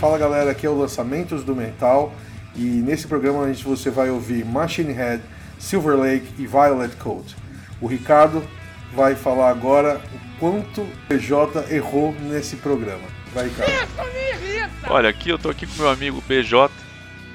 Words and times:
Fala 0.00 0.16
galera, 0.16 0.52
aqui 0.52 0.64
é 0.66 0.70
o 0.70 0.78
Lançamentos 0.78 1.44
do 1.44 1.54
Metal 1.54 2.10
e 2.56 2.62
nesse 2.62 3.06
programa 3.06 3.44
a 3.44 3.52
gente, 3.52 3.62
você 3.62 3.90
vai 3.90 4.08
ouvir 4.08 4.46
Machine 4.46 4.94
Head, 4.94 5.22
Silver 5.58 5.94
Lake 5.94 6.26
e 6.38 6.46
Violet 6.46 6.96
Coat. 6.96 7.36
O 7.82 7.86
Ricardo 7.86 8.42
vai 8.94 9.14
falar 9.14 9.50
agora 9.50 10.00
o 10.14 10.40
quanto 10.40 10.80
o 10.80 10.90
PJ 11.06 11.70
errou 11.70 12.14
nesse 12.14 12.56
programa. 12.56 13.06
Vai, 13.34 13.48
Ricardo. 13.48 13.72
Olha, 14.88 15.10
aqui 15.10 15.28
eu 15.28 15.38
tô 15.38 15.50
aqui 15.50 15.66
com 15.66 15.82
meu 15.82 15.90
amigo 15.90 16.24
BJ. 16.26 16.70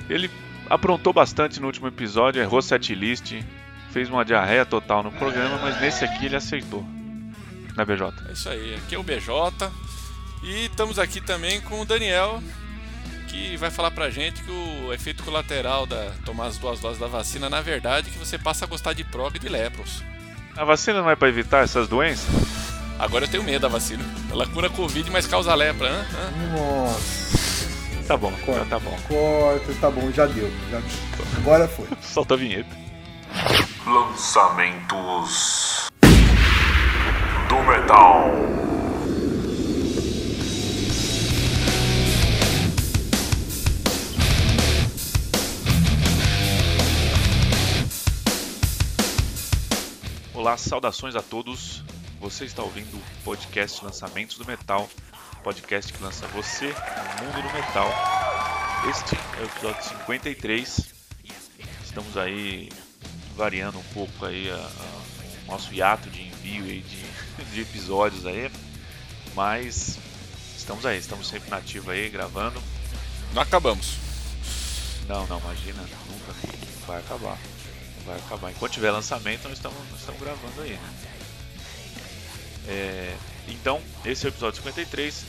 Ele 0.09 0.27
aprontou 0.68 1.13
bastante 1.13 1.59
no 1.59 1.68
último 1.68 1.88
episódio, 1.88 2.41
errou 2.41 2.63
setlist, 2.63 3.43
fez 3.91 4.09
uma 4.09 4.25
diarreia 4.25 4.66
total 4.66 5.04
no 5.04 5.11
programa, 5.11 5.59
mas 5.61 5.79
nesse 5.79 6.04
aqui 6.04 6.25
ele 6.25 6.36
aceitou. 6.36 6.84
Né, 7.77 7.86
BJ? 7.86 8.11
É 8.27 8.32
isso 8.32 8.50
aí, 8.50 8.73
aqui 8.73 8.95
é 8.95 8.97
o 8.97 9.04
BJ. 9.04 9.70
E 10.45 10.66
estamos 10.67 10.99
aqui 10.99 11.20
também 11.20 11.59
com 11.59 11.81
o 11.81 11.85
Daniel, 11.85 12.40
que 13.27 13.58
vai 13.58 13.72
falar 13.72 13.90
pra 13.90 14.12
gente 14.12 14.44
que 14.44 14.52
o 14.52 14.94
efeito 14.94 15.23
colateral 15.23 15.88
da 15.88 16.12
tomar 16.23 16.45
as 16.45 16.59
duas 16.59 16.80
doses 16.80 16.99
da 16.99 17.08
vacina, 17.08 17.49
na 17.49 17.62
verdade, 17.62 18.09
é 18.09 18.12
que 18.12 18.20
você 18.20 18.38
passa 18.38 18.63
a 18.63 18.68
gostar 18.68 18.94
de 18.94 19.04
prog 19.04 19.35
e 19.35 19.40
de 19.40 19.49
lepros. 19.49 20.04
A 20.55 20.63
vacina 20.63 21.02
não 21.02 21.09
é 21.09 21.16
para 21.16 21.30
evitar 21.30 21.63
essas 21.63 21.88
doenças? 21.88 22.30
Agora 22.99 23.26
eu 23.26 23.30
tenho 23.30 23.41
medo 23.44 23.62
da 23.63 23.68
vacina. 23.68 24.04
Ela 24.31 24.45
cura 24.45 24.70
Covid, 24.70 25.09
mas 25.09 25.26
causa 25.26 25.55
lepra, 25.55 25.90
hã? 25.90 26.05
hã? 26.13 26.31
Nossa. 26.55 27.26
Tá 28.07 28.16
bom, 28.16 28.32
Corta. 28.46 28.59
já 28.59 28.66
tá 28.68 28.77
bom. 28.80 28.96
Corta, 29.07 29.73
tá 29.82 29.90
bom, 29.90 30.12
já 30.12 30.27
deu. 30.27 30.54
Já 30.70 30.77
deu. 30.80 30.90
Agora 31.38 31.68
foi. 31.68 31.88
Solta 32.04 32.35
a 32.35 32.38
vinheta. 32.38 32.70
Lançamentos 33.88 35.88
do 37.49 37.55
Metal. 37.63 38.32
Olá, 50.46 50.57
saudações 50.60 51.15
a 51.15 51.24
todos. 51.24 51.84
Você 52.20 52.46
está 52.46 52.62
ouvindo 52.62 52.96
o 52.96 53.01
podcast 53.24 53.84
Lançamentos 53.84 54.38
do 54.38 54.46
Metal, 54.46 54.88
podcast 55.43 55.91
que 55.91 56.04
lança 56.04 56.27
você 56.27 56.68
no 56.68 57.26
mundo 57.26 57.41
do 57.48 57.51
metal. 57.51 57.90
Este 58.88 59.16
é 59.40 59.41
o 59.41 59.46
episódio 59.46 59.84
53. 59.90 60.85
Estamos 61.84 62.16
aí 62.16 62.70
variando 63.35 63.79
um 63.79 63.84
pouco 63.85 64.23
aí 64.23 64.51
a- 64.51 64.53
a- 64.53 65.01
o 65.47 65.51
nosso 65.51 65.73
hiato 65.73 66.12
de 66.12 66.22
envio 66.28 66.66
aí 66.66 66.81
de, 66.81 67.01
de 67.51 67.62
episódios 67.62 68.28
aí, 68.28 68.51
mas 69.34 69.97
estamos 70.56 70.85
aí, 70.85 71.00
estamos 71.00 71.28
sempre 71.28 71.50
na 71.50 71.57
ativa 71.57 71.94
aí 71.94 72.07
gravando. 72.07 72.62
Não 73.34 73.41
acabamos. 73.41 73.96
Não, 75.07 75.25
não, 75.25 75.40
imagina, 75.40 75.81
nunca 75.81 76.34
vai 76.85 77.00
acabar. 77.00 77.35
Vai 78.06 78.17
acabar. 78.17 78.51
Enquanto 78.51 78.73
tiver 78.73 78.91
lançamento, 78.91 79.44
nós 79.47 79.53
estamos, 79.57 79.78
nós 79.89 80.00
estamos 80.00 80.22
gravando 80.22 80.61
aí, 80.61 80.73
né? 80.73 80.94
É, 82.67 83.16
então, 83.47 83.81
esse 84.03 84.25
é 84.25 84.29
o 84.29 84.31
episódio 84.31 84.57
53. 84.57 85.23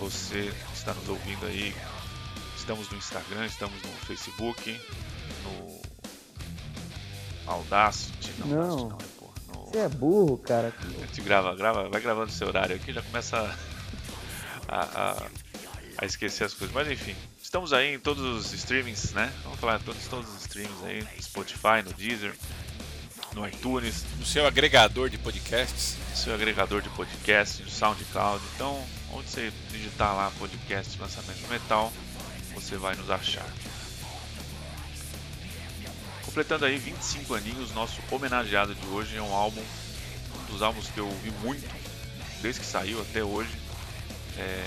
Você 0.00 0.52
está 0.74 0.92
nos 0.94 1.08
ouvindo 1.08 1.46
aí. 1.46 1.74
Estamos 2.56 2.88
no 2.90 2.96
Instagram, 2.98 3.46
estamos 3.46 3.80
no 3.82 3.88
Facebook, 4.06 4.80
no 5.44 5.82
Audacity. 7.46 8.32
Não, 8.38 8.46
Não. 8.48 8.58
Audacity 8.66 8.88
não, 8.90 8.98
é, 8.98 9.04
porra, 9.18 9.34
no- 9.48 9.66
Você 9.66 9.78
é 9.78 9.88
burro, 9.88 10.38
cara. 10.38 10.72
a 10.80 11.06
gente 11.06 11.20
grava, 11.22 11.54
grava, 11.54 11.88
vai 11.88 12.00
gravando 12.00 12.30
seu 12.30 12.46
horário 12.48 12.76
aqui, 12.76 12.92
já 12.92 13.02
começa 13.02 13.36
a, 14.68 14.80
a, 14.80 15.22
a 15.98 16.06
esquecer 16.06 16.44
as 16.44 16.54
coisas. 16.54 16.74
Mas 16.74 16.90
enfim, 16.90 17.16
estamos 17.52 17.74
aí 17.74 17.96
em 17.96 17.98
todos 17.98 18.24
os 18.24 18.54
streamings, 18.54 19.12
né? 19.12 19.30
Vamos 19.44 19.60
falar 19.60 19.78
em 19.78 19.82
todos, 19.82 20.02
todos 20.08 20.26
os 20.34 20.40
streamings 20.40 20.82
aí, 20.84 21.02
no 21.02 21.22
Spotify, 21.22 21.82
no 21.84 21.92
Deezer, 21.92 22.34
no 23.34 23.46
iTunes, 23.46 24.06
No 24.18 24.24
seu 24.24 24.46
agregador 24.46 25.10
de 25.10 25.18
podcasts. 25.18 25.98
no 26.08 26.16
seu 26.16 26.34
agregador 26.34 26.80
de 26.80 26.88
podcast, 26.88 27.62
no 27.62 27.68
SoundCloud. 27.68 28.42
Então, 28.54 28.82
onde 29.12 29.28
você 29.28 29.52
digitar 29.70 30.16
lá 30.16 30.32
podcast 30.38 30.98
lançamento 30.98 31.46
metal, 31.50 31.92
você 32.54 32.78
vai 32.78 32.94
nos 32.94 33.10
achar. 33.10 33.46
Completando 36.24 36.64
aí 36.64 36.78
25 36.78 37.34
aninhos, 37.34 37.70
nosso 37.74 38.00
homenageado 38.10 38.74
de 38.74 38.86
hoje 38.86 39.14
é 39.18 39.20
um 39.20 39.34
álbum, 39.34 39.62
um 40.40 40.52
dos 40.52 40.62
álbuns 40.62 40.88
que 40.88 40.98
eu 40.98 41.06
ouvi 41.06 41.30
muito, 41.42 41.68
desde 42.40 42.62
que 42.62 42.66
saiu 42.66 43.02
até 43.02 43.22
hoje, 43.22 43.52
é 44.38 44.64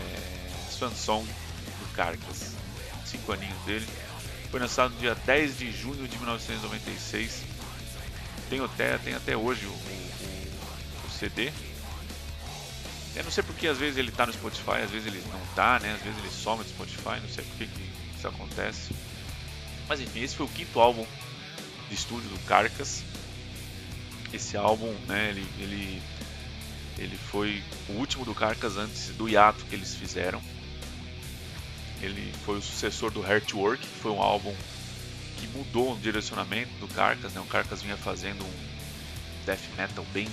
Swan 0.70 0.94
Song 0.94 1.26
do 1.26 1.94
Carcass. 1.96 2.55
5 3.18 3.32
aninhos 3.34 3.58
dele. 3.66 3.88
Foi 4.52 4.60
lançado 4.60 4.94
no 4.94 5.00
dia 5.00 5.16
10 5.16 5.58
de 5.58 5.72
junho 5.72 6.08
de 6.08 6.18
1996. 6.18 7.44
Tem 8.50 8.64
até, 8.64 8.98
tem 9.00 9.14
até 9.14 9.36
hoje 9.36 9.66
o, 9.66 9.70
o- 9.70 11.08
o 11.08 11.10
CD. 11.12 11.52
Eu 13.16 13.24
não 13.24 13.32
sei 13.32 13.44
porque 13.44 13.68
às 13.68 13.78
vezes 13.78 13.98
ele 13.98 14.12
tá 14.12 14.26
no 14.26 14.34
Spotify, 14.34 14.82
às 14.84 14.92
vezes 14.92 15.08
ele 15.08 15.24
não 15.32 15.40
tá, 15.56 15.80
né? 15.80 15.94
Às 15.94 16.02
vezes 16.02 16.20
ele 16.20 16.30
some 16.30 16.64
do 16.64 16.70
Spotify, 16.70 17.20
não 17.22 17.30
sei 17.30 17.44
por 17.46 17.56
que 17.58 17.70
isso 18.18 18.28
acontece. 18.28 18.94
Mas 19.88 20.00
enfim, 20.02 20.22
esse 20.22 20.36
foi 20.36 20.46
o 20.46 20.50
quinto 20.50 20.80
álbum 20.80 21.06
de 21.90 21.96
estúdio 21.96 22.30
do 22.30 22.40
Carcass. 22.46 23.04
Esse 24.34 24.58
álbum, 24.58 24.92
né, 25.08 25.30
ele, 25.30 25.48
ele, 25.60 26.02
ele 26.98 27.18
foi 27.18 27.64
o 27.88 27.94
último 27.94 28.26
do 28.26 28.36
Carcass 28.36 28.76
antes 28.76 29.08
do 29.10 29.30
hiato 29.30 29.64
que 29.66 29.76
eles 29.76 29.96
fizeram. 29.96 30.42
Ele 32.06 32.32
foi 32.46 32.58
o 32.58 32.62
sucessor 32.62 33.12
do 33.12 33.26
Heartwork, 33.26 33.82
que 33.86 34.00
foi 34.00 34.12
um 34.12 34.22
álbum 34.22 34.54
que 35.40 35.48
mudou 35.48 35.94
o 35.94 35.98
direcionamento 35.98 36.72
do 36.80 36.88
Carcass, 36.88 37.34
né? 37.34 37.42
O 37.42 37.46
Carcass 37.46 37.82
vinha 37.82 37.98
fazendo 37.98 38.44
um 38.44 39.46
death 39.46 39.60
metal 39.78 40.06
bem, 40.14 40.28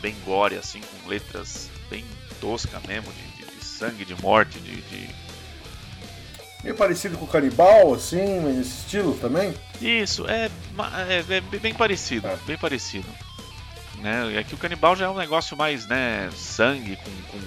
bem 0.00 0.14
gore, 0.24 0.56
assim, 0.56 0.80
com 0.80 1.08
letras 1.08 1.68
bem 1.90 2.04
tosca 2.40 2.80
mesmo, 2.86 3.12
de, 3.12 3.44
de- 3.44 3.50
de 3.58 3.64
sangue, 3.64 4.04
de 4.04 4.20
morte, 4.22 4.58
de, 4.60 4.80
de- 4.82 5.10
Meio 6.62 6.76
parecido 6.76 7.16
com 7.16 7.24
o 7.24 7.28
Canibal, 7.28 7.94
assim, 7.94 8.38
mas 8.40 8.54
nesse 8.56 8.78
estilo 8.80 9.14
também. 9.18 9.54
Isso, 9.80 10.26
é, 10.28 10.50
é- 11.08 11.36
é 11.36 11.40
bem 11.58 11.72
parecido, 11.72 12.26
É. 12.28 12.36
bem 12.46 12.58
parecido. 12.58 13.08
Né? 13.98 14.38
É 14.38 14.44
que 14.44 14.54
o 14.54 14.58
canibal 14.58 14.94
já 14.96 15.06
é 15.06 15.08
um 15.08 15.16
negócio 15.16 15.54
mais, 15.56 15.86
né, 15.86 16.30
sangue, 16.34 16.96
com, 16.96 17.10
com 17.10 17.38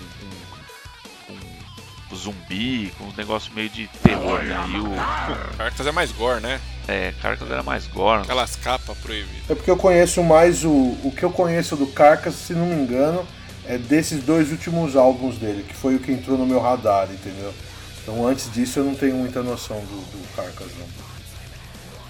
zumbi, 2.15 2.93
com 2.97 3.05
um 3.05 3.13
negócio 3.15 3.51
meio 3.53 3.69
de 3.69 3.87
terror, 4.01 4.41
né? 4.43 4.55
E 4.69 4.77
o 4.79 5.57
Cartas 5.57 5.85
é 5.87 5.91
mais 5.91 6.11
gore, 6.11 6.41
né? 6.41 6.59
é, 6.87 7.13
Carcass 7.21 7.49
era 7.49 7.63
mais 7.63 7.87
gore. 7.87 8.23
Aquelas 8.23 8.55
capas 8.57 8.97
proibidas. 8.97 9.49
É 9.49 9.55
porque 9.55 9.71
eu 9.71 9.77
conheço 9.77 10.21
mais 10.21 10.63
o. 10.65 10.69
O 11.03 11.13
que 11.15 11.23
eu 11.23 11.31
conheço 11.31 11.75
do 11.77 11.87
Carcass, 11.87 12.35
se 12.35 12.53
não 12.53 12.65
me 12.65 12.75
engano, 12.75 13.25
é 13.65 13.77
desses 13.77 14.21
dois 14.23 14.51
últimos 14.51 14.95
álbuns 14.95 15.37
dele, 15.37 15.63
que 15.67 15.73
foi 15.73 15.95
o 15.95 15.99
que 15.99 16.11
entrou 16.11 16.37
no 16.37 16.45
meu 16.45 16.59
radar, 16.59 17.07
entendeu? 17.09 17.53
Então 18.01 18.27
antes 18.27 18.51
disso 18.51 18.79
eu 18.79 18.83
não 18.83 18.95
tenho 18.95 19.15
muita 19.15 19.41
noção 19.41 19.79
do, 19.79 19.85
do 20.11 20.35
Carcass, 20.35 20.67
não. 20.77 20.87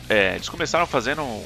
É, 0.09 0.35
eles 0.35 0.49
começaram 0.49 0.85
fazendo 0.87 1.21
um 1.21 1.45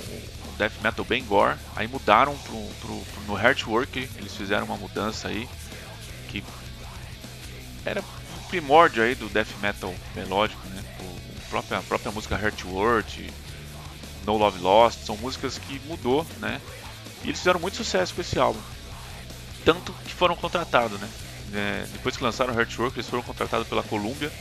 um 0.50 0.58
death 0.58 0.74
metal 0.82 1.06
bem 1.06 1.24
gore, 1.26 1.56
aí 1.76 1.88
mudaram 1.88 2.36
pro, 2.38 2.58
pro, 2.82 2.98
pro- 2.98 3.24
no 3.28 3.38
Heartwork, 3.38 4.10
eles 4.16 4.36
fizeram 4.36 4.66
uma 4.66 4.78
mudança 4.78 5.28
aí 5.28 5.48
que 6.30 6.44
era 7.86 8.02
primórdio 8.48 9.04
aí 9.04 9.16
do 9.16 9.30
death 9.30 9.50
metal 9.62 9.94
melódico, 10.16 10.66
né? 10.70 10.84
O, 11.00 11.58
a 11.58 11.82
própria 11.82 12.12
música 12.12 12.36
Heartwork, 12.36 13.32
No 14.26 14.38
Love 14.38 14.60
Lost, 14.60 15.00
são 15.06 15.16
músicas 15.18 15.58
que 15.58 15.80
mudou, 15.86 16.26
né? 16.40 16.62
E 17.24 17.28
eles 17.28 17.40
fizeram 17.40 17.60
muito 17.60 17.78
sucesso 17.78 18.14
com 18.14 18.22
esse 18.22 18.38
álbum. 18.38 18.60
Tanto 19.64 19.94
que 20.06 20.14
foram 20.14 20.36
contratados, 20.36 21.00
né? 21.00 21.10
É, 21.54 21.86
depois 21.94 22.18
que 22.18 22.24
lançaram 22.24 22.54
o 22.54 22.60
Heartwork, 22.60 22.98
eles 22.98 23.10
foram 23.10 23.24
contratados 23.24 23.68
pela 23.68 23.84
Columbia. 23.84 24.32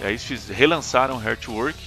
E 0.00 0.04
aí 0.04 0.14
eles 0.14 0.48
relançaram 0.48 1.22
Heartwork. 1.22 1.78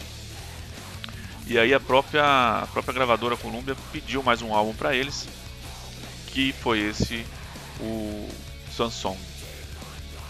E 1.47 1.57
aí 1.57 1.73
a 1.73 1.79
própria, 1.79 2.23
a 2.63 2.67
própria 2.67 2.93
gravadora 2.93 3.35
Columbia 3.35 3.75
pediu 3.91 4.23
mais 4.23 4.41
um 4.41 4.53
álbum 4.53 4.73
para 4.73 4.95
eles, 4.95 5.27
que 6.27 6.53
foi 6.53 6.79
esse, 6.79 7.25
o 7.79 8.29
Swansong. 8.71 9.30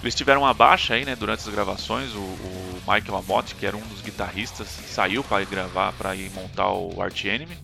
Eles 0.02 0.16
tiveram 0.16 0.42
uma 0.42 0.54
baixa 0.54 0.96
aí, 0.96 1.06
né, 1.06 1.16
durante 1.16 1.42
as 1.42 1.50
gravações, 1.50 2.14
o, 2.14 2.20
o 2.20 2.82
Michael 2.88 3.18
Amott, 3.18 3.54
que 3.54 3.66
era 3.66 3.78
um 3.78 3.88
dos 3.88 4.02
guitarristas, 4.02 4.68
saiu 4.68 5.24
para 5.24 5.46
gravar, 5.46 5.94
para 5.94 6.16
ir 6.16 6.32
montar 6.32 6.72
o 6.72 7.02
Arch 7.02 7.26
Enemy. 7.26 7.56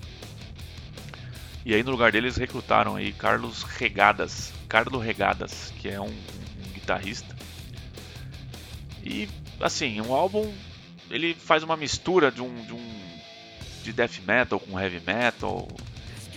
E 1.65 1.73
aí 1.73 1.83
no 1.83 1.91
lugar 1.91 2.11
dele 2.11 2.27
eles 2.27 2.37
recrutaram 2.37 2.95
aí 2.95 3.11
Carlos 3.11 3.63
Regadas, 3.63 4.53
Carlos 4.69 5.03
Regadas, 5.03 5.73
que 5.79 5.89
é 5.89 5.99
um, 5.99 6.05
um 6.05 6.71
guitarrista. 6.73 7.35
E 9.03 9.27
assim, 9.59 9.99
um 9.99 10.13
álbum 10.13 10.53
ele 11.09 11.33
faz 11.33 11.63
uma 11.63 11.75
mistura 11.75 12.31
de 12.31 12.41
um, 12.41 12.65
de 12.65 12.73
um 12.73 13.17
de 13.83 13.93
death 13.93 14.19
metal 14.25 14.59
com 14.59 14.79
heavy 14.79 15.01
metal. 15.05 15.67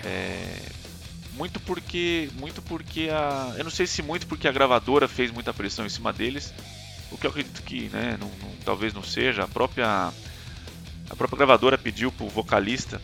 É, 0.05 0.80
muito 1.35 1.61
porque 1.61 2.29
muito 2.39 2.61
porque 2.63 3.09
a 3.11 3.55
eu 3.57 3.65
não 3.65 3.71
sei 3.71 3.87
se 3.87 4.03
muito 4.03 4.27
porque 4.27 4.49
a 4.49 4.53
gravadora 4.53 5.07
fez 5.07 5.31
muita 5.31 5.55
pressão 5.55 5.87
em 5.87 5.89
cima 5.89 6.13
deles 6.13 6.53
O 7.13 7.17
que 7.17 7.27
eu 7.27 7.31
acredito 7.31 7.63
que, 7.63 7.89
né, 7.89 8.17
não, 8.21 8.29
não, 8.29 8.57
talvez 8.65 8.93
não 8.93 9.03
seja, 9.03 9.45
a 9.45 9.49
própria 9.49 10.13
a 11.09 11.17
própria 11.17 11.39
gravadora 11.39 11.77
pediu 11.77 12.13
pro 12.13 12.29
vocalista 12.29 13.01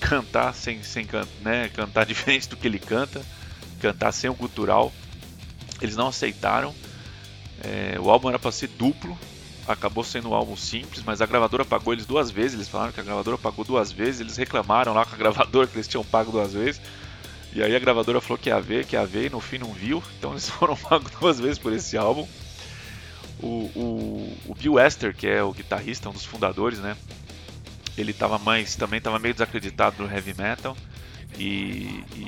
cantar 0.00 0.54
sem, 0.54 0.82
sem 0.82 1.06
né, 1.42 1.68
cantar 1.68 2.04
diferente 2.06 2.48
do 2.48 2.56
que 2.56 2.66
ele 2.66 2.78
canta, 2.78 3.22
cantar 3.80 4.12
sem 4.12 4.30
o 4.30 4.34
gutural. 4.34 4.92
Eles 5.80 5.94
não 5.94 6.08
aceitaram. 6.08 6.74
É, 7.62 8.00
o 8.00 8.10
álbum 8.10 8.30
era 8.30 8.38
para 8.38 8.50
ser 8.50 8.68
duplo, 8.68 9.16
acabou 9.68 10.02
sendo 10.02 10.30
um 10.30 10.34
álbum 10.34 10.56
simples, 10.56 11.02
mas 11.04 11.20
a 11.20 11.26
gravadora 11.26 11.64
pagou 11.64 11.92
eles 11.92 12.06
duas 12.06 12.30
vezes. 12.30 12.54
Eles 12.54 12.68
falaram 12.68 12.92
que 12.92 13.00
a 13.00 13.04
gravadora 13.04 13.36
pagou 13.36 13.64
duas 13.64 13.92
vezes. 13.92 14.20
Eles 14.20 14.36
reclamaram 14.36 14.94
lá 14.94 15.04
com 15.04 15.14
a 15.14 15.18
gravadora 15.18 15.66
que 15.66 15.76
eles 15.76 15.86
tinham 15.86 16.04
pago 16.04 16.32
duas 16.32 16.54
vezes. 16.54 16.80
E 17.52 17.62
aí 17.62 17.74
a 17.74 17.78
gravadora 17.78 18.20
falou 18.20 18.38
que 18.38 18.48
ia 18.48 18.60
ver, 18.60 18.86
que 18.86 18.94
ia 18.94 19.04
ver, 19.04 19.26
e 19.26 19.30
no 19.30 19.40
fim 19.40 19.58
não 19.58 19.72
viu. 19.72 20.02
Então 20.18 20.32
eles 20.32 20.48
foram 20.50 20.76
pagos 20.76 21.10
duas 21.12 21.40
vezes 21.40 21.58
por 21.58 21.72
esse 21.72 21.96
álbum. 21.96 22.26
O, 23.42 23.70
o, 23.74 24.38
o 24.48 24.54
Bill 24.54 24.74
Wester, 24.74 25.14
que 25.14 25.26
é 25.26 25.42
o 25.42 25.52
guitarrista, 25.52 26.08
um 26.08 26.12
dos 26.12 26.24
fundadores, 26.24 26.78
né? 26.78 26.96
Ele 27.96 28.12
tava 28.12 28.38
mais, 28.38 28.76
também 28.76 28.98
estava 28.98 29.18
meio 29.18 29.34
desacreditado 29.34 30.02
no 30.02 30.10
heavy 30.10 30.34
metal. 30.34 30.76
E, 31.38 32.04
e, 32.14 32.26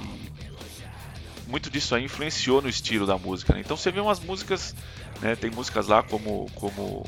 muito 1.47 1.71
disso 1.71 1.95
aí 1.95 2.05
influenciou 2.05 2.63
no 2.63 2.69
estilo 2.69 3.07
da 3.07 3.19
música. 3.19 3.55
Né? 3.55 3.61
Então 3.61 3.77
você 3.77 3.91
vê 3.91 4.01
umas 4.01 4.19
músicas, 4.19 4.75
né? 5.21 5.37
tem 5.37 5.51
músicas 5.51 5.87
lá 5.87 6.03
como, 6.03 6.51
como 6.55 7.07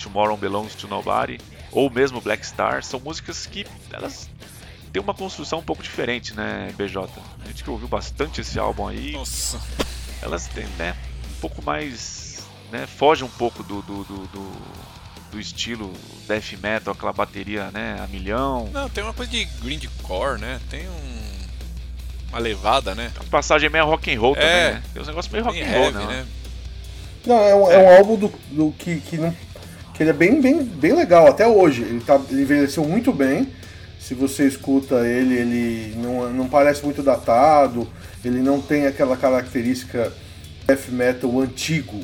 Tomorrow 0.00 0.36
Belongs 0.36 0.74
to 0.74 0.86
Nobody 0.86 1.40
ou 1.72 1.90
mesmo 1.90 2.20
Black 2.20 2.46
Star, 2.46 2.82
são 2.82 3.00
músicas 3.00 3.46
que 3.46 3.66
elas 3.92 4.28
têm 4.96 5.02
uma 5.02 5.12
construção 5.12 5.58
um 5.58 5.62
pouco 5.62 5.82
diferente, 5.82 6.34
né, 6.34 6.72
BJ? 6.74 7.06
A 7.44 7.48
gente 7.48 7.62
que 7.62 7.68
ouviu 7.68 7.86
bastante 7.86 8.40
esse 8.40 8.58
álbum 8.58 8.88
aí. 8.88 9.12
Nossa. 9.12 9.60
Elas 10.22 10.46
têm, 10.46 10.66
né, 10.78 10.96
um 11.36 11.40
pouco 11.40 11.62
mais, 11.62 12.46
né, 12.72 12.86
foge 12.86 13.22
um 13.22 13.28
pouco 13.28 13.62
do, 13.62 13.82
do, 13.82 14.04
do, 14.04 14.26
do 14.28 14.86
do 15.28 15.40
estilo 15.40 15.92
death 16.28 16.52
metal, 16.62 16.94
aquela 16.94 17.12
bateria, 17.12 17.68
né, 17.72 18.00
a 18.02 18.06
milhão. 18.06 18.70
Não, 18.72 18.88
tem 18.88 19.02
uma 19.02 19.12
coisa 19.12 19.30
de 19.30 19.44
grindcore, 19.60 20.40
né? 20.40 20.60
Tem 20.70 20.88
um 20.88 21.26
uma 22.30 22.38
levada, 22.38 22.94
né? 22.94 23.12
A 23.18 23.24
passagem 23.24 23.66
é 23.66 23.70
meio 23.70 23.84
rock 23.84 24.14
and 24.14 24.20
roll 24.20 24.36
é, 24.36 24.40
também, 24.40 24.74
né? 24.74 24.82
Tem 24.92 25.02
uns 25.02 25.08
negócios 25.08 25.32
meio 25.32 25.44
rock 25.44 25.60
and 25.60 25.66
roll, 25.66 25.90
né? 25.90 26.06
né? 26.06 26.26
Não, 27.26 27.38
é 27.38 27.54
um, 27.54 27.70
é. 27.70 27.74
é 27.74 27.78
um 27.78 27.96
álbum 27.98 28.16
do, 28.16 28.32
do 28.50 28.72
que, 28.78 29.00
que, 29.00 29.18
não, 29.18 29.34
que 29.92 30.02
ele 30.02 30.10
é 30.10 30.12
bem, 30.12 30.40
bem, 30.40 30.62
bem 30.62 30.94
legal 30.94 31.26
até 31.26 31.46
hoje. 31.46 31.82
Ele, 31.82 32.00
tá, 32.00 32.20
ele 32.30 32.42
envelheceu 32.42 32.84
muito 32.84 33.12
bem. 33.12 33.52
Se 34.06 34.14
você 34.14 34.46
escuta 34.46 35.04
ele, 35.04 35.34
ele 35.34 35.96
não, 35.96 36.32
não 36.32 36.48
parece 36.48 36.84
muito 36.84 37.02
datado. 37.02 37.88
Ele 38.24 38.38
não 38.38 38.60
tem 38.60 38.86
aquela 38.86 39.16
característica 39.16 40.12
death 40.64 40.90
metal 40.90 41.40
antigo. 41.40 41.98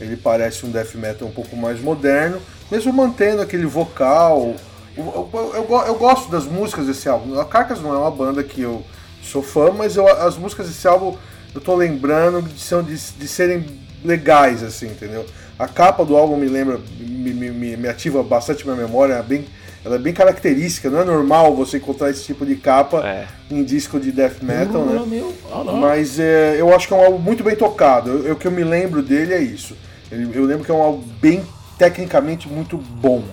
Ele 0.00 0.16
parece 0.16 0.64
um 0.64 0.70
death 0.70 0.94
metal 0.94 1.26
um 1.26 1.32
pouco 1.32 1.56
mais 1.56 1.80
moderno, 1.80 2.40
mesmo 2.70 2.92
mantendo 2.92 3.42
aquele 3.42 3.66
vocal. 3.66 4.54
Eu, 4.96 5.28
eu, 5.34 5.52
eu, 5.68 5.86
eu 5.88 5.94
gosto 5.96 6.30
das 6.30 6.44
músicas 6.44 6.86
desse 6.86 7.08
álbum. 7.08 7.36
A 7.40 7.44
Carcass 7.44 7.80
não 7.80 7.92
é 7.92 7.98
uma 7.98 8.12
banda 8.12 8.44
que 8.44 8.60
eu 8.60 8.84
sou 9.20 9.42
fã, 9.42 9.72
mas 9.72 9.98
as 9.98 10.36
músicas 10.36 10.68
desse 10.68 10.86
álbum 10.86 11.16
eu 11.52 11.60
tô 11.60 11.74
lembrando 11.74 12.42
de, 12.42 12.60
são, 12.60 12.80
de, 12.80 12.94
de 12.94 13.26
serem 13.26 13.66
legais, 14.04 14.62
assim, 14.62 14.86
entendeu? 14.86 15.26
A 15.58 15.66
capa 15.66 16.04
do 16.04 16.16
álbum 16.16 16.36
me 16.36 16.46
lembra, 16.46 16.80
me, 17.00 17.32
me, 17.32 17.76
me 17.76 17.88
ativa 17.88 18.22
bastante 18.22 18.64
minha 18.64 18.76
memória, 18.76 19.14
é 19.14 19.22
bem, 19.22 19.46
ela 19.84 19.96
é 19.96 19.98
bem 19.98 20.12
característica, 20.12 20.90
não 20.90 21.00
é 21.00 21.04
normal 21.04 21.54
você 21.54 21.78
encontrar 21.78 22.10
esse 22.10 22.24
tipo 22.24 22.44
de 22.44 22.56
capa 22.56 23.06
é. 23.06 23.26
em 23.50 23.64
disco 23.64 23.98
de 23.98 24.12
death 24.12 24.42
metal, 24.42 24.84
né? 24.84 25.02
Meu, 25.06 25.34
Mas 25.80 26.18
é, 26.18 26.56
eu 26.58 26.74
acho 26.74 26.86
que 26.86 26.94
é 26.94 26.96
um 26.96 27.04
álbum 27.04 27.18
muito 27.18 27.42
bem 27.42 27.56
tocado. 27.56 28.30
O 28.32 28.36
que 28.36 28.46
eu 28.46 28.52
me 28.52 28.64
lembro 28.64 29.02
dele 29.02 29.32
é 29.32 29.40
isso. 29.40 29.76
Eu 30.10 30.44
lembro 30.44 30.64
que 30.64 30.70
é 30.70 30.74
um 30.74 30.82
álbum 30.82 31.02
bem 31.20 31.44
tecnicamente 31.78 32.48
muito 32.48 32.76
bom, 32.76 33.24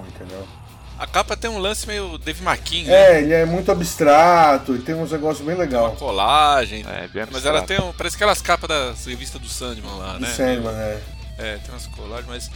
a 0.97 1.05
capa 1.05 1.38
tem 1.38 1.49
um 1.49 1.59
lance 1.59 1.85
meio 1.85 2.17
Dave 2.17 2.44
McKean, 2.44 2.85
né? 2.85 2.94
É, 2.94 3.21
ele 3.21 3.33
é 3.33 3.45
muito 3.45 3.71
abstrato, 3.71 4.71
ele 4.73 4.81
tem 4.81 4.95
uns 4.95 5.11
negócios 5.11 5.45
bem 5.45 5.55
legais. 5.55 5.85
Uma 5.85 5.95
colagem. 5.95 6.83
É, 6.88 7.07
bem 7.07 7.23
Mas 7.31 7.45
ela 7.45 7.61
tem 7.61 7.79
um. 7.79 7.94
Parece 7.94 8.15
aquelas 8.15 8.41
capas 8.41 8.67
da 8.67 8.94
revista 9.05 9.38
do 9.38 9.47
Sandman 9.47 9.95
lá, 9.95 10.13
do 10.13 10.21
né? 10.21 10.27
Sandman, 10.29 10.73
é. 10.73 10.99
É, 11.38 11.57
tem 11.57 11.69
umas 11.69 11.85
colagens, 11.85 12.27
mas. 12.27 12.51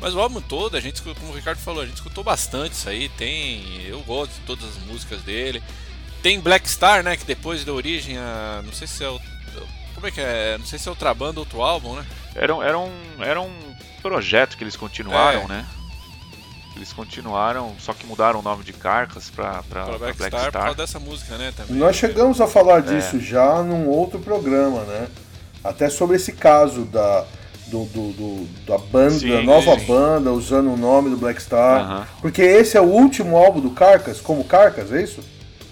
Mas 0.00 0.14
o 0.14 0.20
álbum 0.20 0.40
todo, 0.40 0.76
a 0.76 0.80
gente, 0.80 1.02
como 1.02 1.32
o 1.32 1.34
Ricardo 1.34 1.58
falou, 1.58 1.82
a 1.82 1.86
gente 1.86 1.96
escutou 1.96 2.24
bastante 2.24 2.72
isso 2.72 2.88
aí. 2.88 3.08
Tem. 3.10 3.82
Eu 3.86 4.00
gosto 4.00 4.32
de 4.32 4.40
todas 4.40 4.64
as 4.64 4.76
músicas 4.84 5.20
dele. 5.22 5.62
Tem 6.22 6.40
Black 6.40 6.68
Star, 6.68 7.02
né? 7.02 7.16
Que 7.16 7.24
depois 7.24 7.64
deu 7.64 7.74
origem 7.74 8.16
a. 8.16 8.62
Não 8.64 8.72
sei 8.72 8.86
se 8.86 9.04
é 9.04 9.08
o. 9.08 9.20
Como 9.94 10.06
é 10.06 10.10
que 10.10 10.20
é? 10.20 10.56
Não 10.56 10.64
sei 10.64 10.78
se 10.78 10.88
é 10.88 10.90
outra 10.90 11.12
banda 11.12 11.40
ou 11.40 11.44
outro 11.44 11.60
álbum, 11.60 11.94
né? 11.94 12.06
Era, 12.34 12.54
era, 12.64 12.78
um, 12.78 12.92
era 13.20 13.40
um 13.40 13.52
projeto 14.00 14.56
que 14.56 14.64
eles 14.64 14.76
continuaram, 14.76 15.42
é. 15.42 15.48
né? 15.48 15.66
Eles 16.74 16.92
continuaram, 16.92 17.74
só 17.78 17.92
que 17.92 18.06
mudaram 18.06 18.38
o 18.38 18.42
nome 18.42 18.64
de 18.64 18.72
Carcas 18.72 19.28
pra, 19.28 19.62
pra, 19.64 19.84
pra 19.84 19.98
Black, 19.98 20.16
Black 20.16 20.36
Star, 20.36 20.48
Star. 20.48 20.52
Por 20.52 20.58
causa 20.60 20.76
dessa 20.76 20.98
música, 20.98 21.36
né? 21.36 21.52
Também. 21.54 21.76
Nós 21.76 21.96
chegamos 21.96 22.40
a 22.40 22.46
falar 22.46 22.80
disso 22.80 23.16
é. 23.16 23.20
já 23.20 23.62
num 23.62 23.86
outro 23.88 24.18
programa, 24.20 24.84
né? 24.84 25.08
Até 25.62 25.90
sobre 25.90 26.16
esse 26.16 26.32
caso 26.32 26.86
da, 26.86 27.26
do, 27.70 27.84
do, 27.86 28.12
do 28.12 28.48
da 28.66 28.76
banda, 28.76 29.18
sim, 29.18 29.30
da 29.30 29.42
nova 29.42 29.78
sim. 29.78 29.86
banda, 29.86 30.32
usando 30.32 30.72
o 30.72 30.76
nome 30.76 31.10
do 31.10 31.16
Black 31.16 31.40
Star. 31.40 31.80
Uh 31.80 32.02
-huh. 32.02 32.06
Porque 32.20 32.42
esse 32.42 32.76
é 32.76 32.80
o 32.80 32.84
último 32.84 33.36
álbum 33.36 33.60
do 33.60 33.70
Carcas, 33.70 34.20
como 34.20 34.44
Carcas, 34.44 34.92
é 34.92 35.02
isso? 35.02 35.20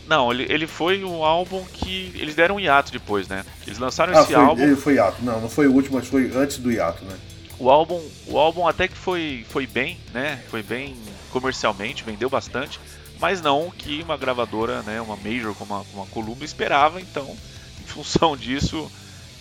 Não, 0.09 0.33
ele, 0.33 0.47
ele 0.49 0.67
foi 0.67 1.05
um 1.05 1.23
álbum 1.23 1.63
que 1.73 2.13
eles 2.15 2.35
deram 2.35 2.57
um 2.57 2.61
hiato 2.61 2.91
depois, 2.91 3.29
né? 3.29 3.45
Eles 3.67 3.79
lançaram 3.79 4.17
ah, 4.17 4.23
esse 4.23 4.33
foi, 4.33 4.43
álbum. 4.43 4.63
Ele 4.63 4.77
foi 4.77 4.95
hiato, 4.95 5.23
não, 5.23 5.41
não 5.41 5.51
foi 5.51 5.67
o 5.67 5.73
último, 5.73 5.99
mas 5.99 6.09
foi 6.09 6.33
antes 6.35 6.57
do 6.57 6.73
hiato, 6.73 7.05
né? 7.05 7.15
O 7.59 7.69
álbum, 7.69 8.01
o 8.27 8.39
álbum 8.39 8.67
até 8.67 8.89
que 8.89 8.97
foi, 8.97 9.45
foi 9.51 9.67
bem, 9.67 9.99
né? 10.15 10.41
Foi 10.49 10.63
bem 10.63 10.97
comercialmente, 11.31 12.05
vendeu 12.05 12.31
bastante, 12.31 12.81
mas 13.21 13.43
não 13.43 13.71
que 13.71 14.03
uma 14.03 14.17
gravadora, 14.17 14.83
né, 14.83 15.01
uma 15.01 15.17
major 15.17 15.55
como 15.55 15.75
a, 15.75 15.83
uma 15.93 16.07
Columbia 16.07 16.45
esperava. 16.45 17.01
Então, 17.01 17.37
em 17.83 17.87
função 17.87 18.35
disso, 18.39 18.91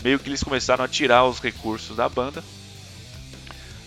meio 0.03 0.19
que 0.19 0.29
eles 0.29 0.43
começaram 0.43 0.83
a 0.83 0.87
tirar 0.87 1.25
os 1.25 1.39
recursos 1.39 1.95
da 1.95 2.07
banda. 2.07 2.43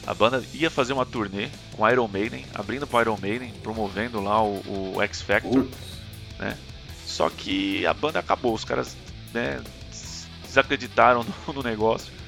A 0.06 0.14
banda 0.14 0.42
ia 0.54 0.70
fazer 0.70 0.92
uma 0.92 1.06
turnê 1.06 1.48
com 1.76 1.88
Iron 1.88 2.08
Maiden, 2.08 2.44
abrindo 2.54 2.86
para 2.86 3.02
Iron 3.02 3.18
Maiden, 3.20 3.52
promovendo 3.62 4.20
lá 4.20 4.42
o, 4.42 4.94
o 4.94 5.02
X 5.02 5.22
Factor, 5.22 5.66
né? 6.38 6.56
Só 7.06 7.28
que 7.28 7.84
a 7.86 7.92
banda 7.92 8.18
acabou, 8.18 8.54
os 8.54 8.64
caras 8.64 8.96
né, 9.34 9.60
desacreditaram 10.46 11.24
no, 11.46 11.52
no 11.54 11.62
negócio 11.62 12.20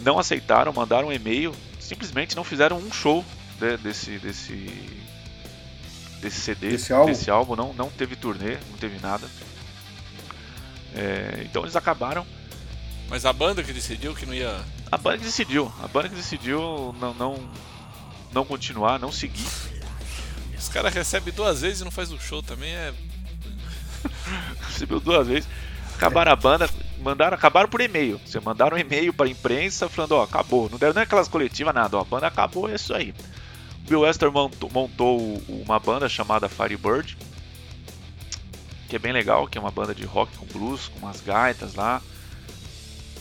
não 0.00 0.18
aceitaram, 0.18 0.72
mandaram 0.72 1.08
um 1.08 1.12
e-mail, 1.12 1.54
simplesmente 1.78 2.36
não 2.36 2.44
fizeram 2.44 2.78
um 2.78 2.92
show 2.92 3.24
de, 3.58 3.76
desse, 3.78 4.18
desse, 4.18 4.70
desse 6.20 6.40
CD, 6.40 6.70
desse 6.70 6.92
álbum, 6.92 7.06
desse 7.06 7.30
álbum 7.30 7.56
não, 7.56 7.72
não 7.72 7.90
teve 7.90 8.16
turnê, 8.16 8.56
não 8.70 8.78
teve 8.78 8.98
nada. 8.98 9.28
É, 10.94 11.42
então 11.44 11.62
eles 11.62 11.76
acabaram. 11.76 12.26
Mas 13.10 13.26
a 13.26 13.32
banda 13.32 13.62
que 13.64 13.72
decidiu 13.72 14.14
que 14.14 14.24
não 14.24 14.32
ia. 14.32 14.64
A 14.90 14.96
banda 14.96 15.18
que 15.18 15.24
decidiu, 15.24 15.70
a 15.82 15.88
banda 15.88 16.08
que 16.08 16.14
decidiu 16.14 16.94
não, 17.00 17.12
não, 17.12 17.50
não 18.32 18.44
continuar, 18.44 19.00
não 19.00 19.10
seguir. 19.10 19.48
Os 20.56 20.68
caras 20.68 20.94
recebem 20.94 21.34
duas 21.34 21.60
vezes 21.60 21.80
e 21.80 21.84
não 21.84 21.90
faz 21.90 22.12
o 22.12 22.20
show 22.20 22.40
também, 22.40 22.70
é. 22.70 22.94
Recebeu 24.68 25.00
duas 25.00 25.26
vezes. 25.26 25.48
Acabaram 25.96 26.30
a 26.30 26.36
banda, 26.36 26.70
mandaram, 27.00 27.34
acabaram 27.34 27.68
por 27.68 27.80
e-mail. 27.80 28.20
Você 28.24 28.38
mandaram 28.38 28.76
um 28.76 28.80
e-mail 28.80 29.12
para 29.12 29.26
a 29.26 29.30
imprensa 29.30 29.88
falando, 29.88 30.12
ó, 30.12 30.22
acabou. 30.22 30.70
Não 30.70 30.78
deram 30.78 30.94
nem 30.94 31.02
aquelas 31.02 31.26
coletivas, 31.26 31.74
nada, 31.74 31.96
ó, 31.96 32.02
a 32.02 32.04
banda 32.04 32.28
acabou, 32.28 32.70
é 32.70 32.76
isso 32.76 32.94
aí. 32.94 33.12
Bill 33.88 34.02
Wester 34.02 34.30
montou, 34.30 34.70
montou 34.70 35.42
uma 35.48 35.80
banda 35.80 36.08
chamada 36.08 36.48
Firebird, 36.48 37.18
que 38.88 38.94
é 38.94 38.98
bem 39.00 39.12
legal, 39.12 39.48
que 39.48 39.58
é 39.58 39.60
uma 39.60 39.70
banda 39.72 39.92
de 39.92 40.04
rock 40.04 40.36
com 40.36 40.46
blues, 40.46 40.86
com 40.88 41.00
umas 41.00 41.20
gaitas 41.20 41.74
lá. 41.74 42.00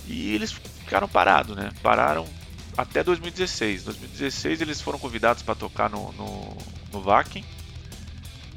E 0.09 0.33
eles 0.33 0.51
ficaram 0.51 1.07
parados, 1.07 1.55
né? 1.55 1.69
Pararam 1.83 2.27
até 2.75 3.03
2016. 3.03 3.83
2016 3.83 4.61
eles 4.61 4.81
foram 4.81 4.97
convidados 4.97 5.43
para 5.43 5.53
tocar 5.53 5.87
no, 5.87 6.11
no, 6.13 6.57
no 6.91 7.01
Vakin 7.01 7.45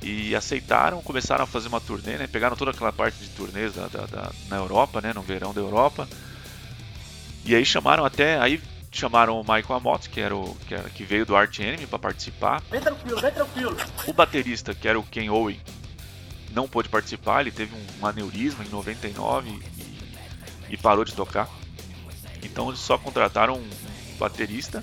e 0.01 0.35
aceitaram, 0.35 1.03
começaram 1.03 1.45
a 1.45 1.47
fazer 1.47 1.69
uma 1.69 1.81
turnê, 1.81 2.17
né? 2.17 2.27
Pegaram 2.27 2.57
toda 2.57 2.71
aquela 2.71 2.93
parte 2.93 3.19
de 3.19 3.29
turnês 3.29 3.75
da, 3.75 3.87
da, 3.87 4.07
da, 4.07 4.33
na 4.49 4.57
Europa, 4.57 5.03
né? 5.03 5.13
No 5.13 5.21
verão 5.21 5.53
da 5.53 5.61
Europa. 5.61 6.09
E 7.45 7.55
aí 7.55 7.67
chamaram 7.67 8.05
até, 8.05 8.41
aí 8.41 8.61
chamaram 8.91 9.39
o 9.39 9.43
Michael 9.43 9.75
Amott, 9.75 10.09
que 10.09 10.21
era 10.21 10.35
o 10.35 10.57
que, 10.67 10.75
era, 10.75 10.89
que 10.89 11.05
veio 11.05 11.27
do 11.27 11.37
Art 11.37 11.59
Enemy 11.59 11.87
para 11.87 11.99
participar. 11.99 12.63
Vem 12.71 12.81
tranquilo, 12.81 13.21
vem 13.21 13.31
tranquilo. 13.31 13.77
O 14.07 14.13
baterista, 14.15 14.75
que 14.75 14.89
era 14.89 14.99
o 14.99 15.03
Ken 15.03 15.29
Owen, 15.29 15.61
não 16.51 16.67
pôde 16.67 16.89
participar, 16.89 17.43
ele 17.43 17.51
teve 17.51 17.75
um 18.01 18.07
aneurisma 18.07 18.65
em 18.65 18.69
99 18.69 19.51
e, 19.51 19.92
e 20.73 20.77
parou 20.77 21.05
de 21.05 21.15
tocar. 21.15 21.49
Então 22.43 22.69
eles 22.69 22.81
só 22.81 22.99
contrataram 22.99 23.55
um 23.55 23.71
baterista. 24.19 24.83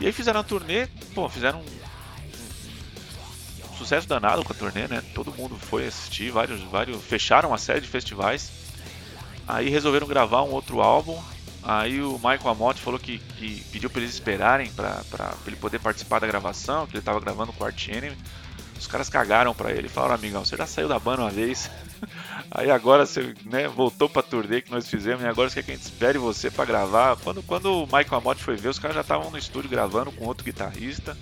E 0.00 0.06
aí 0.06 0.12
fizeram 0.12 0.40
a 0.40 0.42
turnê, 0.42 0.88
pô, 1.14 1.28
fizeram 1.28 1.62
sucesso 3.78 4.08
danado 4.08 4.42
com 4.42 4.52
a 4.52 4.56
turnê, 4.56 4.88
né? 4.88 5.00
Todo 5.14 5.32
mundo 5.32 5.56
foi 5.56 5.86
assistir, 5.86 6.32
vários, 6.32 6.60
vários 6.62 7.00
fecharam 7.04 7.50
uma 7.50 7.58
série 7.58 7.80
de 7.80 7.86
festivais. 7.86 8.50
Aí 9.46 9.68
resolveram 9.68 10.08
gravar 10.08 10.42
um 10.42 10.50
outro 10.50 10.80
álbum 10.80 11.22
Aí 11.62 12.02
o 12.02 12.14
Michael 12.14 12.48
Amott 12.48 12.80
falou 12.80 12.98
que, 12.98 13.18
que 13.18 13.62
pediu 13.70 13.88
para 13.88 14.00
eles 14.00 14.12
esperarem 14.12 14.70
para 14.72 15.34
ele 15.46 15.54
poder 15.54 15.78
participar 15.78 16.18
da 16.18 16.26
gravação, 16.26 16.86
que 16.86 16.92
ele 16.92 16.98
estava 16.98 17.20
gravando 17.20 17.52
com 17.52 17.62
o 17.62 17.66
Art 17.66 17.88
Enemy. 17.88 18.16
Os 18.82 18.88
caras 18.88 19.08
cagaram 19.08 19.54
para 19.54 19.70
ele, 19.70 19.88
falaram, 19.88 20.16
amigão, 20.16 20.44
você 20.44 20.56
já 20.56 20.66
saiu 20.66 20.88
da 20.88 20.98
banda 20.98 21.22
uma 21.22 21.30
vez, 21.30 21.70
aí 22.50 22.68
agora 22.68 23.06
você 23.06 23.32
né, 23.44 23.68
voltou 23.68 24.08
pra 24.08 24.24
turnê 24.24 24.60
que 24.60 24.72
nós 24.72 24.88
fizemos 24.88 25.22
e 25.22 25.26
agora 25.28 25.48
você 25.48 25.62
quer 25.62 25.62
que 25.62 25.70
a 25.70 25.74
gente 25.76 25.84
espere 25.84 26.18
você 26.18 26.50
para 26.50 26.64
gravar. 26.64 27.16
Quando, 27.16 27.44
quando 27.44 27.84
o 27.84 27.86
Michael 27.86 28.16
Amott 28.16 28.42
foi 28.42 28.56
ver, 28.56 28.70
os 28.70 28.80
caras 28.80 28.96
já 28.96 29.02
estavam 29.02 29.30
no 29.30 29.38
estúdio 29.38 29.70
gravando 29.70 30.10
com 30.10 30.24
outro 30.24 30.44
guitarrista 30.44 31.16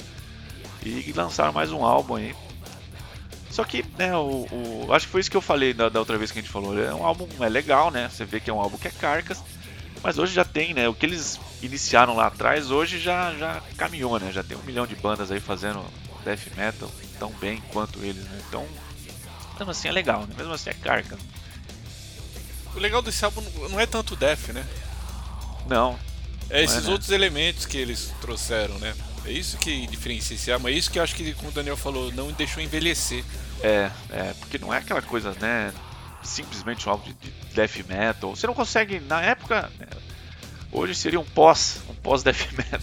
e 0.83 1.13
lançaram 1.13 1.53
mais 1.53 1.71
um 1.71 1.85
álbum 1.85 2.17
aí. 2.17 2.35
Só 3.51 3.63
que, 3.63 3.85
né, 3.99 4.17
o, 4.17 4.47
o, 4.51 4.95
acho 4.95 5.05
que 5.05 5.13
foi 5.13 5.21
isso 5.21 5.31
que 5.31 5.37
eu 5.37 5.43
falei 5.43 5.75
da, 5.75 5.91
da, 5.91 6.01
outra 6.01 6.17
vez 6.17 6.33
que 6.33 6.39
a 6.39 6.43
gente 6.43 6.51
falou. 6.51 6.83
É 6.83 6.95
um 6.95 7.05
álbum 7.05 7.29
é 7.41 7.49
legal, 7.51 7.91
né? 7.91 8.09
Você 8.09 8.25
vê 8.25 8.41
que 8.41 8.49
é 8.49 8.55
um 8.55 8.61
álbum 8.61 8.79
que 8.79 8.89
é 8.89 8.91
carcas, 8.91 9.45
mas 10.03 10.19
hoje 10.19 10.33
já 10.33 10.47
tem, 10.47 10.73
né? 10.73 10.89
O 10.89 10.95
que 10.95 11.05
eles 11.05 11.39
iniciaram 11.61 12.17
lá 12.17 12.29
atrás, 12.29 12.71
hoje 12.71 12.99
já, 12.99 13.35
já 13.35 13.61
caminhou, 13.77 14.19
né? 14.19 14.33
Já 14.33 14.43
tem 14.43 14.57
um 14.57 14.63
milhão 14.63 14.87
de 14.87 14.97
bandas 14.97 15.31
aí 15.31 15.41
fazendo 15.41 15.85
death 16.21 16.47
metal 16.57 16.91
tão 17.19 17.31
bem 17.33 17.63
quanto 17.73 18.03
eles, 18.03 18.25
né? 18.25 18.43
Então, 18.49 18.67
mesmo 19.59 19.71
assim 19.71 19.89
é 19.89 19.93
legal, 19.93 20.27
né? 20.27 20.35
Mesmo 20.37 20.53
assim 20.55 20.71
é 20.71 20.75
carca. 20.75 21.19
O 22.75 22.79
legal 22.79 23.03
desse 23.03 23.25
álbum 23.25 23.43
não 23.69 23.79
é 23.79 23.87
tanto 23.87 24.17
death, 24.17 24.49
né? 24.49 24.67
Não. 25.69 25.99
É 26.49 26.63
esses 26.65 26.79
é, 26.79 26.87
né? 26.87 26.91
outros 26.91 27.11
elementos 27.11 27.67
que 27.67 27.77
eles 27.77 28.13
trouxeram, 28.21 28.79
né? 28.79 28.95
É 29.25 29.31
isso 29.31 29.59
que 29.59 29.87
diferencia 29.87 30.35
esse 30.35 30.51
álbum, 30.51 30.69
é 30.69 30.73
isso 30.73 30.91
que 30.91 30.99
eu 30.99 31.03
acho 31.03 31.15
que, 31.15 31.35
como 31.35 31.51
o 31.51 31.53
Daniel 31.53 31.77
falou, 31.77 32.11
não 32.13 32.33
deixou 32.33 32.63
envelhecer. 32.63 33.23
É, 33.63 33.91
é, 34.11 34.35
porque 34.39 34.57
não 34.57 34.73
é 34.73 34.79
aquela 34.79 35.03
coisa, 35.03 35.37
né? 35.41 35.73
Simplesmente 36.23 36.89
um 36.89 36.93
álbum 36.93 37.05
de, 37.05 37.15
de 37.15 37.55
death 37.55 37.87
metal. 37.87 38.35
Você 38.35 38.47
não 38.47 38.55
consegue, 38.55 38.99
na 39.01 39.21
época. 39.21 39.71
Né, 39.79 39.87
hoje 40.73 40.95
seria 40.95 41.21
um 41.21 41.25
pós, 41.25 41.81
um 41.89 41.95
pós 41.95 42.23
death 42.23 42.51
metal. 42.57 42.81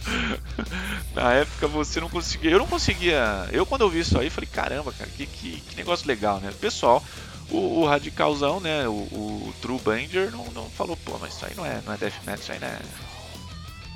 na 1.14 1.32
época 1.34 1.66
você 1.68 2.00
não 2.00 2.08
conseguia. 2.08 2.50
Eu 2.50 2.58
não 2.58 2.66
conseguia. 2.66 3.48
Eu 3.52 3.66
quando 3.66 3.82
eu 3.82 3.90
vi 3.90 4.00
isso 4.00 4.18
aí 4.18 4.30
falei, 4.30 4.48
caramba, 4.52 4.92
cara, 4.92 5.10
que, 5.10 5.26
que, 5.26 5.60
que 5.60 5.76
negócio 5.76 6.06
legal, 6.06 6.40
né? 6.40 6.52
Pessoal, 6.60 7.04
o, 7.50 7.80
o 7.80 7.86
radicalzão, 7.86 8.60
né? 8.60 8.86
O, 8.88 8.92
o 8.92 9.54
True 9.60 9.80
Banger 9.80 10.30
não, 10.30 10.44
não 10.52 10.70
falou, 10.70 10.96
pô, 10.96 11.18
mas 11.18 11.34
isso 11.34 11.46
aí 11.46 11.54
não 11.54 11.64
é, 11.64 11.80
não 11.84 11.92
é 11.92 11.96
death 11.96 12.14
metal, 12.24 12.40
isso 12.40 12.52
aí 12.52 12.58
não 12.58 12.68
é 12.68 12.78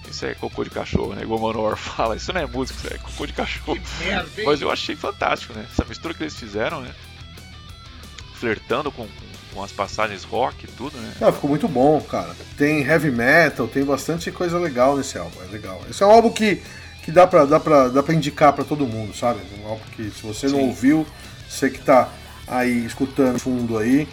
isso 0.08 0.26
é 0.26 0.34
cocô 0.34 0.62
de 0.64 0.70
cachorro, 0.70 1.14
né? 1.14 1.22
Igual 1.22 1.40
o 1.40 1.42
Manowar 1.42 1.76
fala, 1.78 2.16
isso 2.16 2.32
não 2.32 2.40
é 2.40 2.46
música, 2.46 2.78
isso 2.78 2.94
é 2.94 2.98
cocô 2.98 3.26
de 3.26 3.32
cachorro. 3.32 3.78
Mas 4.44 4.60
eu 4.60 4.70
achei 4.70 4.94
fantástico, 4.94 5.52
né? 5.54 5.66
Essa 5.70 5.84
mistura 5.84 6.14
que 6.14 6.22
eles 6.22 6.36
fizeram, 6.36 6.80
né? 6.80 6.94
Flertando 8.34 8.92
com, 8.92 9.06
com 9.06 9.33
as 9.62 9.72
passagens 9.72 10.24
rock 10.24 10.64
e 10.64 10.68
tudo, 10.68 10.96
né? 10.96 11.12
Ah, 11.20 11.30
ficou 11.30 11.48
muito 11.48 11.68
bom, 11.68 12.00
cara. 12.00 12.34
Tem 12.56 12.82
heavy 12.82 13.10
metal, 13.10 13.68
tem 13.68 13.84
bastante 13.84 14.30
coisa 14.30 14.58
legal 14.58 14.96
nesse 14.96 15.18
álbum, 15.18 15.36
é 15.42 15.52
legal. 15.52 15.80
Esse 15.88 16.02
é 16.02 16.06
um 16.06 16.10
álbum 16.10 16.30
que, 16.30 16.62
que 17.04 17.12
dá, 17.12 17.26
pra, 17.26 17.44
dá, 17.44 17.60
pra, 17.60 17.88
dá 17.88 18.02
pra 18.02 18.14
indicar 18.14 18.52
pra 18.52 18.64
todo 18.64 18.86
mundo, 18.86 19.14
sabe? 19.14 19.40
Um 19.62 19.68
álbum 19.68 19.84
que 19.94 20.10
se 20.10 20.22
você 20.22 20.48
Sim. 20.48 20.54
não 20.54 20.62
ouviu, 20.62 21.06
você 21.48 21.70
que 21.70 21.80
tá 21.80 22.08
aí 22.46 22.84
escutando 22.84 23.38
fundo 23.38 23.78
aí, 23.78 24.08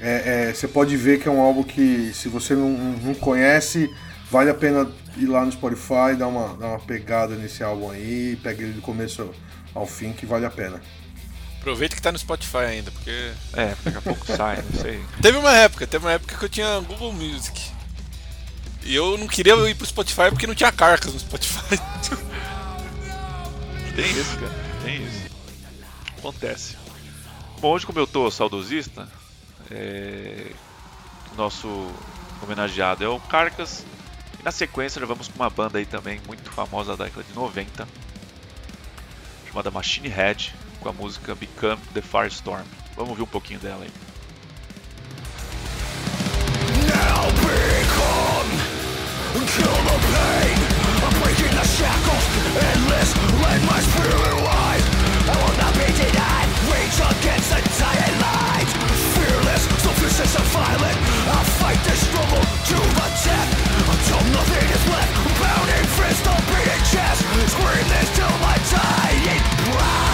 é, 0.00 0.48
é, 0.48 0.54
você 0.54 0.66
pode 0.66 0.96
ver 0.96 1.20
que 1.20 1.28
é 1.28 1.30
um 1.30 1.40
álbum 1.40 1.62
que 1.62 2.12
se 2.12 2.28
você 2.28 2.54
não, 2.54 2.70
não 2.70 3.14
conhece, 3.14 3.88
vale 4.30 4.50
a 4.50 4.54
pena 4.54 4.90
ir 5.16 5.26
lá 5.26 5.44
no 5.44 5.52
Spotify, 5.52 6.16
dar 6.18 6.26
uma, 6.26 6.56
dar 6.56 6.66
uma 6.68 6.80
pegada 6.80 7.36
nesse 7.36 7.62
álbum 7.62 7.90
aí, 7.90 8.38
pega 8.42 8.62
ele 8.62 8.72
do 8.72 8.80
começo 8.80 9.30
ao 9.74 9.86
fim, 9.86 10.12
que 10.12 10.26
vale 10.26 10.44
a 10.44 10.50
pena. 10.50 10.80
Aproveita 11.62 11.94
que 11.94 12.02
tá 12.02 12.10
no 12.10 12.18
Spotify 12.18 12.56
ainda, 12.56 12.90
porque. 12.90 13.30
É, 13.52 13.76
daqui 13.84 13.96
a 13.96 14.02
pouco 14.02 14.26
sai, 14.26 14.60
não 14.62 14.80
sei. 14.80 15.00
Teve 15.22 15.38
uma 15.38 15.52
época, 15.52 15.86
teve 15.86 16.04
uma 16.04 16.10
época 16.10 16.36
que 16.36 16.44
eu 16.44 16.48
tinha 16.48 16.80
Google 16.80 17.12
Music. 17.12 17.70
E 18.82 18.92
eu 18.92 19.16
não 19.16 19.28
queria 19.28 19.54
ir 19.70 19.76
pro 19.76 19.86
Spotify 19.86 20.28
porque 20.30 20.44
não 20.44 20.56
tinha 20.56 20.72
carcas 20.72 21.14
no 21.14 21.20
Spotify. 21.20 21.78
Tem 23.94 24.10
isso, 24.10 24.36
cara. 24.38 24.52
Tem 24.82 25.04
isso. 25.04 25.30
Acontece. 26.18 26.76
Bom, 27.60 27.70
hoje 27.70 27.86
como 27.86 28.00
eu 28.00 28.08
tô 28.08 28.28
saudosista, 28.28 29.08
é... 29.70 30.50
nosso 31.36 31.92
homenageado 32.42 33.04
é 33.04 33.08
o 33.08 33.20
Carcas. 33.20 33.84
E 34.40 34.42
na 34.42 34.50
sequência 34.50 35.00
já 35.00 35.06
vamos 35.06 35.28
com 35.28 35.36
uma 35.36 35.48
banda 35.48 35.78
aí 35.78 35.86
também 35.86 36.20
muito 36.26 36.50
famosa 36.50 36.96
da 36.96 37.04
década 37.04 37.22
de 37.22 37.32
90, 37.32 37.86
chamada 39.46 39.70
Machine 39.70 40.08
Head, 40.08 40.52
com 40.82 40.88
a 40.88 40.92
música 40.92 41.34
Become 41.34 41.80
the 41.94 42.02
Firestorm. 42.02 42.64
Vamos 42.96 43.10
ouvir 43.10 43.22
um 43.22 43.26
pouquinho 43.26 43.60
dela 43.60 43.84
aí. 43.84 43.90
Now 46.90 47.30
become, 47.38 48.50
kill 49.46 49.78
the 49.86 49.98
pain, 50.10 50.58
I'm 51.06 51.14
breaking 51.22 51.54
the 51.54 51.64
shackles, 51.64 52.24
endless, 52.58 53.14
let 53.40 53.62
my 53.70 53.80
spirit 53.80 54.34
rise. 54.42 54.86
I 55.22 55.34
will 55.38 55.56
not 55.56 55.72
be 55.78 55.86
denied, 55.94 56.50
reach 56.68 56.98
against 56.98 57.48
the 57.54 57.62
dying 57.78 58.18
light. 58.18 58.68
Fearless, 59.14 59.62
so 59.80 59.90
vicious 60.02 60.34
and 60.34 60.48
violent, 60.50 60.98
I'll 61.30 61.46
fight 61.62 61.78
this 61.86 62.02
struggle 62.04 62.42
to 62.42 62.78
the 62.98 63.08
death. 63.22 63.50
Until 63.86 64.22
nothing 64.34 64.66
is 64.68 64.84
left, 64.90 65.12
pounding 65.38 65.86
fist 65.94 66.26
on 66.26 66.42
beating 66.50 66.84
chest, 66.90 67.22
scream 67.54 67.86
this 67.88 68.08
till 68.16 68.34
my 68.42 68.58
dying 68.68 69.42
breath. 69.70 70.11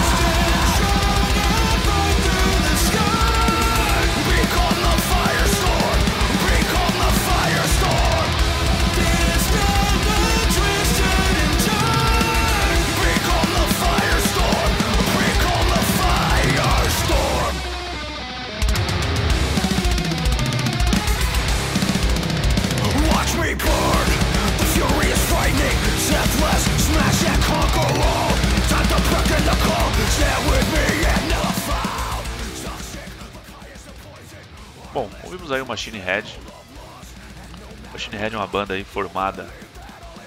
Bom, 34.91 35.09
ouvimos 35.23 35.51
aí 35.51 35.61
o 35.61 35.65
Machine 35.65 35.99
Head. 35.99 36.39
Machine 37.93 38.17
Head 38.17 38.35
é 38.35 38.37
uma 38.37 38.47
banda 38.47 38.73
aí 38.73 38.83
formada 38.83 39.47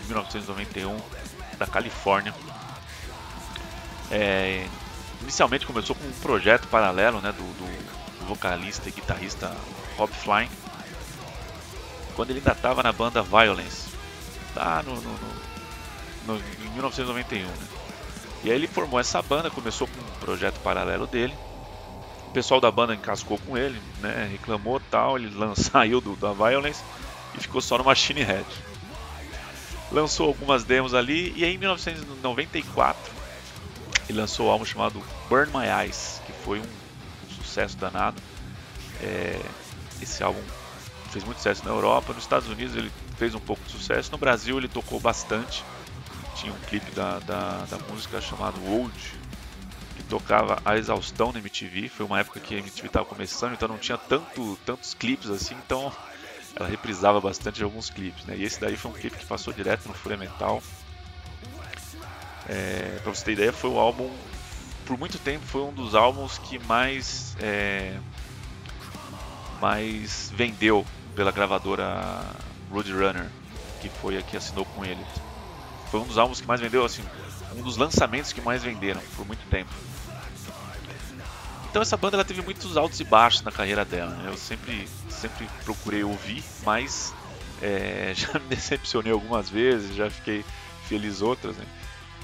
em 0.03 0.07
1991 0.07 0.97
da 1.59 1.67
Califórnia. 1.67 2.33
É, 4.11 4.67
inicialmente 5.21 5.67
começou 5.67 5.97
com 5.97 6.05
um 6.05 6.13
projeto 6.21 6.69
paralelo 6.69 7.21
né, 7.21 7.33
do, 7.33 7.43
do, 7.43 8.27
vocalista 8.27 8.89
e 8.89 8.93
guitarrista 8.93 9.55
Rob 9.97 10.13
Flying, 10.13 10.49
quando 12.15 12.31
ele 12.31 12.39
ainda 12.39 12.53
estava 12.53 12.83
na 12.83 12.93
banda 12.93 13.23
Violence, 13.23 13.89
lá 14.55 14.83
no, 14.83 14.95
no, 14.95 15.03
no, 15.03 16.35
no 16.35 16.39
em 16.39 16.71
1991. 16.71 17.47
Né? 17.47 17.72
E 18.45 18.51
aí 18.51 18.57
ele 18.57 18.67
formou 18.67 18.99
essa 18.99 19.23
banda, 19.23 19.51
começou 19.51 19.87
com 19.87 20.01
um 20.01 20.21
projeto 20.21 20.59
paralelo 20.61 21.07
dele. 21.07 21.35
O 22.29 22.33
pessoal 22.33 22.61
da 22.61 22.71
banda 22.71 22.95
encascou 22.95 23.39
com 23.39 23.57
ele, 23.57 23.81
né? 24.01 24.29
Reclamou 24.33 24.81
tal, 24.91 25.17
ele 25.17 25.31
saiu 25.55 26.01
do, 26.01 26.17
da 26.17 26.33
Violence 26.33 26.83
e 27.37 27.41
ficou 27.41 27.61
só 27.61 27.79
no 27.79 27.85
Machine 27.85 28.23
Head. 28.23 28.47
Lançou 29.93 30.27
algumas 30.27 30.65
demos 30.65 30.95
ali 30.95 31.33
e 31.37 31.45
aí 31.45 31.55
em 31.55 31.59
1994 31.59 33.13
ele 34.09 34.19
lançou 34.19 34.49
um 34.49 34.51
álbum 34.51 34.65
chamado 34.65 35.01
Burn 35.29 35.51
My 35.53 35.67
Eyes, 35.67 36.21
que 36.27 36.33
foi 36.33 36.59
um, 36.59 36.63
um 36.63 37.35
sucesso 37.35 37.77
danado. 37.77 38.21
É, 39.01 39.41
esse 40.01 40.23
álbum 40.23 40.41
fez 41.11 41.25
muito 41.25 41.37
sucesso 41.37 41.65
na 41.65 41.71
Europa, 41.71 42.13
nos 42.13 42.25
Estados 42.25 42.49
Unidos 42.49 42.75
ele 42.75 42.91
fez 43.19 43.35
um 43.35 43.41
pouco 43.41 43.63
de 43.65 43.73
sucesso, 43.73 44.11
no 44.11 44.19
Brasil 44.19 44.57
ele 44.57 44.69
tocou 44.69 44.99
bastante 44.99 45.63
tinha 46.43 46.53
um 46.53 46.59
clipe 46.59 46.91
da, 46.91 47.21
da, 47.21 47.65
da 47.71 47.79
música 47.89 48.21
chamado 48.21 48.61
Old, 48.67 48.93
que 49.97 50.03
tocava 50.05 50.61
a 50.65 50.77
exaustão 50.77 51.33
na 51.33 51.39
MTV. 51.39 51.89
Foi 51.89 52.05
uma 52.05 52.19
época 52.19 52.41
que 52.41 52.57
a 52.57 52.59
MTV 52.59 52.89
estava 52.89 53.07
começando, 53.07 53.53
então 53.53 53.69
não 53.69 53.79
tinha 53.79 53.97
tanto, 53.97 54.59
tantos 54.67 54.93
clipes 54.93 55.31
assim, 55.31 55.55
então 55.65 55.93
ela 56.57 56.69
reprisava 56.69 57.21
bastante 57.21 57.63
alguns 57.63 57.91
clipes. 57.91 58.25
Né? 58.25 58.37
E 58.39 58.45
esse 58.45 58.61
daí 58.61 58.77
foi 58.77 58.91
um 58.91 58.95
clipe 58.95 59.17
que 59.19 59.25
passou 59.25 59.53
direto 59.53 59.87
no 59.87 59.95
Fúria 59.95 60.19
Metal. 60.19 60.61
É, 62.49 62.99
pra 63.03 63.15
você 63.15 63.25
ter 63.25 63.33
ideia, 63.33 63.53
foi 63.53 63.71
o 63.71 63.79
álbum, 63.79 64.11
por 64.85 64.99
muito 64.99 65.19
tempo, 65.21 65.47
foi 65.47 65.63
um 65.63 65.73
dos 65.73 65.95
álbuns 65.95 66.39
que 66.39 66.59
mais, 66.59 67.37
é, 67.41 67.97
mais 69.61 70.33
vendeu 70.35 70.85
pela 71.15 71.31
gravadora 71.31 72.21
Roadrunner, 72.69 73.31
que 73.81 73.89
foi 73.89 74.19
a 74.19 74.23
que 74.23 74.37
assinou 74.37 74.65
com 74.65 74.85
ele 74.85 75.05
foi 75.93 76.01
um 76.01 76.07
dos 76.07 76.17
álbuns 76.17 76.41
que 76.41 76.47
mais 76.47 76.59
vendeu, 76.59 76.87
assim, 76.87 77.05
um 77.55 77.61
dos 77.61 77.77
lançamentos 77.77 78.33
que 78.33 78.41
mais 78.41 78.65
venderam 78.65 79.03
por 79.15 79.27
muito 79.27 79.47
tempo. 79.51 79.71
Então 81.69 81.83
essa 81.83 81.99
banda 81.99 82.17
ela 82.17 82.25
teve 82.25 82.41
muitos 82.41 82.79
altos 82.79 82.99
e 82.99 83.05
baixos 83.05 83.43
na 83.43 83.53
carreira 83.53 83.85
dela. 83.85 84.11
Né? 84.11 84.31
Eu 84.31 84.37
sempre, 84.39 84.89
sempre 85.11 85.47
procurei 85.65 86.03
ouvir, 86.03 86.43
mas 86.65 87.13
É, 87.61 88.13
já 88.17 88.33
me 88.41 88.49
decepcionei 88.49 89.13
algumas 89.13 89.49
vezes, 89.51 89.95
já 89.95 90.11
fiquei 90.11 90.45
feliz 90.89 91.23
outras, 91.23 91.57
né? 91.57 91.65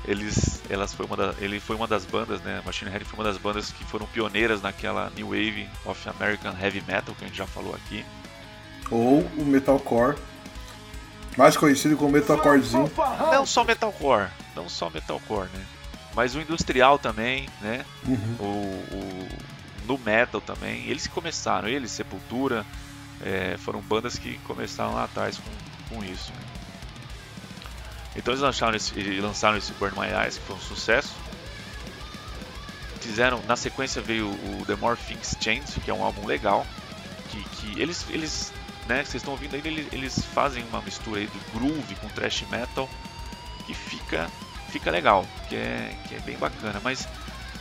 Eles, 0.04 0.62
elas 0.68 0.92
foi 0.94 1.06
uma 1.06 1.16
da, 1.16 1.34
ele 1.38 1.60
foi 1.60 1.76
uma 1.76 1.86
das 1.86 2.04
bandas, 2.04 2.40
né? 2.40 2.60
Machine 2.64 2.90
Head 2.90 3.04
foi 3.04 3.18
uma 3.18 3.24
das 3.24 3.36
bandas 3.36 3.70
que 3.70 3.84
foram 3.84 4.06
pioneiras 4.06 4.62
naquela 4.62 5.12
New 5.14 5.28
Wave 5.28 5.68
of 5.84 6.08
American 6.08 6.54
Heavy 6.60 6.82
Metal 6.88 7.14
que 7.14 7.24
a 7.24 7.28
gente 7.28 7.36
já 7.36 7.46
falou 7.46 7.74
aqui. 7.74 8.04
Ou 8.90 9.20
o 9.36 9.44
metalcore, 9.44 10.16
mais 11.38 11.56
conhecido 11.56 11.96
como 11.96 12.10
metalcorezinho. 12.10 12.90
Não 13.30 13.46
só 13.46 13.62
metalcore, 13.62 14.28
não 14.56 14.68
só 14.68 14.90
metalcore, 14.90 15.48
né? 15.54 15.64
Mas 16.12 16.34
o 16.34 16.40
industrial 16.40 16.98
também, 16.98 17.48
né? 17.60 17.86
Uhum. 18.04 18.36
O, 18.40 18.44
o 18.44 19.28
no 19.86 19.96
metal 19.98 20.40
também. 20.40 20.84
Eles 20.88 21.06
começaram, 21.06 21.68
eles 21.68 21.92
Sepultura, 21.92 22.66
é, 23.24 23.56
foram 23.56 23.80
bandas 23.80 24.18
que 24.18 24.36
começaram 24.38 24.94
lá 24.94 25.04
atrás 25.04 25.38
com, 25.38 25.94
com 25.94 26.04
isso. 26.04 26.32
Né? 26.32 26.40
Então 28.16 28.34
eles 28.34 28.42
lançaram 28.42 28.76
esse, 28.76 29.20
lançaram 29.20 29.56
esse 29.56 29.72
Burn 29.74 29.96
My 29.96 30.08
Eyes, 30.08 30.38
que 30.38 30.44
foi 30.44 30.56
um 30.56 30.60
sucesso. 30.60 31.14
Fizeram, 33.00 33.40
na 33.46 33.54
sequência 33.54 34.02
veio 34.02 34.28
o 34.28 34.64
The 34.66 34.74
More 34.74 34.98
Things 35.06 35.36
Change, 35.40 35.80
que 35.84 35.90
é 35.90 35.94
um 35.94 36.02
álbum 36.02 36.26
legal. 36.26 36.66
Que, 37.30 37.44
que 37.44 37.80
eles, 37.80 38.04
eles 38.10 38.52
né, 38.88 39.04
vocês 39.04 39.16
estão 39.16 39.34
ouvindo 39.34 39.54
aí, 39.54 39.62
eles, 39.92 40.24
fazem 40.24 40.64
uma 40.64 40.80
mistura 40.80 41.20
aí 41.20 41.26
de 41.26 41.38
groove 41.52 41.94
com 41.96 42.08
thrash 42.08 42.44
metal 42.50 42.88
que 43.66 43.74
fica, 43.74 44.30
fica 44.70 44.90
legal, 44.90 45.26
que 45.48 45.54
é, 45.54 45.94
que 46.08 46.14
é 46.14 46.20
bem 46.20 46.38
bacana. 46.38 46.80
Mas 46.82 47.06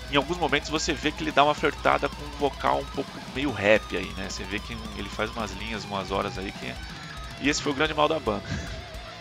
em 0.10 0.16
alguns 0.16 0.38
momentos 0.38 0.70
você 0.70 0.94
vê 0.94 1.12
que 1.12 1.22
ele 1.22 1.32
dá 1.32 1.44
uma 1.44 1.54
flertada 1.54 2.08
com 2.08 2.24
um 2.24 2.38
vocal 2.40 2.80
um 2.80 2.86
pouco 2.86 3.12
meio 3.36 3.52
rap 3.52 3.96
aí, 3.96 4.10
né? 4.16 4.30
Você 4.30 4.44
vê 4.46 4.58
que 4.58 4.76
ele 4.96 5.10
faz 5.10 5.30
umas 5.32 5.52
linhas, 5.52 5.84
umas 5.84 6.12
horas 6.12 6.38
aí 6.38 6.52
que. 6.52 6.66
É, 6.68 6.76
e 7.42 7.50
esse 7.50 7.62
foi 7.62 7.74
o 7.74 7.76
grande 7.76 7.94
mal 7.94 8.08
da 8.08 8.20
banda. 8.20 8.44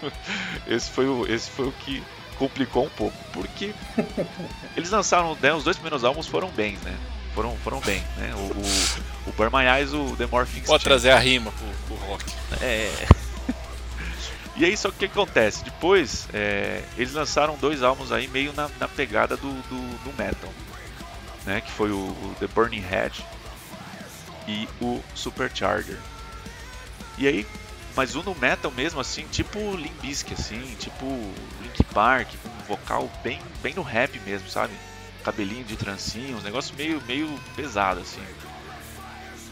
esse, 0.67 0.89
foi 0.89 1.09
o, 1.09 1.27
esse 1.27 1.51
foi 1.51 1.67
o 1.67 1.73
que 1.73 2.03
complicou 2.39 2.85
um 2.85 2.91
pouco, 2.91 3.17
porque 3.33 3.75
eles 4.77 4.91
lançaram, 4.91 5.37
né, 5.41 5.55
os 5.55 5.65
dois 5.65 5.77
primeiros 5.77 6.05
álbuns 6.05 6.27
foram 6.27 6.49
bem, 6.51 6.77
né? 6.85 6.97
Foram, 7.37 7.57
foram 7.59 7.81
bem, 7.81 8.03
né? 8.17 8.33
O, 8.35 9.31
o, 9.31 9.31
o 9.31 9.61
Eyes, 9.61 9.93
o 9.93 10.17
The 10.17 10.27
More 10.27 10.47
Things 10.47 10.67
Pode 10.67 10.83
trazer 10.83 11.11
a 11.11 11.19
rima 11.19 11.53
pro, 11.53 11.97
pro 11.97 12.07
rock. 12.07 12.25
É. 12.61 12.91
E 14.59 14.65
aí 14.65 14.75
só 14.75 14.89
que 14.89 14.95
o 14.95 14.99
que 15.01 15.05
acontece? 15.05 15.63
Depois 15.63 16.27
é, 16.33 16.83
eles 16.97 17.13
lançaram 17.13 17.59
dois 17.59 17.83
álbuns 17.83 18.11
aí 18.11 18.27
meio 18.27 18.55
na, 18.55 18.71
na 18.81 18.89
pegada 18.89 19.37
do, 19.37 19.53
do, 19.53 20.03
do 20.03 20.17
metal 20.17 20.51
né, 21.47 21.61
que 21.61 21.71
foi 21.71 21.91
o, 21.93 21.97
o 21.97 22.37
The 22.41 22.49
Burning 22.49 22.81
Head 22.81 23.25
e 24.49 24.69
o 24.81 25.01
Supercharger. 25.15 25.99
E 27.17 27.27
aí, 27.27 27.47
mas 27.95 28.15
o 28.15 28.23
no 28.23 28.35
metal 28.35 28.71
mesmo 28.73 29.01
assim, 29.01 29.25
tipo 29.29 29.59
Limbisk 29.77 30.33
assim, 30.33 30.77
tipo 30.79 31.07
Link 31.63 31.83
Park, 31.95 32.29
com 32.43 32.49
um 32.49 32.77
vocal 32.77 33.11
bem 33.23 33.41
bem 33.63 33.73
no 33.73 33.83
rap 33.83 34.21
mesmo, 34.21 34.51
sabe? 34.51 34.75
Cabelinho 35.27 35.65
de 35.65 35.77
trancinho, 35.77 36.39
um 36.39 36.41
negócio 36.41 36.75
meio 36.77 37.03
meio 37.07 37.29
pesado 37.55 38.01
assim. 38.01 38.23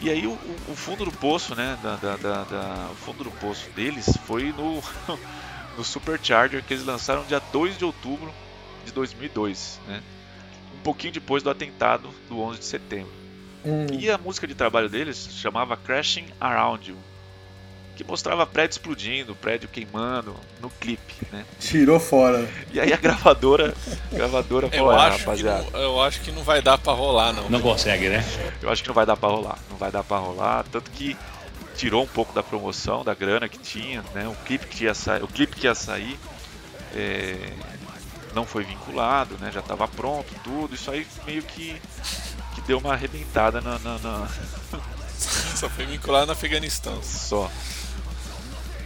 E 0.00 0.08
aí 0.08 0.26
o, 0.26 0.32
o 0.68 0.76
fundo 0.76 1.04
do 1.04 1.12
poço, 1.12 1.54
né, 1.54 1.76
da, 1.82 1.96
da, 1.96 2.16
da, 2.16 2.44
da, 2.44 2.88
o 2.92 2.94
fundo 2.94 3.24
do 3.24 3.30
poço 3.32 3.68
deles 3.70 4.08
foi 4.24 4.52
no 4.52 4.80
no 5.76 5.84
Supercharger 5.84 6.62
que 6.62 6.74
eles 6.74 6.86
lançaram 6.86 7.24
dia 7.24 7.40
2 7.52 7.76
de 7.76 7.84
outubro 7.84 8.32
de 8.86 8.92
2002, 8.92 9.80
né? 9.88 10.00
pouquinho 10.84 11.14
depois 11.14 11.42
do 11.42 11.50
atentado 11.50 12.10
do 12.28 12.38
11 12.38 12.58
de 12.60 12.64
setembro. 12.66 13.12
Hum. 13.64 13.86
E 13.98 14.10
a 14.10 14.18
música 14.18 14.46
de 14.46 14.54
trabalho 14.54 14.90
deles 14.90 15.30
chamava 15.32 15.76
Crashing 15.76 16.26
Around 16.38 16.90
You, 16.90 16.98
que 17.96 18.02
mostrava 18.04 18.46
prédio 18.46 18.74
explodindo, 18.74 19.34
prédio 19.36 19.68
queimando 19.68 20.34
no 20.60 20.68
clipe, 20.68 21.14
né? 21.30 21.44
Tirou 21.60 22.00
fora. 22.00 22.48
E 22.72 22.80
aí 22.80 22.92
a 22.92 22.96
gravadora, 22.96 23.74
a 24.12 24.14
gravadora 24.14 24.68
falou, 24.68 24.92
eu, 24.92 24.98
acho 24.98 25.18
rapaziada. 25.18 25.66
Não, 25.72 25.80
eu 25.80 26.02
acho 26.02 26.20
que 26.20 26.32
não 26.32 26.42
vai 26.42 26.60
dar 26.60 26.76
para 26.78 26.92
rolar 26.92 27.32
não. 27.32 27.48
Não 27.48 27.60
consegue, 27.60 28.08
né? 28.08 28.24
Eu 28.60 28.70
acho 28.70 28.82
que 28.82 28.88
não 28.88 28.94
vai 28.94 29.06
dar 29.06 29.16
para 29.16 29.28
rolar, 29.28 29.58
não 29.70 29.76
vai 29.76 29.92
dar 29.92 30.02
para 30.02 30.16
rolar, 30.18 30.64
tanto 30.70 30.90
que 30.90 31.16
tirou 31.76 32.02
um 32.02 32.06
pouco 32.06 32.32
da 32.32 32.42
promoção, 32.42 33.04
da 33.04 33.14
grana 33.14 33.48
que 33.48 33.58
tinha, 33.58 34.02
né? 34.14 34.26
O 34.28 34.34
clipe 34.44 34.66
que 34.66 34.84
ia 34.84 34.94
sair, 34.94 35.22
o 35.22 35.28
clipe 35.28 35.56
que 35.56 35.66
ia 35.66 35.74
sair 35.74 36.18
é, 36.94 37.52
não 38.34 38.44
foi 38.44 38.64
vinculado, 38.64 39.36
né? 39.40 39.50
Já 39.52 39.60
estava 39.60 39.86
pronto, 39.86 40.32
tudo. 40.42 40.74
Isso 40.74 40.90
aí 40.90 41.06
meio 41.26 41.42
que, 41.42 41.80
que 42.54 42.60
deu 42.62 42.78
uma 42.78 42.92
arrebentada 42.92 43.60
na, 43.60 43.78
na, 43.78 43.98
na... 43.98 44.28
Só 45.16 45.68
foi 45.68 45.86
vinculado 45.86 46.26
no 46.26 46.32
Afeganistão. 46.32 47.00
Só. 47.02 47.50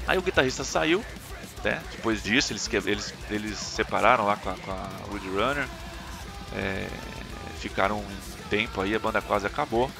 Aí 0.09 0.17
o 0.17 0.23
guitarrista 0.23 0.65
saiu, 0.65 1.05
né? 1.63 1.83
Depois 1.93 2.23
disso 2.23 2.53
eles, 2.53 2.69
eles, 2.87 3.15
eles 3.31 3.59
separaram 3.59 4.25
lá 4.25 4.37
com 4.37 4.49
a, 4.49 4.55
com 4.55 4.73
a 4.73 4.89
Woodrunner. 5.11 5.69
É, 6.57 6.89
ficaram 7.61 7.99
um 7.99 8.17
tempo 8.49 8.81
aí, 8.81 8.95
a 8.95 8.99
banda 8.99 9.21
quase 9.21 9.47
acabou. 9.47 9.91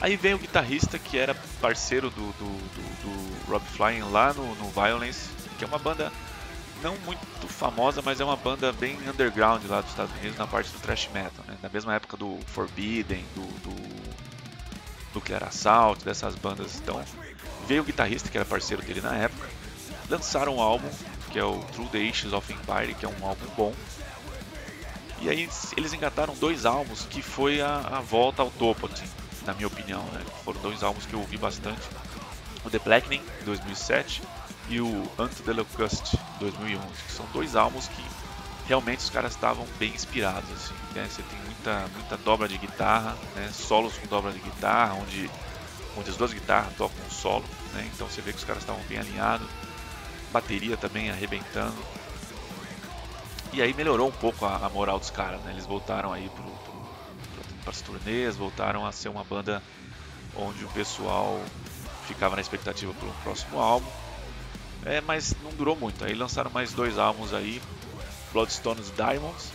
Aí 0.00 0.16
vem 0.16 0.34
o 0.34 0.38
guitarrista 0.38 0.98
que 0.98 1.16
era 1.16 1.36
parceiro 1.60 2.10
do, 2.10 2.32
do, 2.32 2.58
do, 2.74 3.02
do 3.02 3.50
Rob 3.50 3.64
Flying 3.64 4.02
lá 4.10 4.32
no, 4.32 4.56
no 4.56 4.68
Violence, 4.70 5.30
que 5.56 5.64
é 5.64 5.66
uma 5.68 5.78
banda 5.78 6.12
não 6.82 6.96
muito 7.06 7.46
famosa, 7.46 8.02
mas 8.02 8.20
é 8.20 8.24
uma 8.24 8.36
banda 8.36 8.72
bem 8.72 8.98
underground 9.08 9.62
lá 9.68 9.80
dos 9.80 9.90
Estados 9.90 10.12
Unidos 10.16 10.36
na 10.36 10.48
parte 10.48 10.72
do 10.72 10.80
thrash 10.80 11.08
metal, 11.14 11.44
né? 11.46 11.56
Na 11.62 11.68
mesma 11.68 11.94
época 11.94 12.16
do 12.16 12.40
Forbidden, 12.48 13.24
do, 13.36 13.42
do 13.60 14.04
Nuclear 15.14 15.44
Assault, 15.44 16.04
dessas 16.04 16.34
bandas. 16.34 16.80
Então, 16.82 17.00
veio 17.66 17.82
o 17.82 17.84
guitarrista 17.84 18.28
que 18.28 18.36
era 18.36 18.44
parceiro 18.44 18.82
dele 18.82 19.00
na 19.00 19.14
época, 19.16 19.48
lançaram 20.08 20.56
um 20.56 20.60
álbum 20.60 20.88
que 21.30 21.38
é 21.38 21.44
o 21.44 21.58
the 21.90 21.98
Ashes 21.98 22.32
of 22.32 22.52
Empire, 22.52 22.94
que 22.94 23.06
é 23.06 23.08
um 23.08 23.26
álbum 23.26 23.46
bom. 23.56 23.74
E 25.20 25.30
aí 25.30 25.48
eles 25.76 25.92
engataram 25.92 26.34
dois 26.34 26.66
álbuns 26.66 27.06
que 27.08 27.22
foi 27.22 27.60
a, 27.60 27.78
a 27.78 28.00
volta 28.00 28.42
ao 28.42 28.50
topo, 28.50 28.86
assim, 28.92 29.06
na 29.46 29.54
minha 29.54 29.66
opinião, 29.66 30.02
né? 30.12 30.20
Foram 30.44 30.60
dois 30.60 30.82
álbuns 30.82 31.06
que 31.06 31.14
eu 31.14 31.20
ouvi 31.20 31.38
bastante. 31.38 31.80
O 32.64 32.70
The 32.70 32.78
Blackening, 32.80 33.22
de 33.38 33.44
2007, 33.44 34.22
e 34.68 34.80
o 34.80 35.10
Ante 35.18 35.42
the 35.42 35.52
Locust 35.52 36.16
2011, 36.38 36.86
que 37.06 37.12
são 37.12 37.26
dois 37.32 37.56
álbuns 37.56 37.88
que 37.88 38.04
realmente 38.66 39.00
os 39.00 39.10
caras 39.10 39.32
estavam 39.32 39.66
bem 39.78 39.92
inspirados 39.92 40.50
assim, 40.50 40.74
né? 40.94 41.06
Você 41.08 41.22
tem 41.22 41.38
muita 41.40 41.88
muita 41.94 42.16
dobra 42.18 42.48
de 42.48 42.58
guitarra, 42.58 43.16
né? 43.34 43.50
Solos 43.52 43.96
com 43.98 44.06
dobra 44.06 44.32
de 44.32 44.38
guitarra, 44.38 44.94
onde 44.94 45.30
onde 45.96 46.10
as 46.10 46.16
duas 46.16 46.32
guitarras 46.32 46.74
tocam 46.76 46.96
um 47.06 47.10
solo, 47.10 47.44
né? 47.74 47.88
Então 47.94 48.08
você 48.08 48.20
vê 48.20 48.32
que 48.32 48.38
os 48.38 48.44
caras 48.44 48.62
estavam 48.62 48.82
bem 48.84 48.98
alinhados, 48.98 49.48
bateria 50.32 50.76
também 50.76 51.10
arrebentando. 51.10 51.76
E 53.52 53.60
aí 53.60 53.74
melhorou 53.74 54.08
um 54.08 54.12
pouco 54.12 54.46
a, 54.46 54.56
a 54.56 54.68
moral 54.70 54.98
dos 54.98 55.10
caras, 55.10 55.40
né? 55.42 55.52
Eles 55.52 55.66
voltaram 55.66 56.12
aí 56.12 56.30
para 56.30 57.70
as 57.70 57.80
turnês, 57.80 58.36
voltaram 58.36 58.86
a 58.86 58.92
ser 58.92 59.08
uma 59.08 59.24
banda 59.24 59.62
onde 60.34 60.64
o 60.64 60.68
pessoal 60.68 61.40
ficava 62.06 62.36
na 62.36 62.40
expectativa 62.40 62.92
para 62.94 63.08
o 63.08 63.12
próximo 63.22 63.60
álbum. 63.60 63.90
É, 64.84 65.00
mas 65.00 65.34
não 65.42 65.52
durou 65.52 65.76
muito. 65.76 66.04
Aí 66.04 66.14
lançaram 66.14 66.50
mais 66.50 66.72
dois 66.72 66.98
álbuns 66.98 67.32
aí, 67.32 67.60
Bloodstone's 68.32 68.90
Diamonds 68.96 69.52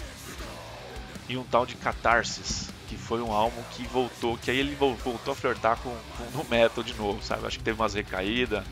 e 1.29 1.37
um 1.37 1.43
tal 1.43 1.65
de 1.65 1.75
Catharsis, 1.75 2.69
que 2.87 2.97
foi 2.97 3.21
um 3.21 3.31
álbum 3.31 3.61
que 3.71 3.83
voltou, 3.87 4.37
que 4.37 4.49
aí 4.49 4.59
ele 4.59 4.75
voltou 4.75 5.33
a 5.33 5.35
flertar 5.35 5.77
com, 5.77 5.95
com 6.17 6.37
no 6.37 6.43
metal 6.45 6.83
de 6.83 6.93
novo, 6.93 7.21
sabe? 7.21 7.45
Acho 7.45 7.57
que 7.57 7.63
teve 7.63 7.79
umas 7.79 7.93
recaídas, 7.93 8.63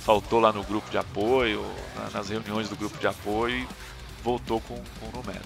faltou 0.00 0.40
lá 0.40 0.52
no 0.52 0.62
grupo 0.62 0.90
de 0.90 0.98
apoio, 0.98 1.64
na, 1.96 2.10
nas 2.10 2.28
reuniões 2.28 2.68
do 2.68 2.76
grupo 2.76 2.98
de 2.98 3.06
apoio 3.06 3.58
e 3.58 3.68
voltou 4.22 4.60
com, 4.60 4.76
com 4.76 5.06
no 5.16 5.24
metal. 5.24 5.42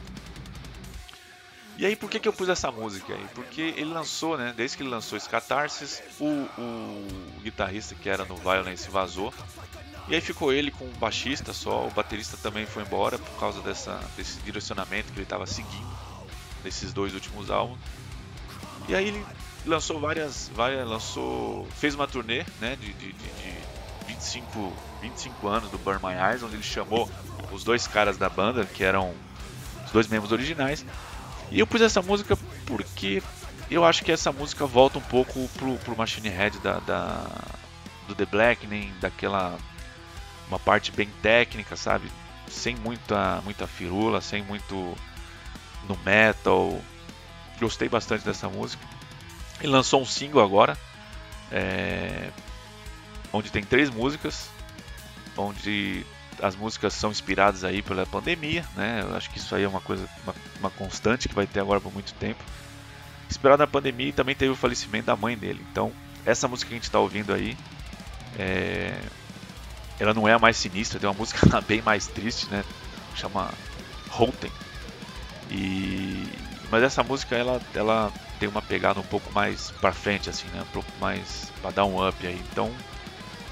E 1.77 1.85
aí 1.85 1.97
por 1.97 2.09
que, 2.09 2.21
que 2.21 2.29
eu 2.29 2.33
pus 2.33 2.49
essa 2.49 2.71
música 2.71 3.15
aí? 3.15 3.27
Porque 3.35 3.61
ele 3.61 3.93
lançou, 3.93 4.39
né? 4.39 4.55
Desde 4.57 4.77
que 4.77 4.83
ele 4.83 4.91
lançou 4.91 5.19
esse 5.19 5.29
Catharsis, 5.29 6.03
o, 6.21 6.27
o 6.59 7.41
guitarrista 7.43 7.95
que 7.95 8.09
era 8.09 8.25
no 8.25 8.37
Violence 8.37 8.89
vazou 8.89 9.35
e 10.07 10.15
aí 10.15 10.21
ficou 10.21 10.53
ele 10.53 10.71
com 10.71 10.85
o 10.85 10.93
baixista 10.99 11.55
só, 11.55 11.87
o 11.87 11.91
baterista 11.91 12.37
também 12.37 12.67
foi 12.67 12.83
embora 12.83 13.19
por 13.19 13.41
causa 13.41 13.61
dessa, 13.63 13.99
desse 14.17 14.39
direcionamento 14.41 15.11
que 15.11 15.19
ele 15.19 15.23
estava 15.25 15.47
seguindo 15.47 16.04
nesses 16.65 16.93
dois 16.93 17.15
últimos 17.15 17.51
álbuns. 17.51 17.79
E 18.89 18.95
aí 18.95 19.09
ele 19.09 19.25
lançou 19.65 20.01
várias, 20.01 20.51
várias 20.55 20.87
lançou, 20.87 21.67
fez 21.77 21.95
uma 21.95 22.07
turnê, 22.07 22.45
né, 22.61 22.77
de, 22.77 22.93
de, 22.95 23.13
de 23.13 23.55
25, 24.07 24.73
25 25.01 25.49
anos 25.49 25.71
do 25.71 25.79
Burn 25.79 26.01
My 26.03 26.15
Eyes, 26.15 26.43
onde 26.43 26.55
ele 26.55 26.63
chamou 26.63 27.11
os 27.53 27.65
dois 27.65 27.87
caras 27.87 28.17
da 28.17 28.29
banda, 28.29 28.65
que 28.65 28.85
eram 28.85 29.15
os 29.87 29.93
dois 29.93 30.07
membros 30.09 30.33
originais. 30.33 30.85
E 31.51 31.61
eu 31.61 31.67
pus 31.67 31.81
essa 31.81 32.03
música 32.03 32.37
porque 32.67 33.23
eu 33.71 33.85
acho 33.85 34.05
que 34.05 34.13
essa 34.13 34.33
música 34.33 34.67
volta 34.67 34.99
um 34.99 35.03
pouco 35.03 35.49
pro, 35.55 35.77
pro 35.79 35.97
Machine 35.97 36.29
Head 36.29 36.59
da, 36.59 36.79
da 36.81 37.25
do 38.07 38.15
The 38.15 38.27
Blackening, 38.27 38.93
daquela 39.01 39.57
uma 40.49 40.59
parte 40.59 40.93
bem 40.93 41.09
técnica, 41.23 41.77
sabe? 41.77 42.11
Sem 42.49 42.77
muita, 42.77 43.41
muita 43.45 43.67
firula, 43.67 44.21
sem 44.21 44.43
muito 44.43 44.95
no 45.89 45.99
metal. 46.05 46.81
Gostei 47.61 47.89
bastante 47.89 48.25
dessa 48.25 48.49
música. 48.49 48.85
Ele 49.61 49.73
lançou 49.73 50.01
um 50.03 50.07
single 50.07 50.43
agora. 50.43 50.77
É... 51.51 52.31
onde 53.33 53.51
tem 53.51 53.63
três 53.63 53.91
músicas, 53.91 54.49
onde 55.37 56.05
as 56.43 56.57
músicas 56.57 56.95
são 56.95 57.11
inspiradas 57.11 57.65
aí 57.65 57.83
pela 57.83 58.05
pandemia, 58.07 58.65
né? 58.75 59.03
Eu 59.03 59.17
acho 59.17 59.31
que 59.31 59.39
isso 59.39 59.55
aí 59.55 59.63
é 59.63 59.69
uma 59.69 59.81
coisa, 59.81 60.09
uma, 60.25 60.35
uma 60.61 60.71
constante 60.71 61.29
que 61.29 61.35
vai 61.35 61.47
ter 61.47 61.61
agora 61.61 61.81
por 61.81 61.93
muito 61.93 62.13
tempo. 62.15 62.43
Inspirado 63.31 63.61
na 63.61 63.67
pandemia 63.67 64.09
e 64.09 64.13
também 64.13 64.35
teve 64.35 64.53
o 64.53 64.57
falecimento 64.57 65.07
da 65.07 65.17
mãe 65.17 65.37
dele. 65.37 65.65
Então, 65.71 65.93
essa 66.27 66.49
música 66.49 66.69
que 66.69 66.75
a 66.75 66.79
gente 66.79 66.85
está 66.85 66.99
ouvindo 66.99 67.33
aí, 67.33 67.57
é... 68.39 68.99
ela 69.99 70.13
não 70.13 70.27
é 70.27 70.33
a 70.33 70.39
mais 70.39 70.57
sinistra, 70.57 70.99
tem 70.99 71.09
uma 71.09 71.17
música 71.17 71.61
bem 71.63 71.81
mais 71.83 72.07
triste, 72.07 72.49
né? 72.49 72.65
Chama 73.15 73.51
Roten. 74.11 74.51
E 75.51 76.27
mas 76.71 76.83
essa 76.83 77.03
música 77.03 77.37
ela, 77.37 77.61
ela 77.75 78.13
tem 78.41 78.49
uma 78.49 78.63
pegada 78.63 78.99
um 78.99 79.05
pouco 79.05 79.31
mais 79.33 79.71
para 79.81 79.93
frente 79.93 80.29
assim, 80.29 80.49
né? 80.49 80.63
Um 80.63 80.73
pouco 80.73 80.91
mais 80.99 81.53
para 81.61 81.71
dar 81.71 81.85
um 81.85 82.07
up 82.07 82.27
aí. 82.27 82.41
Então, 82.51 82.73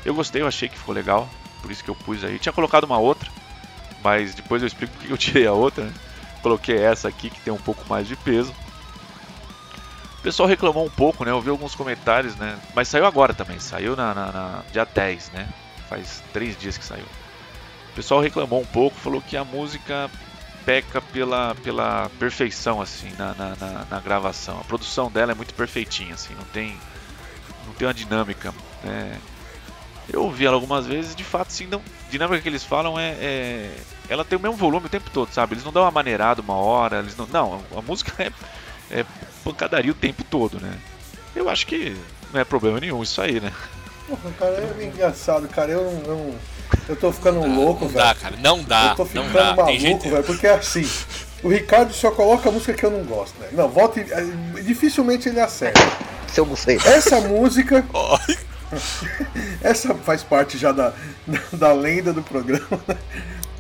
eu 0.05 0.15
gostei, 0.15 0.43
eu 0.43 0.47
achei 0.47 0.69
que 0.69 0.79
ficou 0.79 0.95
legal 0.95 1.29
por 1.63 1.71
isso 1.71 1.85
que 1.85 1.89
eu 1.89 1.95
pus 1.95 2.25
aí. 2.25 2.39
Tinha 2.39 2.53
colocado 2.53 2.85
uma 2.85 2.99
outra, 2.99 3.31
mas 4.03 4.35
depois 4.35 4.61
eu 4.61 4.67
explico 4.67 4.93
porque 4.95 5.13
eu 5.13 5.17
tirei 5.17 5.47
a 5.47 5.53
outra. 5.53 5.85
Né? 5.85 5.93
Coloquei 6.43 6.77
essa 6.77 7.09
aqui 7.09 7.31
que 7.31 7.41
tem 7.41 7.53
um 7.53 7.59
pouco 7.59 7.89
mais 7.89 8.09
de 8.09 8.17
peso. 8.17 8.53
O 10.19 10.23
pessoal 10.23 10.49
reclamou 10.49 10.85
um 10.85 10.91
pouco, 10.91 11.25
né? 11.25 11.31
Eu 11.31 11.41
vi 11.41 11.51
alguns 11.51 11.75
comentários, 11.75 12.37
né? 12.37 12.59
Mas 12.75 12.89
saiu 12.89 13.07
agora 13.07 13.33
também, 13.33 13.59
saiu 13.59 13.97
na, 13.97 14.15
na, 14.15 14.33
na 14.33 14.63
dia 14.73 14.85
10, 14.85 15.31
né? 15.31 15.49
Faz 15.89 16.23
três 16.33 16.59
dias 16.59 16.77
que 16.77 16.85
saiu. 16.85 17.07
O 17.91 17.95
pessoal 17.95 18.21
reclamou 18.21 18.61
um 18.61 18.67
pouco, 18.67 18.97
falou 18.97 19.21
que 19.21 19.37
a 19.37 19.45
música 19.45 20.11
peca 20.65 21.01
pela, 21.01 21.55
pela 21.57 22.11
perfeição, 22.19 22.81
assim, 22.81 23.11
na, 23.19 23.35
na, 23.35 23.57
na, 23.57 23.87
na 23.91 24.01
gravação. 24.01 24.59
A 24.61 24.65
produção 24.65 25.11
dela 25.11 25.33
é 25.33 25.35
muito 25.35 25.55
perfeitinha, 25.55 26.15
assim, 26.15 26.35
não 26.35 26.45
tem, 26.45 26.77
não 27.67 27.75
tem 27.75 27.87
uma 27.87 27.95
dinâmica. 27.95 28.55
Né? 28.83 29.19
Eu 30.13 30.25
ouvi 30.25 30.47
ela 30.47 30.57
algumas 30.57 30.87
vezes, 30.87 31.15
de 31.15 31.25
fato, 31.25 31.53
sim, 31.53 31.67
não, 31.67 31.81
a 31.81 32.11
dinâmica 32.11 32.41
que 32.41 32.49
eles 32.49 32.65
falam 32.65 32.99
é, 32.99 33.11
é, 33.21 33.77
Ela 34.09 34.25
tem 34.25 34.39
o 34.39 34.41
mesmo 34.41 34.57
volume 34.57 34.87
o 34.87 34.91
tempo 34.91 35.11
todo, 35.11 35.33
sabe? 35.33 35.55
Eles 35.55 35.65
não 35.65 35.73
dão 35.73 35.83
uma 35.83 35.91
maneirada 35.91 36.43
uma 36.43 36.57
hora, 36.57 36.99
eles 36.99 37.17
não. 37.17 37.27
Não, 37.27 37.63
a 37.77 37.83
música 37.83 38.13
é, 38.23 38.33
é 39.01 39.07
pancadaria 39.45 39.93
o 39.93 39.95
tempo 39.95 40.25
todo, 40.25 40.61
né? 40.61 40.77
Eu 41.35 41.49
acho 41.49 41.67
que 41.67 41.97
não 42.33 42.41
é 42.41 42.45
problema 42.45 42.81
nenhum 42.81 43.03
isso 43.03 43.21
aí, 43.23 43.41
né? 43.41 43.53
Cara, 44.39 44.75
é 44.79 44.85
engraçado, 44.85 45.49
cara. 45.49 45.73
Eu 45.73 45.85
não. 46.07 46.19
Eu, 46.19 46.39
eu 46.89 46.97
tô 46.97 47.13
ficando 47.13 47.41
louco, 47.47 47.87
velho. 47.87 47.99
Não 47.99 48.05
dá, 48.07 48.15
cara, 48.15 48.37
não 48.37 48.63
dá. 48.63 48.89
Eu 48.91 48.97
tô 48.97 49.05
ficando 49.05 49.27
não 49.27 49.33
dá. 49.33 49.57
maluco, 49.57 49.79
gente... 49.79 50.09
velho, 50.09 50.25
porque 50.25 50.47
é 50.47 50.55
assim. 50.55 50.89
O 51.43 51.49
Ricardo 51.49 51.93
só 51.93 52.11
coloca 52.11 52.49
a 52.49 52.53
música 52.53 52.73
que 52.73 52.85
eu 52.85 52.91
não 52.91 53.05
gosto, 53.05 53.39
né? 53.41 53.49
Não, 53.53 53.69
volta 53.69 54.01
e, 54.01 54.63
dificilmente 54.63 55.29
ele 55.29 55.41
acerta. 55.41 55.81
Se 56.29 56.39
eu 56.39 56.47
não 56.47 56.57
sei. 56.57 56.77
Essa 56.85 57.21
música. 57.21 57.85
Essa 59.61 59.95
faz 59.95 60.23
parte 60.23 60.57
já 60.59 60.73
da, 60.73 60.93
da 61.53 61.73
lenda 61.73 62.13
do 62.13 62.23
programa. 62.23 62.81
Né? 62.87 62.97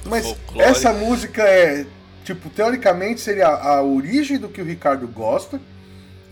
Mas 0.06 0.24
Folclore. 0.24 0.68
essa 0.68 0.92
música 0.92 1.42
é, 1.42 1.86
tipo, 2.24 2.50
teoricamente 2.50 3.20
seria 3.20 3.48
a 3.48 3.82
origem 3.82 4.38
do 4.38 4.48
que 4.48 4.60
o 4.60 4.64
Ricardo 4.64 5.06
gosta, 5.06 5.60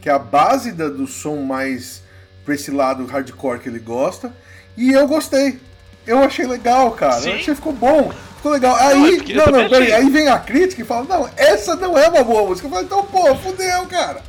que 0.01 0.09
é 0.09 0.12
a 0.12 0.19
base 0.19 0.73
da, 0.73 0.88
do 0.88 1.07
som 1.07 1.37
mais 1.43 2.03
pra 2.45 2.55
esse 2.55 2.71
lado 2.71 3.07
hardcore 3.07 3.61
que 3.61 3.69
ele 3.69 3.79
gosta. 3.79 4.33
E 4.77 4.93
eu 4.93 5.07
gostei. 5.07 5.61
Eu 6.06 6.22
achei 6.22 6.46
legal, 6.46 6.90
cara. 6.92 7.20
Sim. 7.20 7.30
Eu 7.30 7.34
achei 7.34 7.46
que 7.46 7.54
ficou 7.54 7.72
bom. 7.72 8.12
Ficou 8.36 8.52
legal. 8.52 8.74
Aí, 8.76 9.22
não, 9.34 9.46
não, 9.46 9.62
não 9.62 9.68
peraí, 9.68 9.92
aí 9.92 10.08
vem 10.08 10.28
a 10.28 10.38
crítica 10.38 10.80
e 10.82 10.84
fala, 10.84 11.04
não, 11.04 11.30
essa 11.36 11.76
não 11.76 11.96
é 11.96 12.08
uma 12.08 12.24
boa 12.24 12.48
música. 12.48 12.66
Eu 12.66 12.70
falo, 12.70 12.84
então, 12.84 13.04
pô, 13.04 13.34
fudeu, 13.36 13.86
cara. 13.86 14.22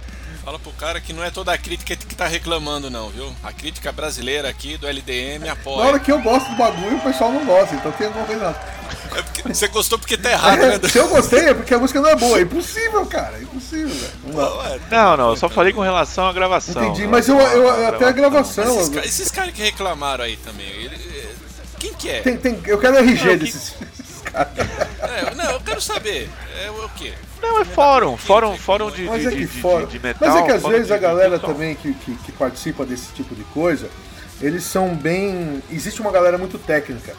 Fala 0.44 0.58
pro 0.58 0.72
cara 0.72 1.00
que 1.00 1.14
não 1.14 1.24
é 1.24 1.30
toda 1.30 1.54
a 1.54 1.58
crítica 1.58 1.96
que 1.96 2.16
tá 2.16 2.26
reclamando, 2.26 2.90
não, 2.90 3.10
viu? 3.10 3.32
A 3.44 3.54
crítica 3.54 3.92
brasileira 3.92 4.50
aqui 4.50 4.76
do 4.76 4.88
LDM 4.88 5.48
apoia. 5.48 5.78
Na 5.78 5.84
hora 5.84 6.00
que 6.00 6.12
eu 6.12 6.20
gosto 6.20 6.50
do 6.50 6.56
bagulho, 6.56 6.98
o 6.98 7.02
pessoal 7.02 7.32
não 7.32 7.46
gosta, 7.46 7.76
então 7.76 7.92
tem 7.92 8.08
alguma 8.08 8.26
coisa 8.26 8.56
É 9.16 9.22
porque 9.22 9.44
você 9.44 9.68
gostou 9.68 10.00
porque 10.00 10.18
tá 10.18 10.32
errado, 10.32 10.64
é, 10.64 10.80
né? 10.80 10.80
Se 10.90 10.98
eu 10.98 11.08
gostei 11.10 11.50
é 11.50 11.54
porque 11.54 11.76
a 11.76 11.78
música 11.78 12.02
não 12.02 12.10
é 12.10 12.16
boa. 12.16 12.40
É 12.40 12.42
impossível, 12.42 13.06
cara. 13.06 13.38
É 13.38 13.44
impossível, 13.44 13.90
velho. 13.90 14.82
Não, 14.90 15.12
não, 15.12 15.18
não, 15.18 15.30
eu 15.30 15.36
só 15.36 15.48
falei 15.48 15.74
com 15.74 15.82
relação 15.82 16.28
à 16.28 16.34
gravação. 16.34 16.86
Entendi, 16.86 17.06
mas 17.06 17.30
eu, 17.30 17.40
eu, 17.40 17.68
eu 17.68 17.88
até 17.90 18.06
a 18.06 18.12
gravação. 18.12 18.82
Esses, 18.82 18.96
esses 19.06 19.32
caras 19.32 19.54
que 19.54 19.62
reclamaram 19.62 20.24
aí 20.24 20.38
também, 20.38 20.68
ele, 20.68 20.96
quem 21.82 21.94
que 21.96 22.10
é? 22.10 22.22
Tem, 22.22 22.38
tem, 22.38 22.60
eu 22.68 22.78
quero 22.78 22.98
RG 22.98 23.26
não, 23.26 23.38
desses. 23.38 23.76
É, 24.34 25.36
não, 25.36 25.52
eu 25.52 25.60
quero 25.60 25.82
saber. 25.82 26.30
É 26.64 26.70
o 26.70 26.88
quê? 26.90 27.14
Não, 27.42 27.60
é 27.60 27.66
fórum. 27.66 28.16
Fórum, 28.16 28.56
fórum 28.56 28.90
de, 28.90 29.04
Mas 29.04 29.26
é 29.26 29.32
que 29.32 29.38
de, 29.38 29.48
fórum. 29.48 29.86
De, 29.86 29.94
de, 29.94 30.00
metal. 30.00 30.30
Mas 30.30 30.42
é 30.42 30.46
que 30.46 30.52
às 30.52 30.64
vezes 30.64 30.92
a 30.92 30.98
galera 30.98 31.38
também 31.38 31.76
que, 31.76 31.94
que, 31.94 32.16
que 32.16 32.32
participa 32.32 32.86
desse 32.86 33.12
tipo 33.12 33.36
de 33.36 33.44
coisa, 33.46 33.90
eles 34.40 34.64
são 34.64 34.96
bem. 34.96 35.62
Existe 35.70 36.00
uma 36.00 36.12
galera 36.12 36.38
muito 36.38 36.58
técnica. 36.58 37.14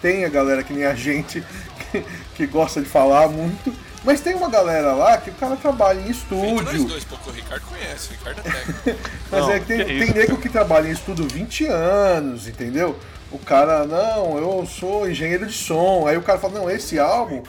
Tem 0.00 0.24
a 0.24 0.28
galera 0.28 0.62
que 0.62 0.72
nem 0.72 0.86
a 0.86 0.94
gente, 0.94 1.44
que, 1.92 2.04
que 2.34 2.46
gosta 2.46 2.80
de 2.80 2.88
falar 2.88 3.28
muito. 3.28 3.74
Mas 4.02 4.20
tem 4.20 4.34
uma 4.34 4.48
galera 4.48 4.92
lá 4.92 5.18
que 5.18 5.30
o 5.30 5.34
cara 5.34 5.56
trabalha 5.56 6.00
em 6.00 6.10
estúdio. 6.10 6.62
Nós 6.62 6.84
dois, 6.84 7.04
porque 7.04 7.30
o 7.30 7.32
Ricardo 7.32 7.66
conhece, 7.66 8.08
o 8.08 8.12
Ricardo 8.12 8.40
é 8.40 8.42
técnico. 8.42 9.00
Mas 9.30 9.40
Não, 9.40 9.50
é 9.50 9.60
que 9.60 9.66
tem, 9.66 9.78
que 9.78 9.84
tem 9.84 10.14
nego 10.14 10.36
que 10.36 10.48
trabalha 10.48 10.88
em 10.88 10.92
estúdio 10.92 11.26
20 11.26 11.66
anos, 11.66 12.46
entendeu? 12.46 12.98
O 13.30 13.38
cara, 13.38 13.84
não, 13.84 14.38
eu 14.38 14.66
sou 14.66 15.08
engenheiro 15.08 15.46
de 15.46 15.52
som. 15.52 16.06
Aí 16.06 16.16
o 16.16 16.22
cara 16.22 16.38
fala, 16.38 16.60
não, 16.60 16.70
esse 16.70 16.98
álbum 16.98 17.42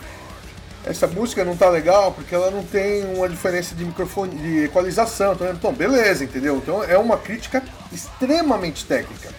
essa 0.85 1.07
música 1.07 1.43
não 1.43 1.57
tá 1.57 1.67
legal 1.67 2.11
porque 2.11 2.33
ela 2.33 2.51
não 2.51 2.63
tem 2.63 3.03
uma 3.15 3.27
diferença 3.27 3.73
de 3.73 3.83
microfone, 3.83 4.35
de 4.35 4.65
equalização. 4.65 5.33
Então, 5.33 5.51
então, 5.51 5.73
beleza, 5.73 6.23
entendeu? 6.23 6.57
Então 6.57 6.83
é 6.83 6.97
uma 6.97 7.17
crítica 7.17 7.63
extremamente 7.91 8.85
técnica. 8.85 9.29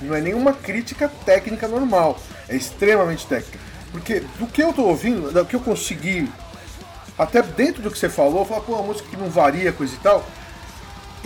Não 0.00 0.14
é 0.14 0.20
nenhuma 0.20 0.52
crítica 0.52 1.10
técnica 1.24 1.66
normal, 1.66 2.18
é 2.48 2.54
extremamente 2.54 3.26
técnica. 3.26 3.58
Porque 3.90 4.20
do 4.38 4.46
que 4.46 4.62
eu 4.62 4.72
tô 4.72 4.84
ouvindo, 4.84 5.32
do 5.32 5.44
que 5.44 5.56
eu 5.56 5.60
consegui, 5.60 6.30
até 7.18 7.42
dentro 7.42 7.82
do 7.82 7.90
que 7.90 7.98
você 7.98 8.08
falou, 8.08 8.44
falar, 8.44 8.60
pô, 8.60 8.74
uma 8.74 8.82
música 8.82 9.08
que 9.08 9.16
não 9.16 9.28
varia, 9.28 9.72
coisa 9.72 9.94
e 9.94 9.98
tal. 9.98 10.24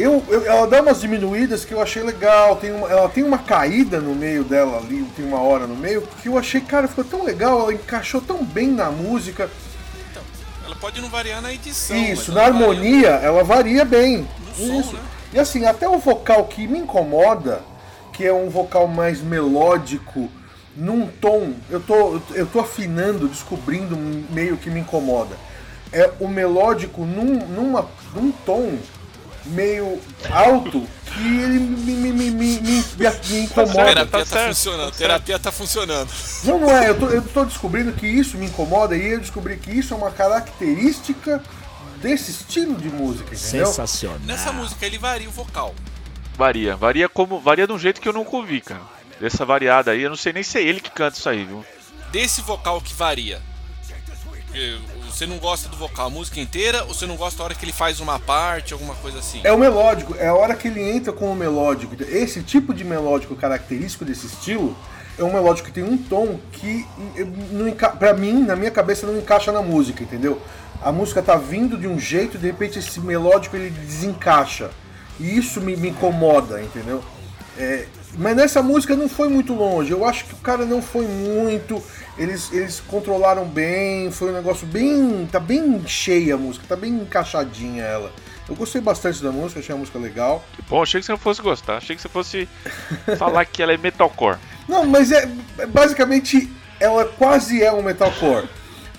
Eu, 0.00 0.24
eu, 0.28 0.46
ela 0.46 0.66
dá 0.66 0.80
umas 0.80 1.00
diminuídas 1.00 1.64
que 1.64 1.74
eu 1.74 1.80
achei 1.80 2.02
legal. 2.02 2.56
Tem 2.56 2.72
uma, 2.72 2.88
ela 2.88 3.08
tem 3.08 3.22
uma 3.22 3.38
caída 3.38 4.00
no 4.00 4.14
meio 4.14 4.42
dela 4.42 4.78
ali, 4.78 5.04
tem 5.14 5.24
uma 5.24 5.40
hora 5.40 5.66
no 5.66 5.76
meio, 5.76 6.02
que 6.22 6.28
eu 6.28 6.38
achei, 6.38 6.60
cara, 6.60 6.88
ficou 6.88 7.04
tão 7.04 7.22
legal, 7.22 7.60
ela 7.60 7.74
encaixou 7.74 8.20
tão 8.20 8.42
bem 8.42 8.68
na 8.68 8.90
música. 8.90 9.50
Então, 10.10 10.22
ela 10.64 10.74
pode 10.76 11.00
não 11.00 11.08
variar 11.08 11.42
na 11.42 11.52
edição. 11.52 11.96
Isso, 11.96 12.32
na 12.32 12.44
harmonia 12.44 13.10
varia. 13.10 13.26
ela 13.26 13.44
varia 13.44 13.84
bem. 13.84 14.26
No 14.58 14.80
Isso. 14.80 14.90
Som, 14.90 14.96
né? 14.96 15.02
E 15.32 15.38
assim, 15.38 15.64
até 15.66 15.88
o 15.88 15.98
vocal 15.98 16.44
que 16.44 16.66
me 16.66 16.78
incomoda, 16.78 17.62
que 18.12 18.26
é 18.26 18.32
um 18.32 18.48
vocal 18.48 18.88
mais 18.88 19.20
melódico, 19.20 20.28
num 20.74 21.06
tom, 21.06 21.52
eu 21.68 21.80
tô, 21.80 22.20
eu 22.34 22.46
tô 22.46 22.60
afinando, 22.60 23.28
descobrindo 23.28 23.96
meio 24.30 24.56
que 24.56 24.70
me 24.70 24.80
incomoda. 24.80 25.36
É 25.92 26.10
o 26.18 26.26
melódico 26.26 27.04
num, 27.04 27.46
numa, 27.46 27.88
num 28.14 28.32
tom 28.32 28.78
meio 29.46 30.00
alto 30.30 30.86
que 31.12 31.20
ele 31.20 31.58
me, 31.58 31.92
me, 31.92 32.12
me, 32.12 32.30
me, 32.30 32.60
me, 32.60 32.84
me 33.28 33.40
incomoda. 33.40 33.82
A 33.82 33.84
terapia 33.84 34.26
tá, 34.26 34.46
funcionando. 34.48 34.92
terapia 34.92 35.38
tá 35.38 35.52
funcionando. 35.52 36.10
Não, 36.44 36.58
não 36.60 36.70
é. 36.70 36.90
Eu 36.90 36.98
tô, 36.98 37.08
eu 37.08 37.22
tô 37.22 37.44
descobrindo 37.44 37.92
que 37.92 38.06
isso 38.06 38.36
me 38.36 38.46
incomoda 38.46 38.96
e 38.96 39.12
eu 39.12 39.20
descobri 39.20 39.56
que 39.56 39.70
isso 39.70 39.92
é 39.94 39.96
uma 39.96 40.10
característica 40.10 41.42
desse 42.00 42.30
estilo 42.30 42.74
de 42.76 42.88
música, 42.88 43.34
entendeu? 43.34 43.66
Sensacional. 43.66 44.18
Nessa 44.24 44.52
música 44.52 44.86
ele 44.86 44.98
varia 44.98 45.28
o 45.28 45.32
vocal. 45.32 45.74
Varia, 46.36 46.76
varia 46.76 47.08
como 47.08 47.38
varia 47.38 47.66
de 47.66 47.72
um 47.72 47.78
jeito 47.78 48.00
que 48.00 48.08
eu 48.08 48.12
nunca 48.12 48.34
ouvi, 48.36 48.60
cara. 48.60 48.80
Dessa 49.20 49.44
variada 49.44 49.90
aí, 49.90 50.02
eu 50.02 50.08
não 50.08 50.16
sei 50.16 50.32
nem 50.32 50.42
se 50.42 50.58
é 50.58 50.62
ele 50.62 50.80
que 50.80 50.90
canta 50.90 51.18
isso 51.18 51.28
aí, 51.28 51.44
viu? 51.44 51.64
Desse 52.10 52.40
vocal 52.40 52.80
que 52.80 52.94
varia. 52.94 53.42
Você 55.20 55.26
não 55.26 55.36
gosta 55.36 55.68
do 55.68 55.76
vocal 55.76 56.06
a 56.06 56.10
música 56.10 56.40
inteira 56.40 56.82
ou 56.84 56.94
você 56.94 57.04
não 57.04 57.14
gosta 57.14 57.36
da 57.36 57.44
hora 57.44 57.54
que 57.54 57.62
ele 57.62 57.74
faz 57.74 58.00
uma 58.00 58.18
parte, 58.18 58.72
alguma 58.72 58.94
coisa 58.94 59.18
assim? 59.18 59.42
É 59.44 59.52
o 59.52 59.58
melódico, 59.58 60.14
é 60.18 60.28
a 60.28 60.34
hora 60.34 60.54
que 60.54 60.66
ele 60.66 60.80
entra 60.80 61.12
com 61.12 61.30
o 61.30 61.36
melódico. 61.36 61.94
Esse 62.04 62.42
tipo 62.42 62.72
de 62.72 62.84
melódico 62.84 63.36
característico 63.36 64.02
desse 64.02 64.28
estilo 64.28 64.74
é 65.18 65.22
um 65.22 65.30
melódico 65.30 65.68
que 65.68 65.74
tem 65.74 65.84
um 65.84 65.98
tom 65.98 66.40
que, 66.50 66.86
para 67.98 68.14
mim, 68.14 68.44
na 68.44 68.56
minha 68.56 68.70
cabeça, 68.70 69.06
não 69.06 69.18
encaixa 69.18 69.52
na 69.52 69.60
música, 69.60 70.02
entendeu? 70.02 70.40
A 70.80 70.90
música 70.90 71.20
tá 71.20 71.36
vindo 71.36 71.76
de 71.76 71.86
um 71.86 71.98
jeito 71.98 72.38
de 72.38 72.46
repente 72.46 72.78
esse 72.78 72.98
melódico 72.98 73.56
ele 73.56 73.68
desencaixa. 73.68 74.70
E 75.18 75.36
isso 75.36 75.60
me, 75.60 75.76
me 75.76 75.90
incomoda, 75.90 76.62
entendeu? 76.62 77.04
É, 77.58 77.84
mas 78.16 78.34
nessa 78.34 78.62
música 78.62 78.96
não 78.96 79.08
foi 79.08 79.28
muito 79.28 79.52
longe. 79.52 79.90
Eu 79.90 80.04
acho 80.04 80.24
que 80.24 80.32
o 80.32 80.38
cara 80.38 80.64
não 80.64 80.80
foi 80.80 81.06
muito. 81.06 81.82
Eles, 82.20 82.52
eles 82.52 82.80
controlaram 82.86 83.46
bem. 83.46 84.10
Foi 84.10 84.30
um 84.30 84.34
negócio 84.34 84.66
bem. 84.66 85.26
Tá 85.32 85.40
bem 85.40 85.82
cheia 85.86 86.34
a 86.34 86.36
música, 86.38 86.66
tá 86.68 86.76
bem 86.76 86.92
encaixadinha 86.92 87.82
ela. 87.82 88.12
Eu 88.46 88.54
gostei 88.54 88.78
bastante 88.78 89.22
da 89.22 89.32
música, 89.32 89.60
achei 89.60 89.74
a 89.74 89.78
música 89.78 89.98
legal. 89.98 90.44
Bom, 90.68 90.82
achei 90.82 91.00
que 91.00 91.06
você 91.06 91.12
não 91.12 91.18
fosse 91.18 91.40
gostar. 91.40 91.78
Achei 91.78 91.96
que 91.96 92.02
você 92.02 92.10
fosse 92.10 92.46
falar 93.16 93.46
que 93.46 93.62
ela 93.62 93.72
é 93.72 93.78
metalcore. 93.78 94.36
Não, 94.68 94.84
mas 94.84 95.10
é. 95.10 95.26
Basicamente, 95.68 96.52
ela 96.78 97.06
quase 97.06 97.62
é 97.62 97.72
um 97.72 97.82
metalcore. 97.82 98.46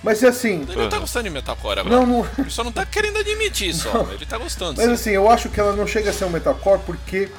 Mas 0.02 0.24
é 0.24 0.30
assim. 0.30 0.66
Ele 0.68 0.82
não 0.82 0.90
tá 0.90 0.98
gostando 0.98 1.26
de 1.26 1.30
metalcore 1.30 1.80
agora. 1.80 1.96
Não, 1.96 2.08
não. 2.08 2.28
Ele 2.40 2.50
só 2.50 2.64
não 2.64 2.72
tá 2.72 2.88
querendo 2.88 3.20
admitir 3.20 3.76
só. 3.76 3.94
Não. 3.94 4.12
Ele 4.12 4.26
tá 4.26 4.40
gostando. 4.40 4.78
Mas 4.78 4.88
sim. 4.88 4.94
assim, 4.94 5.10
eu 5.12 5.30
acho 5.30 5.48
que 5.48 5.60
ela 5.60 5.76
não 5.76 5.86
chega 5.86 6.10
a 6.10 6.14
ser 6.14 6.26
um 6.26 6.32
metalcore 6.32 6.82
porque 6.88 7.30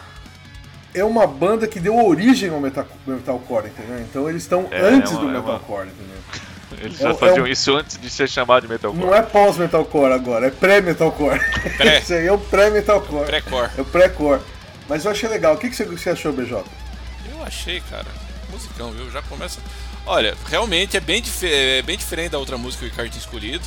é 0.94 1.04
uma 1.04 1.26
banda 1.26 1.66
que 1.66 1.80
deu 1.80 1.96
origem 2.04 2.50
ao 2.50 2.60
metal, 2.60 2.86
metalcore, 3.06 3.66
entendeu? 3.68 3.98
Então 4.00 4.28
eles 4.28 4.42
estão 4.42 4.68
É, 4.70 4.80
antes 4.80 5.12
é 5.12 5.14
uma- 5.14 5.20
do 5.22 5.26
é 5.36 5.38
uma- 5.38 5.52
metalcore, 5.52 5.88
entendeu? 5.88 6.16
Eles 6.80 6.98
É 7.00 7.04
já 7.04 7.14
faziam 7.14 7.44
é 7.44 7.48
um- 7.48 7.52
isso 7.52 7.76
antes 7.76 7.98
de 8.00 8.08
ser 8.10 8.28
chamado 8.28 8.62
de 8.62 8.68
metalcore. 8.68 9.04
Não 9.04 9.14
é 9.14 9.20
pós-metalcore 9.22 10.12
agora, 10.14 10.46
é 10.46 10.50
pré-metalcore. 10.50 11.38
Pré. 11.76 11.98
Esse 11.98 12.14
aí 12.14 12.26
é 12.26 12.32
o 12.32 12.38
pré-metalcore. 12.38 13.26
Pré-core. 13.26 13.70
É 13.76 13.80
o 13.82 13.84
pré-core. 13.84 14.40
Mas 14.88 15.04
eu 15.04 15.10
achei 15.10 15.28
legal. 15.28 15.54
O 15.54 15.58
que 15.58 15.68
que 15.70 15.76
você, 15.76 16.10
achou, 16.10 16.32
BJ? 16.32 16.64
Eu 17.30 17.42
achei, 17.44 17.80
cara. 17.90 18.06
Musicão, 18.50 18.90
viu? 18.90 19.10
Já 19.10 19.20
começa. 19.22 19.60
Olha, 20.06 20.34
realmente 20.48 20.96
é 20.96 21.00
bem, 21.00 21.20
dif- 21.22 21.46
é 21.46 21.82
bem 21.82 21.96
diferente 21.96 22.30
da 22.32 22.38
outra 22.38 22.56
música 22.58 22.80
que 22.80 22.86
o 22.86 22.90
Ricardo 22.90 23.10
tinha 23.10 23.20
escolhido. 23.20 23.64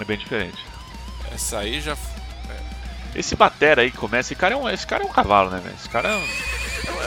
É 0.00 0.04
bem 0.04 0.16
diferente. 0.16 0.58
Essa 1.32 1.58
aí 1.58 1.80
já. 1.80 1.96
Esse 3.14 3.36
batera 3.36 3.82
aí 3.82 3.90
que 3.90 3.96
começa, 3.96 4.28
esse 4.28 4.34
cara 4.34 4.54
é 4.54 4.56
um, 4.56 4.68
esse 4.68 4.86
cara 4.86 5.02
é 5.04 5.06
um 5.06 5.12
cavalo, 5.12 5.50
né, 5.50 5.60
velho? 5.62 5.74
Esse 5.78 5.88
cara 5.88 6.08
é 6.10 6.16
um, 6.16 6.26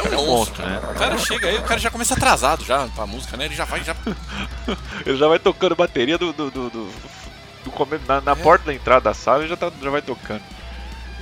cara 0.04 0.16
é 0.16 0.18
um 0.18 0.26
monstro, 0.26 0.66
né? 0.66 0.80
O 0.92 0.94
cara 0.98 1.18
chega 1.18 1.48
aí, 1.48 1.58
o 1.58 1.64
cara 1.64 1.80
já 1.80 1.92
começa 1.92 2.14
atrasado 2.14 2.64
já 2.64 2.88
pra 2.88 3.06
música, 3.06 3.36
né? 3.36 3.46
Ele 3.46 3.56
já 3.56 3.66
vai, 3.66 3.84
já. 3.84 3.96
Ele 5.06 5.18
já 5.18 5.28
vai 5.28 5.40
tocando 5.40 5.76
bateria 5.76 6.18
do, 6.18 6.32
do, 6.34 6.50
do, 6.50 6.70
do- 6.70 6.92
do 7.66 8.00
na, 8.08 8.22
na 8.22 8.36
porta 8.36 8.66
da 8.68 8.74
entrada 8.74 9.02
da 9.02 9.14
sala 9.14 9.44
e 9.44 9.48
já, 9.50 9.58
tá, 9.58 9.70
já 9.82 9.90
vai 9.90 10.02
tocando. 10.02 10.42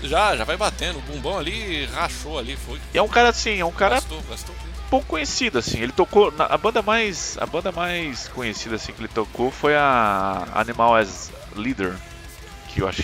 Já, 0.04 0.36
já 0.36 0.44
vai 0.44 0.56
batendo. 0.56 1.00
O 1.00 1.02
bumbão 1.02 1.40
ali 1.40 1.86
rachou 1.88 2.38
ali, 2.38 2.56
foi. 2.56 2.80
E 2.94 2.98
é 2.98 3.02
um 3.02 3.08
cara 3.08 3.30
assim, 3.30 3.60
é 3.60 3.66
um 3.66 3.72
cara 3.72 3.96
Gastou, 3.96 4.22
gastou. 4.30 4.56
pouco 4.90 5.08
conhecido 5.08 5.58
assim. 5.58 5.80
Ele 5.80 5.92
tocou 5.92 6.32
na- 6.32 6.46
a 6.46 6.58
banda 6.58 6.84
mais 6.84 7.36
a 7.42 7.48
banda 7.48 7.72
mais 7.72 8.28
conhecida 8.28 8.76
assim 8.76 8.94
que 8.94 9.02
ele 9.02 9.08
tocou 9.08 9.50
foi 9.50 9.76
a 9.76 10.46
Animal 10.54 10.96
as 10.96 11.32
Leader, 11.56 11.96
que 12.68 12.82
eu 12.84 12.88
acho 12.88 13.04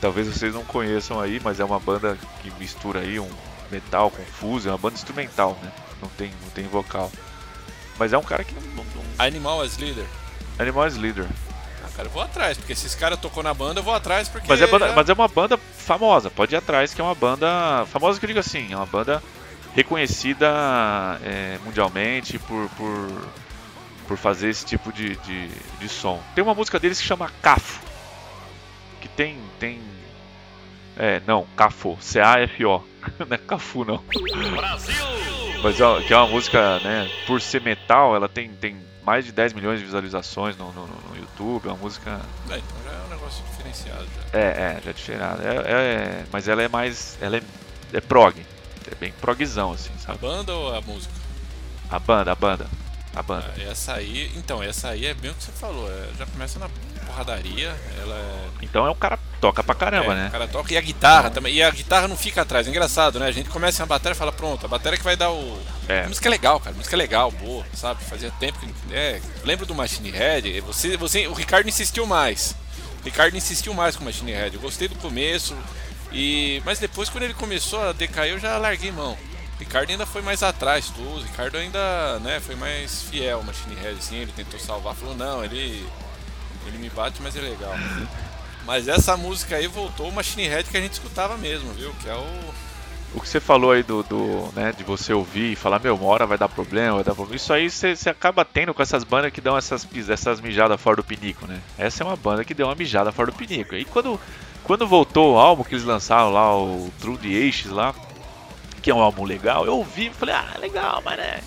talvez 0.00 0.26
vocês 0.28 0.54
não 0.54 0.64
conheçam 0.64 1.20
aí, 1.20 1.40
mas 1.42 1.60
é 1.60 1.64
uma 1.64 1.78
banda 1.80 2.16
que 2.42 2.50
mistura 2.58 3.00
aí 3.00 3.18
um 3.18 3.28
metal 3.70 4.10
com 4.10 4.24
fuzz, 4.24 4.66
é 4.66 4.70
uma 4.70 4.78
banda 4.78 4.94
instrumental, 4.96 5.58
né? 5.62 5.70
Não 6.00 6.08
tem 6.10 6.30
não 6.42 6.50
tem 6.50 6.66
vocal. 6.66 7.10
Mas 7.98 8.12
é 8.12 8.18
um 8.18 8.22
cara 8.22 8.44
que 8.44 8.54
não, 8.54 8.62
não- 8.62 8.84
não- 8.84 9.02
Animal 9.18 9.60
as 9.60 9.76
Leader. 9.76 10.06
Animal 10.58 10.84
as 10.84 10.96
Leader. 10.96 11.26
Ah, 11.84 11.88
cara, 11.96 12.06
eu 12.08 12.12
vou 12.12 12.22
atrás, 12.22 12.56
porque 12.56 12.74
se 12.74 12.86
esse 12.86 12.96
cara 12.96 13.16
tocou 13.16 13.42
na 13.42 13.52
banda, 13.52 13.80
eu 13.80 13.84
vou 13.84 13.94
atrás 13.94 14.28
porque. 14.28 14.46
Mas 14.48 14.60
é, 14.62 14.66
banda- 14.66 14.88
já- 14.88 14.94
mas 14.94 15.08
é 15.08 15.12
uma 15.12 15.26
banda 15.28 15.58
famosa, 15.58 16.30
pode 16.30 16.54
ir 16.54 16.58
atrás, 16.58 16.94
que 16.94 17.00
é 17.00 17.04
uma 17.04 17.14
banda. 17.14 17.84
Famosa 17.86 18.18
que 18.18 18.24
eu 18.24 18.28
digo 18.28 18.38
assim, 18.40 18.72
é 18.72 18.76
uma 18.76 18.86
banda 18.86 19.22
reconhecida 19.74 20.48
é, 21.24 21.58
mundialmente 21.64 22.38
por, 22.38 22.68
por, 22.70 23.28
por 24.06 24.16
fazer 24.16 24.48
esse 24.50 24.64
tipo 24.64 24.92
de, 24.92 25.16
de, 25.16 25.48
de 25.80 25.88
som. 25.88 26.20
Tem 26.34 26.42
uma 26.42 26.54
música 26.54 26.78
deles 26.78 27.00
que 27.00 27.06
chama 27.06 27.30
Cafo. 27.42 27.80
Que 29.00 29.08
tem. 29.08 29.38
tem 29.58 29.80
é, 30.98 31.22
não, 31.26 31.46
Cafo, 31.56 31.96
C-A-F-O. 32.00 32.82
não 33.20 33.26
é 33.34 33.38
Cafu 33.38 33.84
não. 33.84 34.02
Mas 35.62 35.80
é, 35.80 36.02
que 36.02 36.12
é 36.12 36.16
uma 36.16 36.26
música, 36.26 36.78
né, 36.80 37.10
por 37.26 37.40
ser 37.40 37.60
metal, 37.62 38.14
ela 38.14 38.28
tem, 38.28 38.48
tem 38.50 38.76
mais 39.04 39.24
de 39.24 39.32
10 39.32 39.52
milhões 39.54 39.78
de 39.80 39.84
visualizações 39.84 40.56
no, 40.56 40.70
no, 40.72 40.86
no 40.86 41.16
YouTube. 41.16 41.66
É 41.66 41.68
uma 41.72 41.76
música 41.78 42.20
É, 42.50 42.58
então 42.58 42.76
já 42.84 42.90
é 42.92 43.02
um 43.06 43.08
negócio 43.08 43.44
diferenciado 43.50 44.04
já. 44.32 44.38
é, 44.38 44.42
é, 44.42 44.80
já 44.84 44.90
é 44.90 44.92
diferente. 44.92 45.22
É, 45.42 45.70
é- 45.72 46.24
mas 46.32 46.46
ela 46.48 46.62
é 46.62 46.68
mais. 46.68 47.16
Ela 47.20 47.38
é, 47.38 47.42
é 47.92 48.00
prog. 48.00 48.34
É 48.90 48.94
bem 48.94 49.12
progzão, 49.20 49.72
assim, 49.72 49.90
A 49.96 49.98
sabe? 50.00 50.18
banda 50.18 50.54
ou 50.54 50.74
a 50.74 50.80
música? 50.80 51.12
A 51.90 51.98
banda, 51.98 52.32
a 52.32 52.34
banda. 52.34 52.66
A 53.14 53.22
banda. 53.22 53.52
Ah, 53.56 53.62
Essa 53.62 53.94
aí, 53.94 54.30
então, 54.36 54.62
essa 54.62 54.88
aí 54.90 55.04
é 55.06 55.12
bem 55.14 55.30
o 55.30 55.34
que 55.34 55.42
você 55.44 55.52
falou. 55.52 55.90
é, 55.90 56.08
já 56.18 56.24
começa 56.26 56.58
na 56.58 56.68
porradaria, 57.06 57.74
ela 58.00 58.14
é. 58.14 58.48
Então 58.62 58.86
é 58.86 58.90
um 58.90 58.94
cara 58.94 59.17
toca 59.40 59.62
pra 59.62 59.74
caramba, 59.74 60.12
é, 60.12 60.16
né? 60.16 60.28
O 60.28 60.30
cara 60.30 60.48
toca 60.48 60.72
e 60.72 60.76
a 60.76 60.80
guitarra 60.80 61.30
também. 61.30 61.54
E 61.54 61.62
a 61.62 61.70
guitarra 61.70 62.08
não 62.08 62.16
fica 62.16 62.42
atrás. 62.42 62.66
É 62.66 62.70
engraçado, 62.70 63.18
né? 63.18 63.26
A 63.26 63.32
gente 63.32 63.48
começa 63.48 63.82
a 63.82 63.86
bateria 63.86 64.14
e 64.14 64.18
fala, 64.18 64.32
pronto, 64.32 64.66
a 64.66 64.68
bateria 64.68 64.98
que 64.98 65.04
vai 65.04 65.16
dar 65.16 65.30
o. 65.30 65.60
É. 65.88 66.04
A 66.04 66.08
música 66.08 66.28
é 66.28 66.30
legal, 66.30 66.60
cara. 66.60 66.74
A 66.74 66.76
música 66.76 66.96
é 66.96 66.98
legal, 66.98 67.30
boa, 67.30 67.64
sabe? 67.74 68.02
Fazia 68.04 68.30
tempo 68.32 68.58
que. 68.58 68.94
É, 68.94 69.20
lembro 69.44 69.66
do 69.66 69.74
Machine 69.74 70.10
Head. 70.10 70.60
Você, 70.62 70.96
você, 70.96 71.26
o 71.26 71.32
Ricardo 71.32 71.68
insistiu 71.68 72.06
mais. 72.06 72.54
O 73.00 73.04
Ricardo 73.04 73.36
insistiu 73.36 73.72
mais 73.74 73.96
com 73.96 74.02
o 74.02 74.04
Machine 74.04 74.32
Head. 74.32 74.56
Eu 74.56 74.60
gostei 74.60 74.88
do 74.88 74.96
começo. 74.96 75.56
E. 76.12 76.62
Mas 76.64 76.78
depois 76.78 77.08
quando 77.08 77.24
ele 77.24 77.34
começou 77.34 77.80
a 77.80 77.92
decair, 77.92 78.32
eu 78.32 78.38
já 78.38 78.56
larguei 78.58 78.90
mão. 78.90 79.16
O 79.56 79.58
Ricardo 79.58 79.90
ainda 79.90 80.06
foi 80.06 80.22
mais 80.22 80.42
atrás, 80.42 80.88
tudo. 80.90 81.22
Ricardo 81.22 81.56
ainda, 81.56 82.20
né, 82.20 82.38
foi 82.38 82.54
mais 82.54 83.02
fiel 83.02 83.38
ao 83.38 83.44
Machine 83.44 83.74
Head, 83.74 83.98
assim, 83.98 84.16
ele 84.16 84.30
tentou 84.30 84.58
salvar, 84.58 84.94
falou, 84.94 85.16
não, 85.16 85.44
ele. 85.44 85.84
Ele 86.64 86.78
me 86.78 86.88
bate, 86.90 87.20
mas 87.20 87.34
é 87.34 87.40
legal. 87.40 87.74
Mas 88.68 88.86
essa 88.86 89.16
música 89.16 89.56
aí 89.56 89.66
voltou 89.66 90.10
o 90.10 90.12
Machine 90.12 90.46
Head 90.46 90.68
que 90.68 90.76
a 90.76 90.80
gente 90.80 90.92
escutava 90.92 91.38
mesmo, 91.38 91.72
viu? 91.72 91.90
Que 92.02 92.10
é 92.10 92.14
o. 92.14 92.68
O 93.14 93.20
que 93.22 93.26
você 93.26 93.40
falou 93.40 93.70
aí 93.72 93.82
do, 93.82 94.02
do 94.02 94.52
né, 94.54 94.74
de 94.76 94.84
você 94.84 95.14
ouvir 95.14 95.52
e 95.52 95.56
falar, 95.56 95.78
meu, 95.78 95.96
uma 95.96 96.04
hora 96.04 96.26
vai 96.26 96.36
dar 96.36 96.50
problema, 96.50 96.96
vai 96.96 97.04
dar 97.04 97.14
problema. 97.14 97.36
Isso 97.36 97.50
aí 97.50 97.70
você, 97.70 97.96
você 97.96 98.10
acaba 98.10 98.44
tendo 98.44 98.74
com 98.74 98.82
essas 98.82 99.04
bandas 99.04 99.32
que 99.32 99.40
dão 99.40 99.56
essas, 99.56 99.88
essas 100.10 100.38
mijadas 100.42 100.78
fora 100.78 100.96
do 100.96 101.02
pinico, 101.02 101.46
né? 101.46 101.58
Essa 101.78 102.02
é 102.02 102.06
uma 102.06 102.14
banda 102.16 102.44
que 102.44 102.52
deu 102.52 102.66
uma 102.66 102.74
mijada 102.74 103.10
fora 103.10 103.30
do 103.30 103.36
pinico. 103.38 103.74
E 103.74 103.86
quando, 103.86 104.20
quando 104.62 104.86
voltou 104.86 105.36
o 105.36 105.38
álbum 105.38 105.64
que 105.64 105.74
eles 105.74 105.86
lançaram 105.86 106.30
lá, 106.30 106.54
o 106.54 106.92
True 107.00 107.16
the 107.16 107.48
Ashes 107.48 107.70
lá, 107.70 107.94
que 108.82 108.90
é 108.90 108.94
um 108.94 109.00
álbum 109.00 109.24
legal, 109.24 109.64
eu 109.64 109.78
ouvi 109.78 110.08
e 110.08 110.10
falei, 110.10 110.34
ah, 110.34 110.58
legal, 110.60 111.00
mas 111.02 111.16
né. 111.16 111.40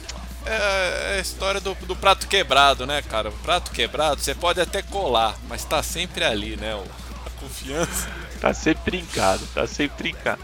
É 0.47 1.17
a 1.17 1.21
história 1.21 1.61
do, 1.61 1.75
do 1.75 1.95
prato 1.95 2.27
quebrado, 2.27 2.87
né, 2.87 3.03
cara? 3.03 3.29
O 3.29 3.33
prato 3.33 3.69
quebrado 3.69 4.19
você 4.19 4.33
pode 4.33 4.59
até 4.59 4.81
colar, 4.81 5.35
mas 5.47 5.63
tá 5.63 5.83
sempre 5.83 6.23
ali, 6.25 6.57
né? 6.57 6.73
o- 6.73 7.00
confiança. 7.41 8.07
Tá 8.39 8.53
sempre 8.53 8.91
brincado, 8.91 9.45
tá 9.53 9.67
sempre 9.67 10.03
brincado. 10.03 10.41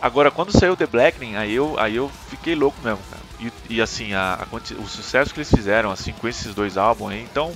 Agora, 0.00 0.30
quando 0.30 0.50
saiu 0.50 0.76
The 0.76 0.86
Blackening, 0.86 1.36
aí 1.36 1.54
eu, 1.54 1.78
aí 1.78 1.96
eu 1.96 2.10
fiquei 2.28 2.54
louco 2.54 2.80
mesmo, 2.82 3.00
cara. 3.10 3.22
E, 3.38 3.74
e, 3.74 3.82
assim, 3.82 4.12
a, 4.12 4.46
a 4.50 4.56
o 4.56 4.88
sucesso 4.88 5.32
que 5.32 5.40
eles 5.40 5.50
fizeram, 5.50 5.90
assim, 5.90 6.12
com 6.12 6.28
esses 6.28 6.54
dois 6.54 6.76
álbuns 6.76 7.12
aí, 7.12 7.22
então, 7.22 7.52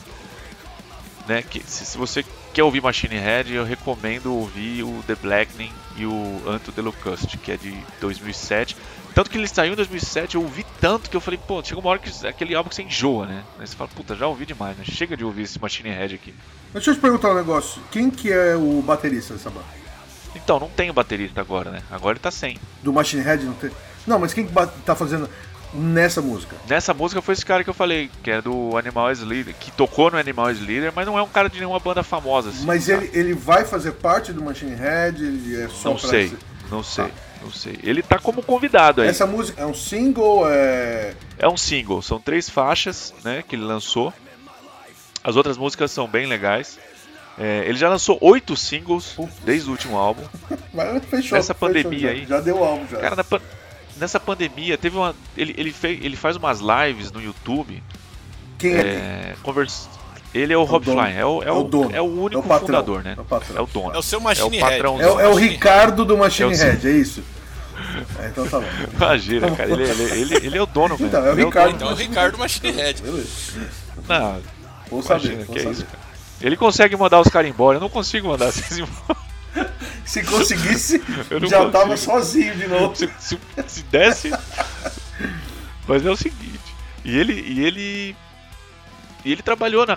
né, 1.26 1.42
que, 1.42 1.62
se, 1.66 1.84
se 1.84 1.98
você 1.98 2.24
quer 2.54 2.62
ouvir 2.62 2.80
Machine 2.80 3.16
Head, 3.16 3.52
eu 3.52 3.64
recomendo 3.64 4.32
ouvir 4.32 4.84
o 4.84 5.02
The 5.08 5.16
Blackening 5.16 5.72
e 5.96 6.06
o 6.06 6.40
Anto 6.46 6.70
the 6.70 6.80
Locust, 6.80 7.36
que 7.38 7.50
é 7.50 7.56
de 7.56 7.76
2007. 8.00 8.76
Tanto 9.12 9.28
que 9.28 9.36
ele 9.36 9.48
saiu 9.48 9.72
em 9.72 9.76
2007, 9.76 10.36
eu 10.36 10.42
ouvi 10.42 10.64
tanto 10.80 11.10
que 11.10 11.16
eu 11.16 11.20
falei, 11.20 11.38
pô, 11.44 11.62
chega 11.64 11.80
uma 11.80 11.90
hora 11.90 11.98
que 11.98 12.26
aquele 12.26 12.54
álbum 12.54 12.68
que 12.68 12.76
você 12.76 12.82
enjoa, 12.82 13.26
né? 13.26 13.42
Aí 13.58 13.66
você 13.66 13.74
fala, 13.74 13.90
puta, 13.92 14.14
já 14.14 14.28
ouvi 14.28 14.46
demais, 14.46 14.76
né? 14.76 14.84
Chega 14.84 15.16
de 15.16 15.24
ouvir 15.24 15.42
esse 15.42 15.60
Machine 15.60 15.90
Head 15.90 16.14
aqui. 16.14 16.32
Deixa 16.72 16.92
eu 16.92 16.94
te 16.94 17.00
perguntar 17.00 17.32
um 17.32 17.34
negócio. 17.34 17.82
Quem 17.90 18.08
que 18.08 18.32
é 18.32 18.54
o 18.54 18.80
baterista 18.82 19.34
dessa 19.34 19.50
banda? 19.50 19.66
Então, 20.36 20.60
não 20.60 20.68
tem 20.68 20.90
o 20.90 20.94
baterista 20.94 21.40
agora, 21.40 21.72
né? 21.72 21.82
Agora 21.90 22.12
ele 22.12 22.20
tá 22.20 22.30
sem. 22.30 22.56
Do 22.84 22.92
Machine 22.92 23.22
Head 23.22 23.44
não 23.44 23.54
tem? 23.54 23.70
Não, 24.06 24.18
mas 24.20 24.32
quem 24.32 24.46
que 24.46 24.52
tá 24.84 24.94
fazendo 24.94 25.28
nessa 25.74 26.22
música? 26.22 26.56
Nessa 26.68 26.94
música 26.94 27.20
foi 27.20 27.32
esse 27.34 27.44
cara 27.44 27.64
que 27.64 27.70
eu 27.70 27.74
falei, 27.74 28.10
que 28.22 28.30
é 28.30 28.40
do 28.40 28.76
Animal 28.76 29.08
Leader, 29.08 29.54
que 29.58 29.70
tocou 29.72 30.10
no 30.10 30.16
Animal 30.18 30.46
Leader, 30.46 30.92
mas 30.94 31.06
não 31.06 31.18
é 31.18 31.22
um 31.22 31.28
cara 31.28 31.48
de 31.48 31.58
nenhuma 31.58 31.80
banda 31.80 32.02
famosa 32.02 32.50
assim. 32.50 32.64
Mas 32.64 32.88
ele, 32.88 33.10
ele 33.12 33.34
vai 33.34 33.64
fazer 33.64 33.92
parte 33.92 34.32
do 34.32 34.42
Machine 34.42 34.74
Head? 34.74 35.22
Ele 35.24 35.62
é 35.62 35.68
só 35.68 35.90
não 35.90 35.96
pra 35.96 36.08
sei, 36.08 36.32
não 36.70 36.82
sei, 36.82 37.06
não 37.42 37.50
sei. 37.50 37.78
Ele 37.82 38.02
tá 38.02 38.18
como 38.18 38.42
convidado 38.42 39.02
aí. 39.02 39.08
Essa 39.08 39.26
música 39.26 39.60
é 39.60 39.66
um 39.66 39.74
single? 39.74 40.48
É... 40.48 41.14
É 41.38 41.48
um 41.48 41.56
single, 41.56 42.00
são 42.02 42.20
três 42.20 42.48
faixas, 42.48 43.12
né, 43.24 43.42
que 43.46 43.56
ele 43.56 43.64
lançou. 43.64 44.12
As 45.22 45.36
outras 45.36 45.56
músicas 45.56 45.90
são 45.90 46.06
bem 46.06 46.26
legais. 46.26 46.78
É, 47.36 47.64
ele 47.66 47.76
já 47.76 47.88
lançou 47.88 48.16
oito 48.20 48.56
singles 48.56 49.16
desde 49.44 49.68
o 49.68 49.72
último 49.72 49.96
álbum. 49.96 50.22
Mas 50.72 51.04
fechou. 51.06 51.36
Nessa 51.36 51.52
fechou 51.52 51.68
pandemia 51.68 52.00
já. 52.00 52.10
aí. 52.10 52.26
Já 52.26 52.40
deu 52.40 52.62
álbum 52.62 52.86
já. 52.88 52.98
Cara, 53.00 53.16
na 53.16 53.24
pan- 53.24 53.40
nessa 53.96 54.18
pandemia 54.20 54.76
teve 54.78 54.96
uma, 54.96 55.14
ele 55.36 55.54
ele, 55.56 55.72
fez, 55.72 56.04
ele 56.04 56.16
faz 56.16 56.36
umas 56.36 56.60
lives 56.60 57.10
no 57.12 57.20
YouTube. 57.22 57.82
Quem 58.58 58.74
é? 58.74 58.78
É, 58.80 59.34
convers... 59.42 59.88
Ele 60.32 60.52
é 60.52 60.56
o 60.56 60.64
Rob 60.64 60.84
dono. 60.84 61.00
Fly, 61.00 61.12
é 61.16 61.24
o, 61.24 61.42
é, 61.42 61.46
É 61.46 61.52
o 61.52 61.60
o, 61.60 61.64
dono. 61.64 61.94
é 61.94 62.00
o 62.00 62.04
único 62.04 62.34
É 62.42 62.44
o 62.44 62.48
patrão. 62.48 62.66
fundador, 62.66 63.04
né? 63.04 63.14
É 63.16 63.20
o 63.20 63.24
patrão. 63.24 63.56
É 63.56 63.60
o 63.60 63.66
dono. 63.66 63.94
É 63.94 63.98
o 63.98 64.02
seu 64.02 64.18
É 64.18 64.22
Machine 64.22 64.46
o 64.48 64.50
Head. 64.50 64.60
patrão. 64.62 65.00
É, 65.00 65.06
o- 65.12 65.20
é 65.20 65.28
o 65.28 65.34
Ricardo 65.36 66.04
do 66.04 66.16
Machine 66.18 66.56
Head, 66.56 66.88
é 66.88 66.90
isso? 66.90 67.22
É, 68.18 68.26
então 68.28 68.44
tá 68.48 68.58
bom. 68.58 68.66
Imagina, 68.96 69.50
cara, 69.52 69.70
ele, 69.70 69.82
ele, 69.84 70.02
ele, 70.34 70.34
ele 70.46 70.58
é 70.58 70.62
o 70.62 70.66
dono, 70.66 70.96
velho. 70.96 71.06
Então, 71.08 71.24
é 71.24 71.30
o 71.32 71.34
Ricardo. 71.36 71.70
Então 71.76 71.88
é 71.88 71.92
o 71.92 71.94
Ricardo 71.96 72.36
Machine 72.38 72.72
Head. 72.72 73.00
Beleza. 73.02 73.28
Não, 74.08 74.40
Vou 74.90 75.02
saber, 75.02 75.24
imagina, 75.24 75.44
vou 75.44 75.54
que 75.54 75.60
é 75.60 75.62
saber. 75.62 75.74
isso, 75.74 75.84
cara. 75.86 75.98
Ele 76.40 76.56
consegue 76.56 76.96
mandar 76.96 77.20
os 77.20 77.28
caras 77.28 77.48
embora, 77.50 77.76
eu 77.76 77.80
não 77.80 77.88
consigo 77.88 78.26
mandar 78.28 78.46
vocês 78.52 78.76
embora. 78.78 79.16
Se 80.04 80.22
conseguisse, 80.22 81.02
Eu 81.30 81.40
não 81.40 81.48
já 81.48 81.58
consigo. 81.58 81.72
tava 81.72 81.96
sozinho 81.96 82.54
de 82.56 82.66
novo. 82.66 82.94
Se, 82.94 83.10
se, 83.18 83.38
se 83.66 83.82
desse. 83.84 84.30
Mas 85.88 86.04
é 86.04 86.10
o 86.10 86.16
seguinte, 86.16 86.60
e 87.04 87.16
ele. 87.16 87.32
E 87.40 87.64
ele. 87.64 88.16
E 89.24 89.32
ele 89.32 89.42
trabalhou 89.42 89.86
na, 89.86 89.96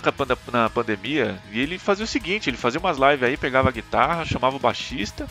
na 0.54 0.70
pandemia 0.70 1.38
e 1.52 1.60
ele 1.60 1.78
fazia 1.78 2.06
o 2.06 2.08
seguinte, 2.08 2.50
ele 2.50 2.56
fazia 2.56 2.80
umas 2.80 2.98
lives 2.98 3.24
aí, 3.24 3.36
pegava 3.36 3.68
a 3.68 3.74
guitarra, 3.74 4.24
chamava 4.24 4.56
o 4.56 4.60
baixista, 4.60 5.28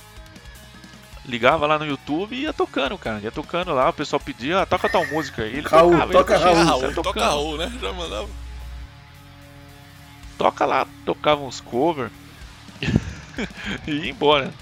ligava 1.25 1.67
lá 1.67 1.79
no 1.79 1.87
YouTube 1.87 2.37
e 2.37 2.43
ia 2.43 2.53
tocando, 2.53 2.99
cara. 2.99 3.21
Ia 3.21 3.31
tocando 3.31 3.73
lá, 3.73 3.89
o 3.89 3.95
pessoal 3.95 4.21
pedia, 4.21 4.61
ah, 4.61 4.67
toca 4.67 4.87
tal 4.91 5.07
música. 5.07 5.47
E 5.47 5.57
ele 5.57 5.67
Raul, 5.69 5.93
tocava, 5.93 6.13
toca 6.13 6.35
ele 6.35 6.45
Raul, 6.45 6.57
ia 6.59 6.65
Raul, 6.65 6.95
toca. 6.95 7.21
Raul, 7.25 7.57
né? 7.57 7.73
Já 7.81 7.93
mandava. 7.95 8.29
toca 10.37 10.67
lá, 10.67 10.87
tocava 11.07 11.41
uns 11.43 11.61
cover 11.63 12.11
e 13.87 13.91
ia 13.91 14.11
embora. 14.11 14.53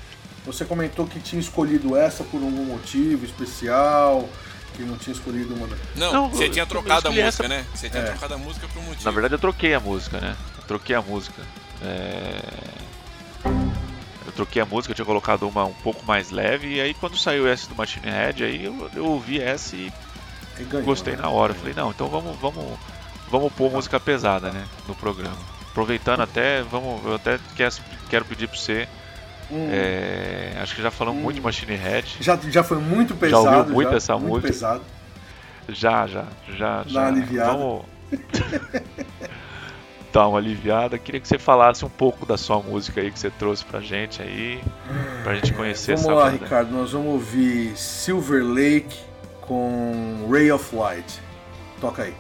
Você 0.44 0.64
comentou 0.64 1.06
que 1.06 1.18
tinha 1.20 1.40
escolhido 1.40 1.96
essa 1.96 2.22
por 2.24 2.36
algum 2.42 2.64
motivo 2.66 3.24
especial, 3.24 4.28
que 4.74 4.82
não 4.82 4.96
tinha 4.98 5.14
escolhido 5.14 5.54
uma. 5.54 5.66
Não, 5.96 6.12
Não, 6.12 6.28
você 6.30 6.46
eu- 6.46 6.50
tinha 6.50 6.66
trocado 6.66 7.08
a 7.08 7.10
música, 7.10 7.26
essa- 7.28 7.48
né? 7.48 7.64
Você 7.74 7.88
tinha 7.88 8.02
É. 8.02 8.06
trocado 8.10 8.34
a 8.34 8.38
música 8.38 8.68
por 8.68 8.78
um 8.80 8.82
motivo. 8.86 9.04
Na 9.04 9.10
verdade 9.10 9.34
eu 9.34 9.38
troquei 9.38 9.72
a 9.74 9.80
música, 9.80 10.20
né? 10.20 10.36
Eu 10.58 10.64
troquei 10.64 10.94
a 10.96 11.00
música. 11.02 11.42
É, 11.82 12.40
Eu 14.26 14.32
troquei 14.32 14.60
a 14.60 14.64
música, 14.66 14.90
eu 14.90 14.94
tinha 14.96 15.04
colocado 15.04 15.46
uma 15.46 15.64
um 15.64 15.72
pouco 15.74 16.04
mais 16.04 16.30
leve, 16.30 16.74
e 16.74 16.80
aí 16.80 16.92
quando 16.94 17.16
saiu 17.16 17.46
essa 17.46 17.68
do 17.68 17.74
Machine 17.76 18.06
Head, 18.10 18.42
aí 18.42 18.64
eu, 18.64 18.90
eu 18.94 19.04
ouvi 19.04 19.40
essa 19.40 19.76
e 19.76 19.92
E 20.58 20.64
ganhou, 20.64 20.84
gostei 20.86 21.14
né? 21.14 21.22
na 21.22 21.28
hora. 21.28 21.52
Eu 21.52 21.56
Falei, 21.56 21.74
não, 21.74 21.90
então 21.90 22.08
vamos, 22.08 22.36
vamos, 22.40 22.76
vamos 23.30 23.52
pôr 23.52 23.70
música 23.70 24.00
pesada, 24.00 24.50
né? 24.50 24.64
No 24.88 24.94
programa. 24.94 25.36
Aproveitando 25.70 26.20
até, 26.22 26.62
vamos, 26.62 27.04
eu 27.04 27.14
até 27.14 27.38
quero, 27.54 27.74
quero 28.08 28.24
pedir 28.24 28.48
pra 28.48 28.58
você. 28.58 28.88
Hum, 29.50 29.68
é, 29.70 30.54
acho 30.62 30.74
que 30.74 30.82
já 30.82 30.90
falamos 30.90 31.20
Hum. 31.20 31.24
muito 31.24 31.36
de 31.36 31.42
Machine 31.42 31.76
Head. 31.76 32.16
já, 32.20 32.36
já 32.48 32.62
foi 32.64 32.78
muito 32.78 33.14
pesado. 33.14 33.46
ouviu 33.58 33.74
muito 33.74 33.90
já, 33.90 33.96
essa 33.96 34.14
muito 34.16 34.28
música? 34.28 34.48
pesado. 34.48 34.82
Já, 35.68 36.06
já, 36.06 36.24
já, 36.56 36.82
Dá 36.82 36.88
já. 36.88 37.00
uma 37.00 37.08
aliviada. 37.08 37.52
Vamos 37.58 37.84
dar 40.12 40.28
uma 40.28 40.38
aliviada. 40.38 40.98
Queria 40.98 41.20
que 41.20 41.26
você 41.28 41.38
falasse 41.38 41.84
um 41.84 41.88
pouco 41.88 42.24
da 42.24 42.36
sua 42.36 42.60
música 42.60 43.00
aí 43.00 43.10
que 43.10 43.18
você 43.18 43.30
trouxe 43.30 43.64
pra 43.64 43.80
gente 43.80 44.22
aí, 44.22 44.62
pra 45.22 45.34
gente 45.34 45.52
conhecer 45.52 45.96
Vamos 45.96 46.04
essa 46.06 46.14
lá, 46.14 46.30
banda. 46.30 46.44
Ricardo, 46.44 46.70
nós 46.72 46.92
vamos 46.92 47.08
ouvir 47.14 47.76
Silver 47.76 48.44
Lake 48.44 48.96
com 49.40 50.26
Ray 50.30 50.50
of 50.52 50.74
Light. 50.74 51.20
Toca 51.80 52.04
aí. 52.04 52.14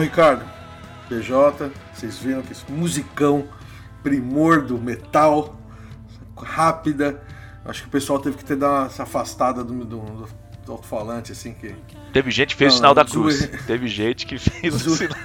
Ricardo, 0.00 0.44
PJ, 1.08 1.70
vocês 1.92 2.18
viram 2.18 2.42
que 2.42 2.52
esse 2.52 2.70
musicão, 2.70 3.44
primor 4.02 4.62
do 4.62 4.78
metal, 4.78 5.58
rápida. 6.36 7.20
Acho 7.64 7.82
que 7.82 7.88
o 7.88 7.90
pessoal 7.90 8.18
teve 8.18 8.36
que 8.38 8.44
ter 8.44 8.56
dado 8.56 8.86
essa 8.86 9.02
afastada 9.02 9.62
do, 9.62 9.84
do, 9.84 9.98
do- 10.00 10.40
do 10.64 10.72
alto-falante, 10.72 11.32
assim, 11.32 11.52
que. 11.54 11.74
Teve 12.12 12.30
gente 12.30 12.48
que 12.54 12.56
fez 12.56 12.72
Não, 12.72 12.74
o 12.74 12.78
sinal 12.78 12.94
da 12.94 13.04
cruz. 13.04 13.38
zoe- 13.38 13.48
Teve 13.66 13.86
gente 13.88 14.26
que 14.26 14.38
fez 14.38 14.86
o 14.86 14.90
sinal, 14.96 15.16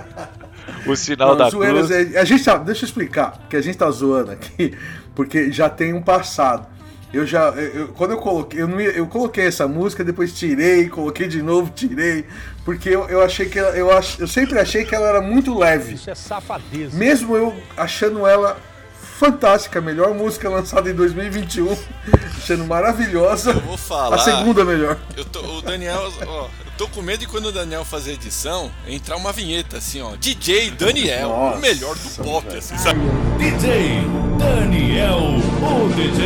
o 0.86 0.96
sinal 0.96 1.28
Não, 1.30 1.36
da 1.36 1.50
zoeiras 1.50 1.88
cruz. 1.88 2.14
é- 2.14 2.18
a 2.18 2.24
gente 2.24 2.44
tá, 2.44 2.56
deixa 2.58 2.84
eu 2.84 2.86
explicar, 2.88 3.38
que 3.48 3.56
a 3.56 3.60
gente 3.60 3.76
tá 3.78 3.90
zoando 3.90 4.30
aqui, 4.32 4.76
porque 5.14 5.50
já 5.52 5.68
tem 5.68 5.92
um 5.94 6.02
passado. 6.02 6.66
Eu 7.14 7.26
já, 7.26 7.50
eu- 7.50 7.88
quando 7.88 8.10
eu 8.10 8.18
coloquei, 8.18 8.60
eu, 8.60 8.66
não 8.68 8.80
ia- 8.80 8.90
eu 8.90 9.06
coloquei 9.06 9.46
essa 9.46 9.68
música, 9.68 10.02
depois 10.02 10.32
tirei, 10.32 10.88
coloquei 10.88 11.28
de 11.28 11.40
novo, 11.42 11.70
tirei, 11.74 12.24
porque 12.64 12.88
eu, 12.88 13.08
eu 13.08 13.22
achei 13.22 13.46
que 13.48 13.58
ela, 13.58 13.70
eu, 13.76 13.90
ach, 13.96 14.18
eu 14.18 14.26
sempre 14.26 14.58
achei 14.58 14.84
que 14.84 14.94
ela 14.94 15.08
era 15.08 15.20
muito 15.20 15.56
leve. 15.56 15.94
Isso 15.94 16.10
é 16.10 16.14
safadeza. 16.14 16.96
Mesmo 16.96 17.36
eu 17.36 17.54
achando 17.76 18.26
ela 18.26 18.58
fantástica, 19.00 19.78
a 19.78 19.82
melhor 19.82 20.12
música 20.12 20.48
lançada 20.48 20.90
em 20.90 20.94
2021, 20.94 21.76
achando 22.36 22.64
maravilhosa, 22.66 23.50
Eu 23.52 23.60
vou 23.60 23.76
falar. 23.78 24.16
a 24.16 24.18
segunda 24.18 24.64
melhor. 24.64 24.98
Eu 25.16 25.24
tô, 25.24 25.40
o 25.58 25.62
Daniel, 25.62 26.12
ó, 26.26 26.48
tô 26.76 26.88
com 26.88 27.02
medo 27.02 27.20
de 27.20 27.26
quando 27.28 27.46
o 27.46 27.52
Daniel 27.52 27.84
fazer 27.84 28.12
edição, 28.12 28.70
entrar 28.86 29.16
uma 29.16 29.32
vinheta 29.32 29.78
assim, 29.78 30.00
ó. 30.00 30.16
DJ 30.16 30.70
Daniel, 30.72 31.28
Nossa, 31.28 31.58
o 31.58 31.60
melhor 31.60 31.94
do 31.96 32.08
pop, 32.24 32.46
velho. 32.46 32.58
assim, 32.58 32.76
sabe? 32.78 33.00
DJ 33.38 34.00
Daniel, 34.38 35.18
o 35.18 35.88
DJ 35.94 36.24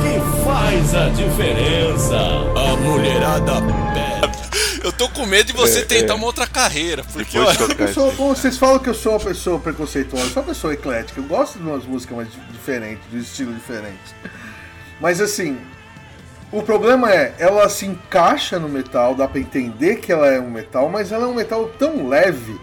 que 0.00 0.44
faz 0.44 0.94
a 0.94 1.08
diferença. 1.10 2.16
A 2.16 2.76
mulherada 2.76 3.52
pega. 3.94 4.30
Eu 4.82 4.90
tô 4.92 5.08
com 5.10 5.26
medo 5.26 5.48
de 5.48 5.52
você 5.52 5.80
É, 5.80 5.84
tentar 5.84 6.14
é. 6.14 6.16
uma 6.16 6.24
outra 6.24 6.46
carreira, 6.46 7.04
porque 7.12 7.38
olha, 7.38 7.58
Eu 7.78 7.92
sou, 7.92 8.10
como 8.12 8.34
vocês 8.34 8.56
falam 8.56 8.78
que 8.78 8.88
eu 8.88 8.94
sou 8.94 9.12
uma 9.12 9.20
pessoa 9.20 9.58
preconceituosa, 9.58 10.24
eu 10.24 10.30
sou 10.30 10.42
uma 10.42 10.48
pessoa 10.48 10.72
eclética, 10.72 11.20
eu 11.20 11.24
gosto 11.24 11.58
de 11.58 11.64
umas 11.64 11.84
músicas 11.84 12.16
mais 12.16 12.32
di- 12.32 12.40
diferentes, 12.52 13.02
de 13.10 13.18
estilo 13.18 13.52
diferente. 13.52 13.98
Mas 14.98 15.20
assim, 15.20 15.58
o 16.52 16.62
problema 16.62 17.12
é, 17.12 17.34
ela 17.38 17.68
se 17.68 17.86
encaixa 17.86 18.58
no 18.58 18.68
metal, 18.68 19.14
dá 19.14 19.28
pra 19.28 19.40
entender 19.40 19.96
que 19.96 20.10
ela 20.10 20.26
é 20.28 20.40
um 20.40 20.50
metal, 20.50 20.88
mas 20.88 21.12
ela 21.12 21.24
é 21.24 21.28
um 21.28 21.34
metal 21.34 21.68
tão 21.78 22.08
leve 22.08 22.58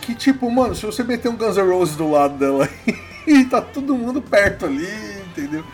que 0.00 0.14
tipo, 0.14 0.48
mano, 0.50 0.74
se 0.74 0.86
você 0.86 1.02
meter 1.02 1.28
um 1.28 1.36
Guns 1.36 1.56
N' 1.56 1.68
Roses 1.68 1.96
do 1.96 2.08
lado 2.10 2.34
dela 2.38 2.68
e 3.26 3.44
tá 3.44 3.60
todo 3.60 3.96
mundo 3.96 4.22
perto 4.22 4.66
ali, 4.66 4.86
entendeu? 5.30 5.64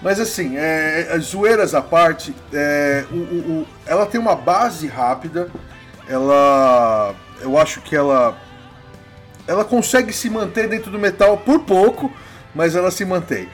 Mas 0.00 0.20
assim, 0.20 0.56
é, 0.56 1.08
é, 1.10 1.18
zoeiras 1.18 1.74
à 1.74 1.82
parte, 1.82 2.32
é, 2.52 3.04
o- 3.10 3.14
o- 3.16 3.60
o- 3.62 3.66
ela 3.86 4.06
tem 4.06 4.20
uma 4.20 4.36
base 4.36 4.86
rápida, 4.86 5.48
ela. 6.08 7.14
Eu 7.40 7.58
acho 7.58 7.80
que 7.80 7.96
ela. 7.96 8.36
Ela 9.48 9.64
consegue 9.64 10.12
se 10.12 10.28
manter 10.30 10.68
dentro 10.68 10.90
do 10.90 10.98
metal 10.98 11.36
por 11.38 11.60
pouco, 11.60 12.12
mas 12.54 12.76
ela 12.76 12.90
se 12.90 13.04
mantém. 13.04 13.48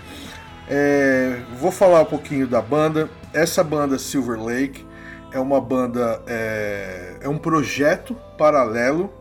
É, 0.68 1.38
vou 1.58 1.70
falar 1.70 2.02
um 2.02 2.06
pouquinho 2.06 2.46
da 2.46 2.60
banda. 2.60 3.08
Essa 3.32 3.62
banda 3.64 3.98
Silver 3.98 4.40
Lake 4.42 4.84
é 5.32 5.38
uma 5.38 5.60
banda. 5.60 6.20
É, 6.26 7.16
é 7.22 7.28
um 7.28 7.38
projeto 7.38 8.14
paralelo 8.36 9.12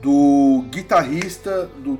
do 0.00 0.64
guitarrista. 0.70 1.68
Do, 1.78 1.98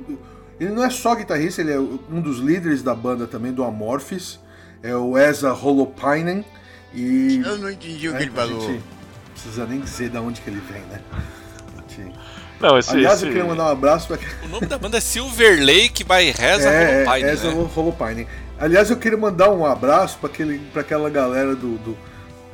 ele 0.59 0.71
não 0.71 0.83
é 0.83 0.89
só 0.89 1.15
guitarrista, 1.15 1.61
ele 1.61 1.71
é 1.73 1.79
um 1.79 2.21
dos 2.21 2.39
líderes 2.39 2.81
da 2.83 2.93
banda 2.95 3.27
também, 3.27 3.51
do 3.51 3.63
Amorphis. 3.63 4.39
É 4.83 4.95
o 4.95 5.17
Eza 5.17 5.53
Holopainen. 5.53 6.45
E 6.93 7.41
Eu 7.45 7.57
não 7.57 7.69
entendi 7.69 8.09
o 8.09 8.11
que 8.13 8.17
é, 8.17 8.21
ele 8.23 8.31
falou. 8.31 8.57
A 8.57 8.61
gente 8.61 8.71
não 8.73 9.31
precisa 9.33 9.65
nem 9.65 9.79
dizer 9.79 10.09
de 10.09 10.17
onde 10.17 10.41
que 10.41 10.49
ele 10.49 10.61
vem, 10.71 10.81
né? 10.83 11.01
Não, 12.59 12.77
esse, 12.77 12.91
Aliás, 12.91 13.17
esse- 13.17 13.25
eu 13.25 13.29
queria 13.29 13.45
mandar 13.45 13.65
um 13.65 13.71
abraço 13.71 14.07
para 14.07 14.19
o 14.43 14.47
nome 14.49 14.65
da 14.65 14.77
banda 14.77 14.97
é 14.97 15.01
Silver 15.01 15.63
Lake 15.63 16.03
by 16.03 16.31
Reza 16.31 16.69
é, 16.69 16.95
Holopainen, 16.97 17.29
é, 17.29 17.33
Eza 17.33 17.53
né? 17.53 17.69
Holopainen. 17.75 18.27
Aliás, 18.59 18.89
eu 18.89 18.97
queria 18.97 19.17
mandar 19.17 19.49
um 19.51 19.65
abraço 19.65 20.17
para 20.19 20.29
aquele, 20.29 20.59
para 20.73 20.81
aquela 20.81 21.09
galera 21.09 21.55
do 21.55 21.77
do, 21.77 21.97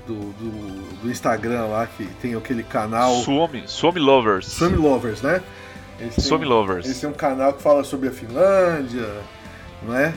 do, 0.05 0.13
do- 0.33 0.93
do 1.03 1.09
Instagram 1.11 1.65
lá 1.67 1.87
que 1.87 2.05
tem 2.21 2.35
aquele 2.35 2.63
canal 2.63 3.13
Suomi, 3.15 3.63
Suomi 3.67 3.99
Lovers. 3.99 4.47
Swim 4.47 4.75
Lovers, 4.75 5.21
né? 5.21 5.41
Eles 5.99 6.15
têm- 6.15 6.23
Swim 6.25 6.43
Lovers. 6.43 6.85
Eles 6.85 6.99
têm 6.99 7.09
um 7.09 7.13
canal 7.13 7.53
que 7.53 7.61
fala 7.61 7.83
sobre 7.85 8.09
a 8.09 8.11
Finlândia, 8.11 9.07
não 9.81 9.95
é? 9.95 10.13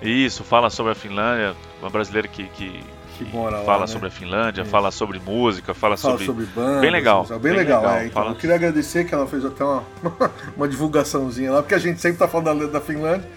Isso, 0.00 0.44
fala 0.44 0.70
sobre 0.70 0.92
a 0.92 0.94
Finlândia, 0.94 1.56
uma 1.80 1.90
brasileira 1.90 2.28
que, 2.28 2.44
que, 2.50 2.84
Que 3.18 3.24
mora 3.32 3.58
lá, 3.58 3.64
fala 3.64 3.80
né? 3.80 3.86
sobre 3.88 4.06
a 4.06 4.10
Finlândia, 4.12 4.62
Isso. 4.62 4.70
fala 4.70 4.92
sobre 4.92 5.18
música, 5.18 5.74
fala, 5.74 5.96
Fala 5.96 6.12
sobre. 6.12 6.26
sobre 6.26 6.44
bandas. 6.46 6.80
Bem 6.82 6.90
legal, 6.92 7.24
Bem, 7.26 7.38
bem 7.40 7.52
legal, 7.54 7.80
legal, 7.82 7.96
é. 7.96 8.02
Então, 8.06 8.12
fala- 8.22 8.30
eu 8.30 8.36
queria 8.36 8.54
agradecer 8.54 9.04
que 9.04 9.12
ela 9.12 9.26
fez 9.26 9.44
até 9.44 9.64
uma, 9.64 9.82
uma 10.56 10.68
divulgaçãozinha 10.68 11.50
lá, 11.50 11.62
porque 11.62 11.74
a 11.74 11.78
gente 11.78 12.00
sempre 12.00 12.18
tá 12.18 12.28
falando 12.28 12.60
da, 12.66 12.78
da 12.78 12.80
Finlândia. 12.80 13.28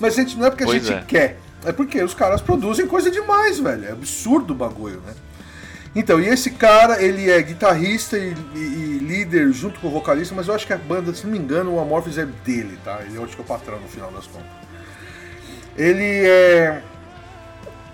Mas, 0.00 0.14
gente, 0.14 0.36
não 0.36 0.46
é 0.46 0.50
porque 0.50 0.64
a 0.64 0.66
Pois 0.66 0.84
gente 0.86 0.98
é. 0.98 1.04
quer. 1.06 1.38
É 1.64 1.72
porque 1.72 2.00
os 2.02 2.14
caras 2.14 2.40
produzem 2.40 2.86
coisa 2.86 3.10
demais, 3.10 3.58
velho. 3.58 3.84
É 3.84 3.92
absurdo 3.92 4.52
o 4.52 4.56
bagulho, 4.56 5.00
né? 5.06 5.12
Então, 5.94 6.20
e 6.20 6.28
esse 6.28 6.50
cara, 6.50 7.02
ele 7.02 7.28
é 7.30 7.40
guitarrista 7.42 8.16
e, 8.16 8.32
e- 8.54 8.58
e 8.58 8.98
líder 8.98 9.50
junto 9.52 9.80
com 9.80 9.88
o 9.88 9.90
vocalista, 9.90 10.34
mas 10.34 10.46
eu 10.46 10.54
acho 10.54 10.66
que 10.66 10.72
a 10.72 10.76
banda, 10.76 11.12
se 11.12 11.24
não 11.24 11.32
me 11.32 11.38
engano, 11.38 11.74
o 11.74 11.80
Amorphis 11.80 12.18
é 12.18 12.26
dele, 12.44 12.78
tá? 12.84 13.00
Ele 13.02 13.14
que 13.14 13.36
é 13.36 13.40
o 13.40 13.44
patrão 13.44 13.80
no 13.80 13.88
final 13.88 14.10
das 14.12 14.26
contas. 14.26 14.46
Ele 15.76 16.04
é. 16.04 16.82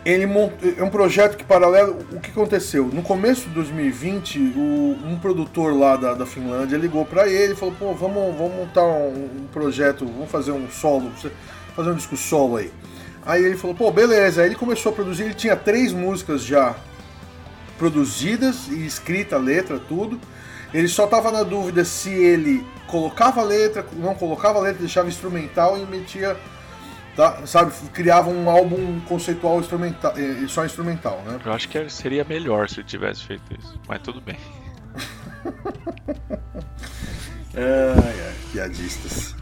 Ele 0.05 0.27
mont... 0.27 0.53
é 0.77 0.83
um 0.83 0.91
projeto 0.91 1.37
que 1.37 1.45
paralelo. 1.45 1.99
O 2.13 2.21
que 2.21 2.31
aconteceu? 2.31 2.87
No 2.93 3.03
começo 3.03 3.49
de 3.49 3.55
2020, 3.55 4.39
o... 4.55 4.99
um 5.07 5.19
produtor 5.19 5.75
lá 5.75 5.97
da, 5.97 6.13
da 6.15 6.27
Finlândia 6.27 6.77
ligou 6.77 7.07
pra 7.07 7.27
ele 7.27 7.55
e 7.55 7.57
falou: 7.57 7.75
pô, 7.79 7.95
vamos, 7.95 8.37
vamos 8.37 8.55
montar 8.55 8.85
um, 8.85 9.15
um 9.45 9.47
projeto, 9.51 10.05
vamos 10.05 10.31
fazer 10.31 10.53
um 10.53 10.69
solo. 10.69 11.11
Você, 11.17 11.31
fazer 11.75 11.91
um 11.91 11.95
disco 11.95 12.17
solo 12.17 12.57
aí. 12.57 12.73
Aí 13.27 13.43
ele 13.43 13.57
falou, 13.57 13.75
pô, 13.75 13.91
beleza. 13.91 14.43
Aí 14.43 14.49
ele 14.49 14.55
começou 14.55 14.93
a 14.93 14.95
produzir, 14.95 15.25
ele 15.25 15.35
tinha 15.35 15.57
três 15.57 15.93
músicas 15.93 16.45
já 16.45 16.75
produzidas 17.79 18.69
e 18.69 18.87
escrita, 18.87 19.37
letra, 19.37 19.79
tudo. 19.79 20.21
Ele 20.73 20.89
só 20.89 21.07
tava 21.07 21.31
na 21.31 21.43
dúvida 21.43 21.85
se 21.85 22.11
ele 22.11 22.67
colocava 22.87 23.41
a 23.41 23.45
letra, 23.45 23.87
não 23.95 24.15
colocava 24.15 24.59
a 24.59 24.63
letra, 24.63 24.81
deixava 24.81 25.09
instrumental 25.09 25.79
e 25.79 25.87
metia, 25.87 26.37
tá, 27.17 27.47
sabe, 27.47 27.73
criava 27.93 28.29
um 28.29 28.51
álbum 28.51 29.01
conceitual 29.01 29.61
instrumental, 29.61 30.13
eh, 30.17 30.45
só 30.49 30.65
instrumental, 30.65 31.23
né? 31.27 31.39
Eu 31.45 31.53
acho 31.53 31.69
que 31.69 31.89
seria 31.89 32.25
melhor 32.25 32.69
se 32.69 32.81
ele 32.81 32.89
tivesse 32.89 33.25
feito 33.25 33.43
isso. 33.59 33.81
Mas 33.89 34.01
tudo 34.03 34.21
bem. 34.21 34.39
Ai, 37.57 38.21
ai, 38.27 38.35
piadistas. 38.51 39.37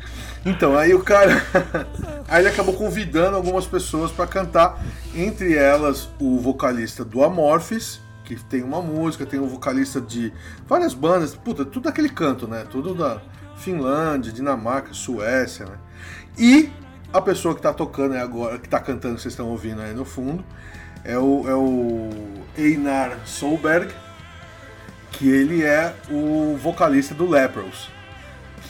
Então, 0.44 0.76
aí 0.76 0.92
o 0.92 1.02
cara. 1.02 1.44
aí 2.28 2.42
ele 2.42 2.48
acabou 2.48 2.74
convidando 2.74 3.36
algumas 3.36 3.66
pessoas 3.66 4.10
pra 4.10 4.26
cantar, 4.26 4.82
entre 5.14 5.54
elas 5.54 6.08
o 6.20 6.38
vocalista 6.38 7.04
do 7.04 7.22
Amorphis, 7.22 8.00
que 8.24 8.36
tem 8.36 8.62
uma 8.62 8.82
música, 8.82 9.24
tem 9.24 9.38
um 9.38 9.46
vocalista 9.46 10.00
de 10.00 10.32
várias 10.66 10.94
bandas, 10.94 11.34
puta, 11.34 11.64
tudo 11.64 11.88
aquele 11.88 12.08
canto, 12.08 12.48
né? 12.48 12.66
Tudo 12.68 12.94
da 12.94 13.20
Finlândia, 13.56 14.32
Dinamarca, 14.32 14.92
Suécia, 14.92 15.66
né? 15.66 15.76
E 16.36 16.70
a 17.12 17.20
pessoa 17.20 17.54
que 17.54 17.62
tá 17.62 17.72
tocando 17.72 18.14
aí 18.14 18.20
agora, 18.20 18.58
que 18.58 18.68
tá 18.68 18.80
cantando, 18.80 19.16
que 19.16 19.22
vocês 19.22 19.32
estão 19.32 19.48
ouvindo 19.48 19.82
aí 19.82 19.94
no 19.94 20.04
fundo, 20.04 20.44
é 21.04 21.18
o, 21.18 21.48
é 21.48 21.54
o 21.54 22.10
Einar 22.56 23.18
Solberg, 23.24 23.92
que 25.12 25.28
ele 25.28 25.62
é 25.62 25.94
o 26.10 26.56
vocalista 26.56 27.14
do 27.14 27.28
Lepros, 27.28 27.90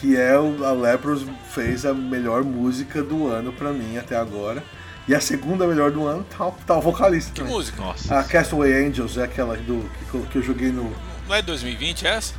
que 0.03 0.17
é 0.17 0.37
o 0.37 0.65
a 0.65 0.73
Lepros 0.73 1.25
fez 1.51 1.85
a 1.85 1.93
melhor 1.93 2.43
música 2.43 3.01
do 3.01 3.27
ano 3.27 3.53
pra 3.53 3.71
mim 3.71 3.97
até 3.97 4.17
agora. 4.17 4.61
E 5.07 5.15
a 5.15 5.21
segunda 5.21 5.65
melhor 5.65 5.91
do 5.91 6.05
ano 6.05 6.25
tá, 6.37 6.51
tá 6.67 6.77
o 6.77 6.81
vocalista 6.81 7.31
Que 7.31 7.39
também. 7.39 7.53
música? 7.53 7.81
Nossa. 7.81 8.19
A 8.19 8.21
Castaway 8.21 8.85
Angels 8.85 9.17
é 9.17 9.23
aquela 9.23 9.55
do, 9.55 9.89
que, 10.11 10.27
que 10.27 10.35
eu 10.39 10.41
joguei 10.41 10.73
no. 10.73 10.91
Não 11.25 11.35
é 11.35 11.41
2020 11.41 12.05
essa? 12.05 12.33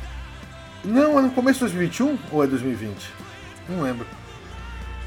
Não, 0.83 1.17
é 1.17 1.23
no 1.23 1.31
começo 1.31 1.57
de 1.65 1.73
2021 1.73 2.19
ou 2.31 2.43
é 2.43 2.47
2020? 2.47 2.93
Não 3.67 3.81
lembro. 3.81 4.05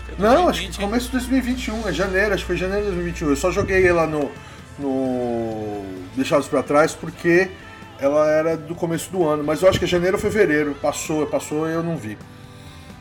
É 0.09 0.21
Não, 0.21 0.49
acho 0.49 0.61
que 0.61 0.67
2020, 0.67 0.79
no 0.79 0.85
começo 0.85 1.07
de 1.07 1.13
2021, 1.13 1.89
é 1.89 1.93
janeiro, 1.93 2.35
acho 2.35 2.43
que 2.43 2.47
foi 2.49 2.57
janeiro 2.57 2.87
de 2.87 2.91
2021. 2.91 3.29
Eu 3.29 3.37
só 3.37 3.53
joguei 3.53 3.87
ela 3.87 4.05
no, 4.05 4.33
no 4.81 5.85
Deixados 6.17 6.49
pra 6.49 6.65
Trás 6.65 6.93
porque 6.93 7.53
ela 8.01 8.29
era 8.29 8.57
do 8.57 8.75
começo 8.75 9.11
do 9.13 9.25
ano, 9.29 9.45
mas 9.45 9.63
eu 9.63 9.69
acho 9.69 9.79
que 9.79 9.85
é 9.85 9.89
janeiro 9.89 10.17
ou 10.17 10.21
fevereiro. 10.21 10.75
Passou, 10.83 11.25
passou 11.29 11.69
e 11.69 11.73
eu 11.73 11.85
não 11.85 11.97
vi. 11.97 12.19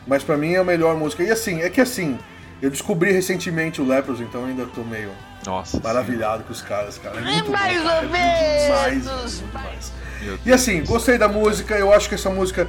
Mas 0.07 0.23
pra 0.23 0.37
mim 0.37 0.53
é 0.53 0.57
a 0.57 0.63
melhor 0.63 0.95
música. 0.95 1.23
E 1.23 1.29
assim, 1.29 1.61
é 1.61 1.69
que 1.69 1.81
assim, 1.81 2.17
eu 2.61 2.69
descobri 2.69 3.11
recentemente 3.11 3.81
o 3.81 3.85
Lepros, 3.85 4.21
então 4.21 4.45
ainda 4.45 4.65
tô 4.65 4.81
meio 4.81 5.11
Nossa. 5.45 5.79
maravilhado 5.79 6.43
com 6.43 6.51
os 6.51 6.61
caras, 6.61 6.97
cara. 6.97 7.19
É 7.19 7.21
muito 7.21 7.51
mais 7.51 7.77
bom, 7.77 7.83
cara. 7.83 7.97
ou 7.97 8.03
É 8.03 8.63
demais, 8.65 9.05
menos, 9.05 9.39
é 9.39 9.43
muito 9.43 9.51
demais. 9.51 9.91
Meu 10.21 10.39
E 10.45 10.51
assim, 10.51 10.83
gostei 10.83 11.17
da 11.17 11.27
música, 11.27 11.75
eu 11.75 11.93
acho 11.93 12.09
que 12.09 12.15
essa 12.15 12.29
música 12.29 12.67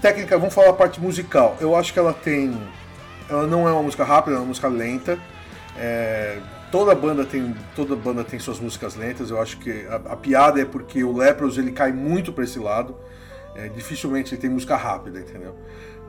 técnica, 0.00 0.38
vamos 0.38 0.54
falar 0.54 0.70
a 0.70 0.74
parte 0.74 1.00
musical. 1.00 1.56
Eu 1.60 1.76
acho 1.76 1.92
que 1.92 1.98
ela 1.98 2.12
tem. 2.12 2.56
Ela 3.28 3.46
não 3.46 3.68
é 3.68 3.72
uma 3.72 3.82
música 3.82 4.04
rápida, 4.04 4.36
é 4.36 4.38
uma 4.38 4.46
música 4.46 4.68
lenta. 4.68 5.18
É, 5.76 6.38
toda 6.70 6.94
banda 6.94 7.24
tem 7.24 7.54
toda 7.76 7.94
banda 7.94 8.24
tem 8.24 8.38
suas 8.38 8.58
músicas 8.58 8.94
lentas. 8.94 9.30
Eu 9.30 9.40
acho 9.40 9.58
que 9.58 9.86
a, 9.86 9.96
a 10.12 10.16
piada 10.16 10.60
é 10.60 10.64
porque 10.64 11.04
o 11.04 11.16
Lepros 11.16 11.58
ele 11.58 11.72
cai 11.72 11.92
muito 11.92 12.32
para 12.32 12.44
esse 12.44 12.58
lado. 12.58 12.96
É, 13.54 13.68
dificilmente 13.68 14.34
ele 14.34 14.40
tem 14.40 14.48
música 14.48 14.76
rápida, 14.76 15.18
entendeu? 15.18 15.54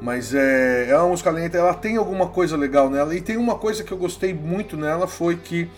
Mas 0.01 0.33
é, 0.33 0.89
é 0.89 0.97
uma 0.97 1.09
música 1.09 1.29
lenta, 1.29 1.57
ela 1.57 1.73
tem 1.73 1.97
alguma 1.97 2.27
coisa 2.27 2.55
legal 2.55 2.89
nela. 2.89 3.13
E 3.13 3.21
tem 3.21 3.35
uma 3.35 3.55
coisa 3.55 3.83
que 3.83 3.91
eu 3.91 3.97
gostei 3.97 4.33
muito 4.33 4.77
nela 4.77 5.07
foi 5.07 5.35
que 5.35 5.69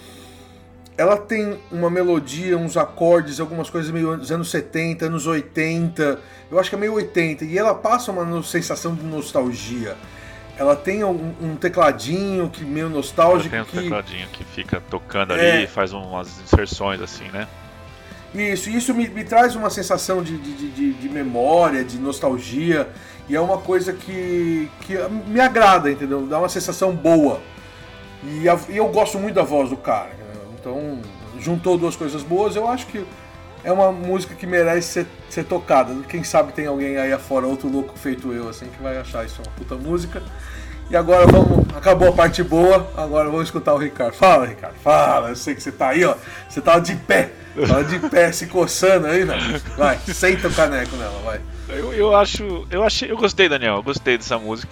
ela 0.98 1.18
tem 1.18 1.60
uma 1.72 1.90
melodia, 1.90 2.56
uns 2.58 2.78
acordes, 2.78 3.40
algumas 3.40 3.70
coisas 3.70 3.90
meio 3.90 4.16
dos 4.18 4.32
anos 4.32 4.52
70, 4.52 5.06
anos 5.06 5.26
80. 5.26 6.20
Eu 6.52 6.60
acho 6.60 6.70
que 6.70 6.76
é 6.76 6.80
meio 6.80 6.94
80. 6.94 7.46
E 7.46 7.58
ela 7.58 7.74
passa 7.74 8.12
uma 8.12 8.44
sensação 8.44 8.94
de 8.94 9.04
nostalgia. 9.04 9.98
Ela 10.58 10.76
tem 10.76 11.04
um, 11.04 11.34
um 11.42 11.56
tecladinho 11.56 12.50
que 12.50 12.64
meio 12.64 12.90
nostálgico. 12.90 13.50
Tem 13.50 13.62
um 13.62 13.66
que... 13.66 13.82
tecladinho 13.82 14.28
que 14.28 14.44
fica 14.44 14.80
tocando 14.90 15.34
É. 15.34 15.54
ali 15.54 15.64
e 15.64 15.68
faz 15.68 15.92
umas 15.94 16.40
inserções 16.42 17.02
assim, 17.02 17.28
né? 17.30 17.48
Isso, 18.34 18.70
isso 18.70 18.94
me, 18.94 19.10
me 19.10 19.24
traz 19.26 19.56
uma 19.56 19.70
sensação 19.70 20.24
de, 20.24 20.38
de, 20.38 20.70
de- 20.72 20.94
de 20.94 21.10
memória, 21.10 21.84
de 21.84 21.98
nostalgia, 21.98 22.88
e 23.28 23.36
é 23.36 23.42
uma 23.42 23.58
coisa 23.58 23.92
que, 23.92 24.70
que 24.82 24.96
me 25.28 25.40
agrada, 25.42 25.92
entendeu? 25.92 26.26
Dá 26.26 26.40
uma 26.40 26.48
sensação 26.50 26.96
boa. 26.96 27.42
E, 28.24 28.48
a- 28.48 28.60
e 28.70 28.78
eu 28.78 28.88
gosto 28.88 29.20
muito 29.20 29.36
da 29.36 29.44
voz 29.44 29.70
do 29.70 29.76
cara, 29.78 30.10
entendeu? 30.14 30.52
então 30.60 31.02
juntou 31.40 31.78
duas 31.78 31.96
coisas 31.96 32.22
boas, 32.24 32.56
eu 32.56 32.68
acho 32.70 32.86
que 32.88 33.04
é 33.64 33.72
uma 33.72 33.92
música 33.92 34.34
que 34.34 34.48
merece 34.48 34.88
ser, 34.94 35.08
ser 35.30 35.44
tocada. 35.44 35.94
Quem 36.08 36.24
sabe 36.24 36.54
tem 36.54 36.68
alguém 36.68 36.98
aí 36.98 37.12
afora, 37.12 37.46
outro 37.48 37.68
louco 37.68 37.98
feito 37.98 38.32
eu, 38.32 38.48
assim, 38.48 38.68
que 38.68 38.82
vai 38.82 38.98
achar 38.98 39.26
isso 39.26 39.42
uma 39.42 39.52
puta 39.58 39.76
música. 39.76 40.22
E 40.92 40.96
agora 40.96 41.26
vamos. 41.26 41.74
Acabou 41.74 42.10
a 42.10 42.12
parte 42.12 42.44
boa, 42.44 42.92
agora 42.98 43.30
vamos 43.30 43.46
escutar 43.46 43.74
o 43.74 43.78
Ricardo. 43.78 44.14
Fala, 44.14 44.46
Ricardo, 44.46 44.76
fala. 44.84 45.30
Eu 45.30 45.36
sei 45.38 45.56
que 45.56 45.64
você 45.64 45.72
tá 45.72 45.88
aí, 45.88 46.04
ó. 46.04 46.16
Você 46.50 46.60
tava 46.60 46.82
de 46.82 46.96
pé. 46.98 47.32
Tava 47.66 47.84
de 47.86 47.98
pé 48.10 48.30
se 48.34 48.48
coçando 48.48 49.08
aí, 49.08 49.24
velho. 49.24 49.62
Vai, 49.78 49.98
senta 50.00 50.50
o 50.50 50.54
caneco 50.54 50.94
nela, 50.98 51.18
vai. 51.24 51.40
Eu, 51.70 51.94
eu 51.94 52.14
acho. 52.14 52.68
Eu 52.70 52.84
achei. 52.84 53.10
Eu 53.10 53.16
gostei, 53.16 53.48
Daniel. 53.48 53.78
Eu 53.78 53.84
gostei 53.84 54.18
dessa 54.18 54.38
música. 54.38 54.70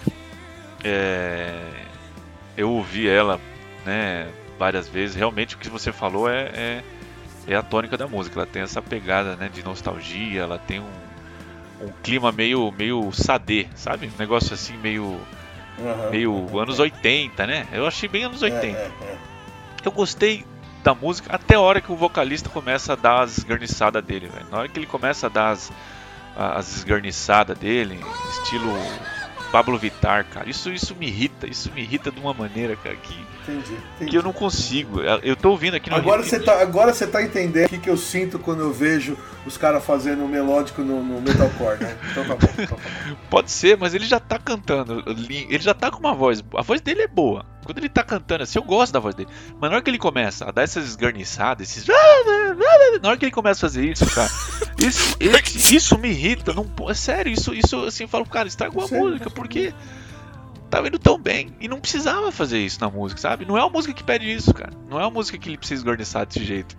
É, 0.84 1.54
eu 2.54 2.70
ouvi 2.70 3.08
ela, 3.08 3.40
né, 3.86 4.28
várias 4.58 4.86
vezes. 4.86 5.16
Realmente 5.16 5.54
o 5.54 5.58
que 5.58 5.70
você 5.70 5.90
falou 5.90 6.28
é, 6.28 6.50
é, 6.54 6.84
é 7.48 7.54
a 7.56 7.62
tônica 7.62 7.96
da 7.96 8.06
música. 8.06 8.38
Ela 8.38 8.46
tem 8.46 8.60
essa 8.60 8.82
pegada 8.82 9.36
né, 9.36 9.48
de 9.50 9.64
nostalgia, 9.64 10.42
ela 10.42 10.58
tem 10.58 10.80
um, 10.80 11.86
um 11.86 11.90
clima 12.02 12.30
meio, 12.30 12.70
meio 12.72 13.10
sadê, 13.10 13.66
sabe? 13.74 14.06
Um 14.14 14.18
negócio 14.18 14.52
assim 14.52 14.76
meio. 14.76 15.18
Aham. 15.82 16.10
meio 16.10 16.58
anos 16.58 16.78
80, 16.78 17.46
né? 17.46 17.66
Eu 17.72 17.86
achei 17.86 18.08
bem 18.08 18.24
anos 18.24 18.42
É, 18.42 18.46
80. 18.46 18.66
é, 18.78 18.90
é. 19.02 19.16
Eu 19.84 19.92
gostei 19.92 20.44
da 20.82 20.94
música 20.94 21.34
até 21.34 21.54
a 21.56 21.60
hora 21.60 21.80
que 21.80 21.92
o 21.92 21.96
vocalista 21.96 22.48
começa 22.48 22.92
a 22.92 22.96
dar 22.96 23.22
as 23.22 23.38
esgarniçadas 23.38 24.02
dele, 24.04 24.28
velho. 24.28 24.46
Na 24.50 24.58
hora 24.58 24.68
que 24.68 24.78
ele 24.78 24.86
começa 24.86 25.26
a 25.26 25.30
dar 25.30 25.50
as, 25.50 25.70
as 26.36 26.76
esgarniçadas 26.76 27.56
dele, 27.58 27.98
estilo 28.32 28.70
Pablo 29.50 29.76
Vittar, 29.78 30.26
cara. 30.26 30.48
Isso, 30.48 30.70
isso 30.70 30.94
me 30.94 31.06
irrita, 31.06 31.46
isso 31.46 31.70
me 31.72 31.82
irrita 31.82 32.10
de 32.10 32.20
uma 32.20 32.32
maneira, 32.32 32.76
cara, 32.76 32.94
que, 32.96 33.14
Entendi. 33.42 33.76
entendi. 33.96 34.10
que 34.10 34.16
eu 34.16 34.22
não 34.22 34.32
consigo. 34.32 35.00
Eu 35.00 35.34
tô 35.34 35.50
ouvindo 35.50 35.74
aqui 35.74 35.90
no 35.90 35.96
Agora 35.96 36.22
você 36.22 36.38
tá, 36.38 36.60
agora 36.60 36.92
você 36.92 37.06
tá 37.06 37.22
entendendo 37.22 37.66
o 37.66 37.68
que, 37.68 37.78
que 37.78 37.90
eu 37.90 37.96
sinto 37.96 38.38
quando 38.38 38.60
eu 38.60 38.72
vejo 38.72 39.16
os 39.44 39.56
caras 39.56 39.84
fazendo 39.84 40.26
melódico 40.28 40.82
no, 40.82 41.02
no 41.02 41.20
metalcore, 41.20 41.80
né? 41.80 41.96
Então 42.10 42.24
tá 42.24 42.36
bom, 42.36 42.52
então 42.52 42.76
tá 42.76 42.76
bom. 42.76 43.16
Pode 43.28 43.50
ser, 43.50 43.76
mas 43.76 43.94
ele 43.94 44.04
já 44.04 44.20
tá 44.20 44.38
cantando. 44.38 45.02
Ele 45.06 45.58
já 45.58 45.74
tá 45.74 45.90
com 45.90 45.98
uma 45.98 46.14
voz. 46.14 46.42
A 46.54 46.62
voz 46.62 46.80
dele 46.80 47.02
é 47.02 47.08
boa. 47.08 47.44
Quando 47.64 47.78
ele 47.78 47.88
tá 47.88 48.02
cantando 48.02 48.42
assim, 48.42 48.58
eu 48.58 48.64
gosto 48.64 48.92
da 48.92 49.00
voz 49.00 49.14
dele. 49.14 49.28
Mas 49.60 49.70
na 49.70 49.76
hora 49.76 49.82
que 49.82 49.90
ele 49.90 49.98
começa 49.98 50.48
a 50.48 50.50
dar 50.50 50.62
essas 50.62 50.86
esgarniçadas, 50.86 51.68
esses. 51.68 51.86
Na 52.98 53.08
hora 53.10 53.18
que 53.18 53.24
ele 53.24 53.32
começa 53.32 53.58
a 53.66 53.68
fazer 53.68 53.84
isso, 53.84 54.06
cara. 54.14 54.30
Isso, 54.80 55.14
isso, 55.20 55.74
isso 55.74 55.98
me 55.98 56.08
irrita. 56.08 56.54
Não, 56.54 56.66
é 56.88 56.94
sério, 56.94 57.30
isso, 57.30 57.52
isso 57.52 57.84
assim, 57.84 58.04
eu 58.04 58.08
falo, 58.08 58.24
cara, 58.24 58.48
estragou 58.48 58.82
a 58.82 58.88
Sério? 58.88 59.04
música, 59.04 59.28
porque. 59.28 59.74
Tava 60.70 60.88
indo 60.88 60.98
tão 60.98 61.18
bem. 61.18 61.54
E 61.60 61.68
não 61.68 61.78
precisava 61.80 62.32
fazer 62.32 62.60
isso 62.60 62.80
na 62.80 62.88
música, 62.88 63.20
sabe? 63.20 63.44
Não 63.44 63.58
é 63.58 63.60
uma 63.62 63.68
música 63.68 63.92
que 63.92 64.02
pede 64.02 64.32
isso, 64.32 64.54
cara. 64.54 64.72
Não 64.88 64.98
é 64.98 65.02
uma 65.02 65.10
música 65.10 65.36
que 65.36 65.50
ele 65.50 65.58
precisa 65.58 65.80
esgarniçar 65.80 66.24
desse 66.24 66.42
jeito. 66.44 66.74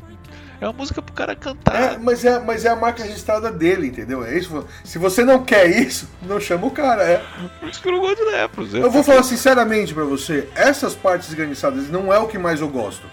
É 0.60 0.66
uma 0.66 0.74
música 0.74 1.00
pro 1.02 1.14
cara 1.14 1.36
cantar. 1.36 1.76
É, 1.94 1.98
mas, 1.98 2.24
é, 2.26 2.40
mas 2.40 2.66
é 2.66 2.70
a 2.70 2.76
marca 2.76 3.04
registrada 3.04 3.52
dele, 3.52 3.88
entendeu? 3.88 4.24
É 4.26 4.36
isso. 4.36 4.66
Se 4.84 4.98
você 4.98 5.24
não 5.24 5.44
quer 5.44 5.68
isso, 5.70 6.10
não 6.24 6.40
chama 6.40 6.66
o 6.68 6.72
cara. 6.72 7.04
É. 7.04 7.24
Por 7.60 7.70
isso 7.70 7.82
que 7.82 7.88
eu 7.88 7.92
não 7.92 8.00
gosto 8.00 8.18
de 8.18 8.32
Lepros. 8.32 8.74
Eu 8.74 8.90
vou 8.90 9.04
falar 9.04 9.22
sinceramente 9.24 9.94
pra 9.94 10.06
você, 10.06 10.48
essas 10.56 10.96
partes 10.96 11.28
esganiçadas 11.30 11.90
não 11.90 12.12
é 12.12 12.18
o 12.18 12.28
que 12.28 12.38
mais 12.40 12.62
eu 12.62 12.70
gosto. 12.70 13.06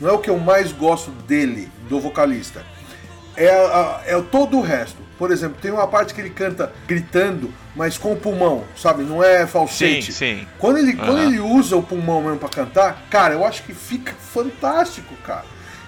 Não 0.00 0.10
é 0.10 0.12
o 0.12 0.18
que 0.18 0.28
eu 0.30 0.38
mais 0.38 0.72
gosto 0.72 1.10
dele, 1.10 1.70
do 1.88 2.00
vocalista. 2.00 2.64
É, 3.36 3.48
a- 3.48 4.00
é 4.06 4.20
todo 4.22 4.58
o 4.58 4.60
resto. 4.60 5.02
Por 5.18 5.30
exemplo, 5.30 5.56
tem 5.62 5.70
uma 5.70 5.86
parte 5.86 6.12
que 6.12 6.20
ele 6.20 6.30
canta 6.30 6.72
gritando, 6.88 7.52
mas 7.76 7.96
com 7.96 8.12
o 8.12 8.16
pulmão, 8.16 8.64
sabe? 8.76 9.04
Não 9.04 9.22
é 9.22 9.46
falsete. 9.46 10.12
Sim, 10.12 10.36
sim. 10.38 10.46
Quando 10.58 10.78
ele, 10.78 10.94
quando 10.94 11.18
Aham. 11.18 11.26
ele 11.28 11.38
usa 11.40 11.76
o 11.76 11.82
pulmão 11.82 12.20
mesmo 12.22 12.38
pra 12.38 12.48
cantar, 12.48 13.04
cara, 13.10 13.34
eu 13.34 13.44
acho 13.46 13.62
que 13.62 13.72
fica 13.72 14.12
fantástico, 14.12 15.14
cara. 15.24 15.44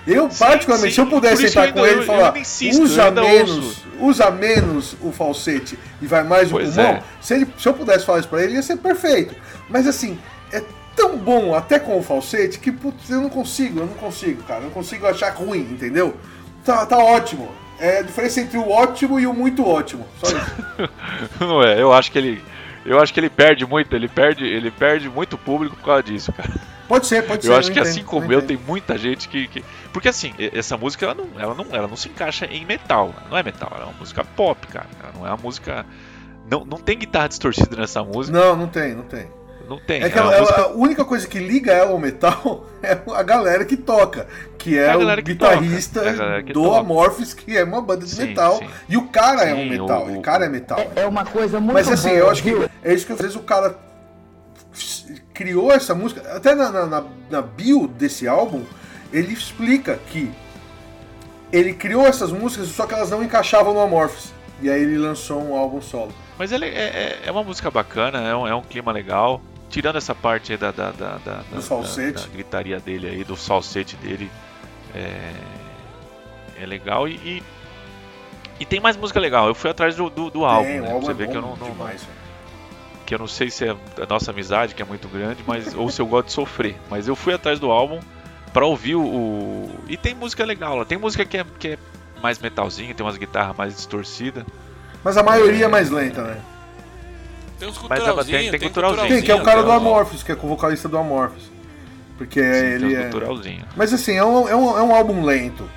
Eu, 0.07 0.31
Sim, 0.31 0.39
particularmente, 0.39 0.91
sim. 0.91 0.95
se 0.95 1.01
eu 1.01 1.07
pudesse 1.09 1.49
sentar 1.49 1.73
com 1.73 1.85
ele 1.85 2.03
e 2.03 2.07
falar, 2.07 2.37
insisto, 2.39 2.81
usa 2.85 3.11
menos, 3.11 3.51
ouço. 3.57 3.87
usa 4.01 4.31
menos 4.31 4.97
o 5.01 5.11
falsete 5.11 5.77
e 6.01 6.07
vai 6.07 6.23
mais 6.23 6.47
o 6.49 6.53
Pois 6.53 6.75
pulmão, 6.75 6.93
é. 6.93 7.03
se, 7.21 7.35
ele- 7.35 7.49
se 7.59 7.69
eu 7.69 7.75
pudesse 7.75 8.07
falar 8.07 8.21
isso 8.21 8.29
pra 8.29 8.41
ele, 8.41 8.55
ia 8.55 8.63
ser 8.63 8.77
perfeito. 8.77 9.35
Mas 9.69 9.85
assim, 9.89 10.17
é 10.53 10.63
tão 10.97 11.17
bom 11.19 11.55
até 11.55 11.79
com 11.79 11.99
o 11.99 12.03
falsete 12.03 12.59
que 12.59 12.73
putz, 12.73 13.11
eu 13.11 13.21
não 13.21 13.29
consigo, 13.29 13.81
eu 13.81 13.87
não 13.87 13.95
consigo, 13.95 14.43
cara. 14.45 14.61
Eu 14.61 14.65
não 14.65 14.71
consigo 14.71 15.07
achar 15.07 15.33
ruim, 15.35 15.61
entendeu? 15.61 16.17
Tá, 16.65 16.85
tá 16.87 16.97
ótimo. 16.99 17.49
É 17.79 17.99
a 17.99 18.03
diferença 18.03 18.41
entre 18.41 18.57
o 18.57 18.71
ótimo 18.71 19.21
e 19.21 19.27
o 19.27 19.35
muito 19.35 19.65
ótimo. 19.67 20.07
Só 20.19 20.29
isso. 20.29 20.91
Não 21.39 21.63
é, 21.63 21.81
eu 21.81 21.93
acho 21.93 22.11
que 22.11 22.17
ele. 22.17 22.43
Eu 22.87 22.99
acho 22.99 23.13
que 23.13 23.21
ele 23.21 23.29
perde 23.29 23.67
muito, 23.67 23.95
ele 23.95 24.09
perde, 24.09 24.45
ele 24.47 24.71
perde 24.71 25.11
muito 25.11 25.37
público 25.37 25.77
por 25.77 25.85
causa 25.85 26.03
disso, 26.05 26.33
cara. 26.33 26.49
Pode 26.89 27.07
ser, 27.07 27.23
pode 27.27 27.45
ser. 27.45 27.51
Eu 27.51 27.57
acho 27.57 27.71
que 27.71 27.79
entendo, 27.79 27.91
assim 27.91 28.03
como 28.03 28.33
eu, 28.33 28.41
tem 28.41 28.57
muita 28.57 28.97
gente 28.97 29.29
que. 29.29 29.47
que- 29.49 29.63
Porque 29.93 30.09
assim, 30.09 30.33
essa 30.55 30.77
música 30.79 31.05
ela 31.05 31.15
não, 31.15 31.27
ela, 31.39 31.55
não, 31.55 31.67
ela 31.71 31.87
não 31.87 31.97
se 31.97 32.09
encaixa 32.09 32.47
em 32.47 32.65
metal. 32.65 33.13
Ela 33.21 33.29
não 33.31 33.37
é 33.37 33.43
metal, 33.43 33.71
ela 33.75 33.83
é 33.85 33.89
uma 33.89 33.99
música 33.99 34.25
pop, 34.25 34.67
cara. 34.69 34.87
Ela 35.03 35.13
não 35.15 35.27
é 35.27 35.31
uma 35.31 35.37
música. 35.37 35.85
Não, 36.51 36.65
não 36.65 36.79
tem 36.79 36.97
guitarra 36.97 37.29
distorcida 37.29 37.77
nessa 37.77 38.03
música. 38.03 38.39
Não, 38.39 38.57
não 38.57 38.69
tem, 38.69 38.95
não 38.95 39.03
tem. 39.03 39.27
Não, 39.69 39.79
tem. 39.79 40.03
É 40.03 40.09
que 40.09 40.17
é 40.19 40.21
ela- 40.23 40.39
música- 40.41 40.63
a 40.63 40.69
única 40.69 41.05
coisa 41.05 41.27
que 41.27 41.39
liga 41.39 41.73
ela 41.73 41.91
ao 41.91 41.99
metal 41.99 42.67
é 42.83 42.99
a 43.15 43.23
galera 43.23 43.65
que 43.65 43.77
toca, 43.77 44.27
que 44.59 44.79
é, 44.79 44.83
É 44.87 44.91
a 44.93 44.97
o 44.99 45.17
que 45.17 45.23
guitarrista 45.23 46.01
toca, 46.03 46.25
é 46.25 46.43
que 46.43 46.53
do 46.53 46.63
toca. 46.63 46.79
Amorphis, 46.81 47.35
que 47.35 47.57
é 47.57 47.65
uma 47.65 47.81
banda 47.83 48.05
de 48.05 48.11
Sim, 48.15 48.27
metal. 48.29 48.59
sim. 48.59 48.69
E 48.89 48.97
o 48.97 49.09
cara 49.09 49.43
é 49.45 49.53
um 49.55 49.59
Sim, 49.59 49.71
metal, 49.71 50.07
o- 50.07 50.19
o 50.19 50.23
cara 50.23 50.45
é 50.47 50.49
metal. 50.49 50.79
É 50.95 51.07
uma 51.07 51.25
coisa 51.25 51.59
muito 51.61 51.75
Mas 51.75 51.89
assim, 51.91 52.09
boa, 52.11 52.21
eu 52.21 52.31
acho 52.31 52.43
que 52.43 52.51
viu? 52.51 52.71
é 52.85 52.95
isso 52.95 53.05
que 53.07 53.13
às 53.13 53.19
vezes 53.21 53.35
o 53.37 53.41
cara 53.41 53.77
criou 55.35 55.73
essa 55.73 55.95
música. 55.95 56.23
Até 56.37 56.55
na, 56.55 56.71
na, 56.71 56.87
na- 56.87 57.05
na 57.31 57.43
bio 57.43 57.87
desse 57.89 58.27
álbum, 58.29 58.63
ele 59.13 59.33
explica 59.33 59.99
que 60.11 60.31
ele 61.53 61.73
criou 61.73 62.07
essas 62.07 62.33
músicas, 62.33 62.69
só 62.69 62.87
que 62.87 62.95
elas 62.95 63.11
não 63.11 63.23
encaixavam 63.23 63.73
no 63.75 63.81
Amorphis. 63.81 64.33
E 64.63 64.71
aí 64.71 64.81
ele 64.83 64.97
lançou 64.99 65.43
um 65.43 65.55
álbum 65.55 65.81
solo. 65.83 66.13
Mas 66.39 66.51
ele 66.51 66.65
é, 66.67 66.69
é, 66.69 67.19
é 67.27 67.31
uma 67.31 67.45
música 67.45 67.71
bacana, 67.71 68.19
é 68.27 68.35
um, 68.35 68.47
é 68.47 68.55
um 68.55 68.63
clima 68.63 68.91
legal. 68.91 69.41
Tirando 69.71 69.97
essa 69.97 70.15
parte 70.15 70.53
aí 70.53 70.59
da, 70.59 70.71
da, 70.71 70.91
da, 70.93 71.19
da, 71.19 71.61
falsete. 71.61 72.13
da- 72.13 72.21
da 72.23 72.29
gritaria 72.29 72.79
dele 72.81 73.09
aí, 73.09 73.25
do 73.25 73.37
falsete 73.37 73.97
dele, 73.97 74.31
é, 74.95 75.33
é 76.63 76.67
legal. 76.67 77.07
E, 77.09 77.15
e, 77.15 77.43
e 78.61 78.65
tem 78.65 78.81
mais 78.81 78.97
música 78.97 79.19
legal. 79.21 79.49
Eu 79.49 79.55
fui 79.55 79.71
atrás 79.71 79.97
do, 79.97 80.09
do, 80.09 80.31
do 80.31 80.45
álbum, 80.45 80.69
Tem, 80.69 80.81
né? 80.81 80.91
álbum 80.93 81.05
você 81.07 81.11
é 81.11 81.15
bom 81.27 81.31
que 81.31 81.37
eu 81.37 81.43
não, 81.43 81.57
não- 81.57 81.71
demais. 81.71 82.07
que 83.05 83.15
eu 83.15 83.19
não 83.19 83.27
sei 83.27 83.51
se 83.51 83.65
é 83.67 83.71
a 83.71 84.07
nossa 84.09 84.31
amizade, 84.31 84.75
que 84.75 84.81
é 84.83 84.85
muito 84.85 85.09
grande, 85.09 85.43
mas 85.47 85.75
ou 85.75 85.91
se 85.91 86.01
eu 86.01 86.07
gosto 86.07 86.27
de 86.29 86.33
sofrer. 86.33 86.77
Mas 86.89 87.09
eu 87.09 87.17
fui 87.17 87.35
atrás 87.35 87.59
do 87.59 87.71
álbum 87.71 88.01
pra 88.53 88.65
ouvir 88.65 88.95
o, 88.95 89.03
o- 89.05 89.81
e 89.89 89.97
tem 89.97 90.15
música 90.15 90.45
legal. 90.45 90.77
lá. 90.77 90.85
Tem 90.85 90.97
música 90.97 91.25
que 91.27 91.37
é, 91.39 91.45
que 91.59 91.69
é 91.69 91.79
mais 92.23 92.39
metalzinha, 92.39 92.95
tem 92.95 93.05
umas 93.05 93.17
guitarras 93.19 93.55
mais 93.57 93.75
distorcidas. 93.75 94.45
Mas 95.05 95.17
a 95.17 95.23
maioria 95.23 95.67
é 95.67 95.69
mais 95.69 95.91
lenta, 95.91 96.23
né? 96.23 96.41
Tem 97.59 97.69
uns 97.69 97.79
Mas 97.79 97.99
culturalzinhos, 97.99 98.41
tem- 98.43 98.51
tem 98.51 98.61
tem 98.61 98.69
culturalzinho. 98.69 99.09
Tem, 99.09 99.23
que 99.23 99.31
é 99.33 99.35
o 99.35 99.43
cara 99.43 99.63
do. 99.63 99.71
Amorphis, 99.73 100.23
que 100.23 100.33
é 100.33 100.35
o 100.35 100.39
vocalista 100.49 100.89
do 100.89 100.99
Amorphis. 100.99 101.45
Porque 102.19 102.41
Sim, 102.43 102.67
ele 102.67 102.95
é. 102.95 103.03
culturalzinho. 103.03 103.65
Mas 103.77 103.93
assim, 103.93 104.15
é 104.15 104.25
um, 104.25 104.49
é 104.49 104.57
um, 104.57 104.79
é 104.79 104.83
um 104.83 104.95
álbum 104.95 105.23
lento. 105.25 105.69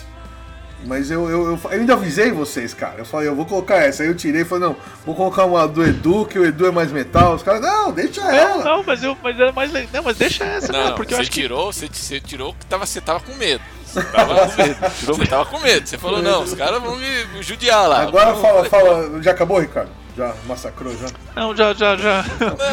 Mas 0.85 1.11
eu, 1.11 1.29
eu, 1.29 1.43
eu, 1.51 1.59
eu 1.61 1.69
ainda 1.71 1.93
avisei 1.93 2.31
vocês, 2.31 2.73
cara. 2.73 2.99
Eu 2.99 3.05
falei, 3.05 3.27
eu 3.27 3.35
vou 3.35 3.45
colocar 3.45 3.75
essa. 3.77 4.03
Aí 4.03 4.07
eu 4.09 4.15
tirei 4.15 4.43
e 4.43 4.45
falei, 4.45 4.69
não, 4.69 4.77
vou 5.05 5.13
colocar 5.13 5.43
uma 5.43 5.67
do 5.67 5.83
Edu, 5.83 6.25
que 6.25 6.39
o 6.39 6.45
Edu 6.45 6.67
é 6.67 6.71
mais 6.71 6.89
metal. 6.89 7.35
Os 7.35 7.43
caras, 7.43 7.59
não, 7.59 7.91
deixa 7.91 8.21
ela. 8.21 8.63
Não, 8.63 8.83
mas 8.83 9.03
eu, 9.03 9.17
mas 9.21 9.37
é 9.37 9.51
mais 9.51 9.71
Não, 9.91 10.03
mas 10.03 10.17
deixa 10.17 10.45
essa, 10.45 10.71
Não, 10.71 10.85
não, 10.89 10.95
porque 10.95 11.13
eu 11.13 11.17
você 11.17 11.21
acho 11.23 11.31
que 11.31 11.41
tirou, 11.41 11.73
você, 11.73 11.89
você 11.91 12.21
tirou 12.21 12.53
que 12.53 12.65
tava, 12.65 12.85
você 12.85 13.01
tava 13.01 13.19
com 13.19 13.33
medo. 13.35 13.61
Você 13.83 14.01
tava 14.03 14.47
com 14.47 14.61
medo. 14.61 14.77
Você 15.03 15.25
tava 15.25 15.45
com 15.47 15.59
medo. 15.59 15.87
Você 15.87 15.97
falou, 15.97 16.21
não, 16.21 16.43
os 16.43 16.53
caras 16.53 16.79
vão 16.81 16.95
me 16.95 17.41
judiar 17.41 17.89
lá. 17.89 18.03
Agora 18.03 18.29
Eu 18.29 18.35
fala, 18.37 18.63
fala. 18.65 19.21
Já 19.23 19.31
acabou, 19.31 19.59
Ricardo? 19.59 19.89
Já 20.19 20.35
massacrou, 20.45 20.91
já? 20.97 21.07
Não, 21.33 21.55
já, 21.55 21.73
já, 21.73 21.95
já. 21.95 22.25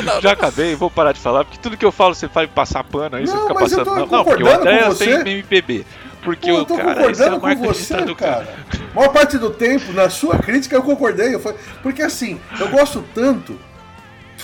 não, 0.04 0.20
já 0.20 0.32
acabei, 0.32 0.74
vou 0.74 0.90
parar 0.90 1.12
de 1.12 1.20
falar, 1.20 1.44
porque 1.44 1.60
tudo 1.62 1.76
que 1.76 1.84
eu 1.84 1.92
falo 1.92 2.12
você 2.12 2.26
vai 2.26 2.48
passar 2.48 2.82
pano, 2.82 3.14
aí 3.14 3.24
você 3.24 3.34
Não, 3.34 3.42
fica 3.42 3.54
mas 3.54 3.70
eu 3.70 3.78
passando. 3.84 3.96
não, 4.00 4.06
não, 4.08 4.24
porque 4.24 4.42
o 4.42 4.46
concordando 4.46 4.68
André 4.68 4.78
tem 4.78 4.88
você. 4.88 5.30
MPB. 5.30 5.86
Porque 6.24 6.50
Pô, 6.50 6.56
eu 6.56 6.62
o 6.62 6.64
tô 6.64 6.76
cara, 6.76 7.08
esse 7.08 7.22
é 7.22 7.26
a 7.28 7.30
concordando 7.30 7.40
marca 7.40 7.60
com 7.60 7.66
você, 7.72 7.96
do 8.02 8.16
cara. 8.16 8.32
cara. 8.46 8.56
A 8.90 8.94
maior 8.96 9.12
parte 9.12 9.38
do 9.38 9.50
tempo, 9.50 9.92
na 9.92 10.10
sua 10.10 10.36
crítica, 10.38 10.74
eu 10.74 10.82
concordei. 10.82 11.36
Eu 11.36 11.38
falei, 11.38 11.56
porque 11.84 12.02
assim, 12.02 12.40
eu 12.58 12.68
gosto 12.68 13.04
tanto 13.14 13.56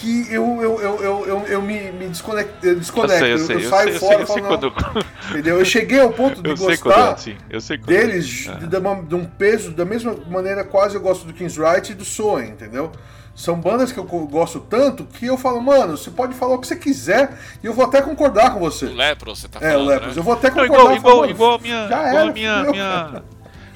que 0.03 0.27
eu, 0.33 0.61
eu, 0.61 0.81
eu, 0.81 1.03
eu, 1.03 1.27
eu, 1.27 1.39
eu 1.47 1.63
me, 1.63 1.93
me 1.93 2.09
desconecto, 2.09 2.67
eu 2.67 2.73
Eu 2.73 2.79
desconecto. 2.81 3.19
sei, 3.19 3.33
eu 3.33 3.37
eu, 3.39 3.47
sei, 3.47 3.57
eu 3.57 3.61
eu 3.61 3.71
saio 3.71 3.85
sei, 3.89 3.95
eu 3.95 4.01
fora 4.01 4.11
sei, 4.13 4.19
e 4.19 4.21
eu 4.23 4.27
sei 4.27 4.43
falo, 4.43 4.73
quando. 4.73 5.05
entendeu? 5.31 5.59
Eu 5.59 5.65
cheguei 5.65 6.01
ao 6.01 6.11
ponto 6.13 6.43
de 6.43 6.51
Eu 6.51 6.57
sei 6.57 6.77
quando 6.77 6.95
gostar 6.95 7.11
é 7.11 7.13
assim, 7.15 7.37
eu 7.49 7.61
sei 7.61 7.79
quando 7.79 7.91
é. 7.93 7.97
deles 8.07 8.49
Ah. 8.49 8.55
de, 8.55 8.77
uma- 8.77 9.03
de 9.03 9.15
um 9.15 9.25
peso, 9.25 9.71
da 9.71 9.85
mesma 9.85 10.15
maneira 10.29 10.65
quase 10.65 10.97
eu 10.97 11.01
gosto 11.01 11.25
do 11.27 11.33
King's 11.33 11.57
Right 11.57 11.93
e 11.93 11.95
do 11.95 12.05
Soen, 12.05 12.51
entendeu? 12.51 12.91
São 13.35 13.59
bandas 13.59 13.91
que 13.93 13.99
eu 13.99 14.05
gosto 14.05 14.61
tanto 14.61 15.05
que 15.05 15.25
eu 15.27 15.39
falo, 15.39 15.59
mano, 15.63 15.97
você 15.97 16.11
pode 16.11 16.35
falar 16.35 16.57
o 16.57 16.59
que 16.59 16.67
você 16.67 16.77
quiser 16.77 17.39
e 17.63 17.67
eu 17.67 17.73
vou 17.73 17.85
até 17.87 18.03
concordar 18.03 18.53
com 18.53 18.61
você. 18.61 18.85
O 18.87 18.95
Lepro, 18.95 19.35
você 19.35 19.49
tá 19.49 19.59
É, 19.63 19.69
o 19.71 19.73
falando, 19.73 19.89
Lepros, 19.89 20.15
né? 20.17 20.21
eu 20.21 20.23
vou 20.25 20.35
até 20.35 20.51
concordar. 20.51 20.75
igual, 20.77 20.91
eu 20.91 20.97
igual, 20.97 21.17
falo, 21.21 21.31
igual 21.31 21.55
a 21.55 21.59
minha, 21.59 21.89
já 21.89 22.09
igual 22.09 22.25
era, 22.25 22.33
minha, 22.33 22.65
minha, 22.65 23.23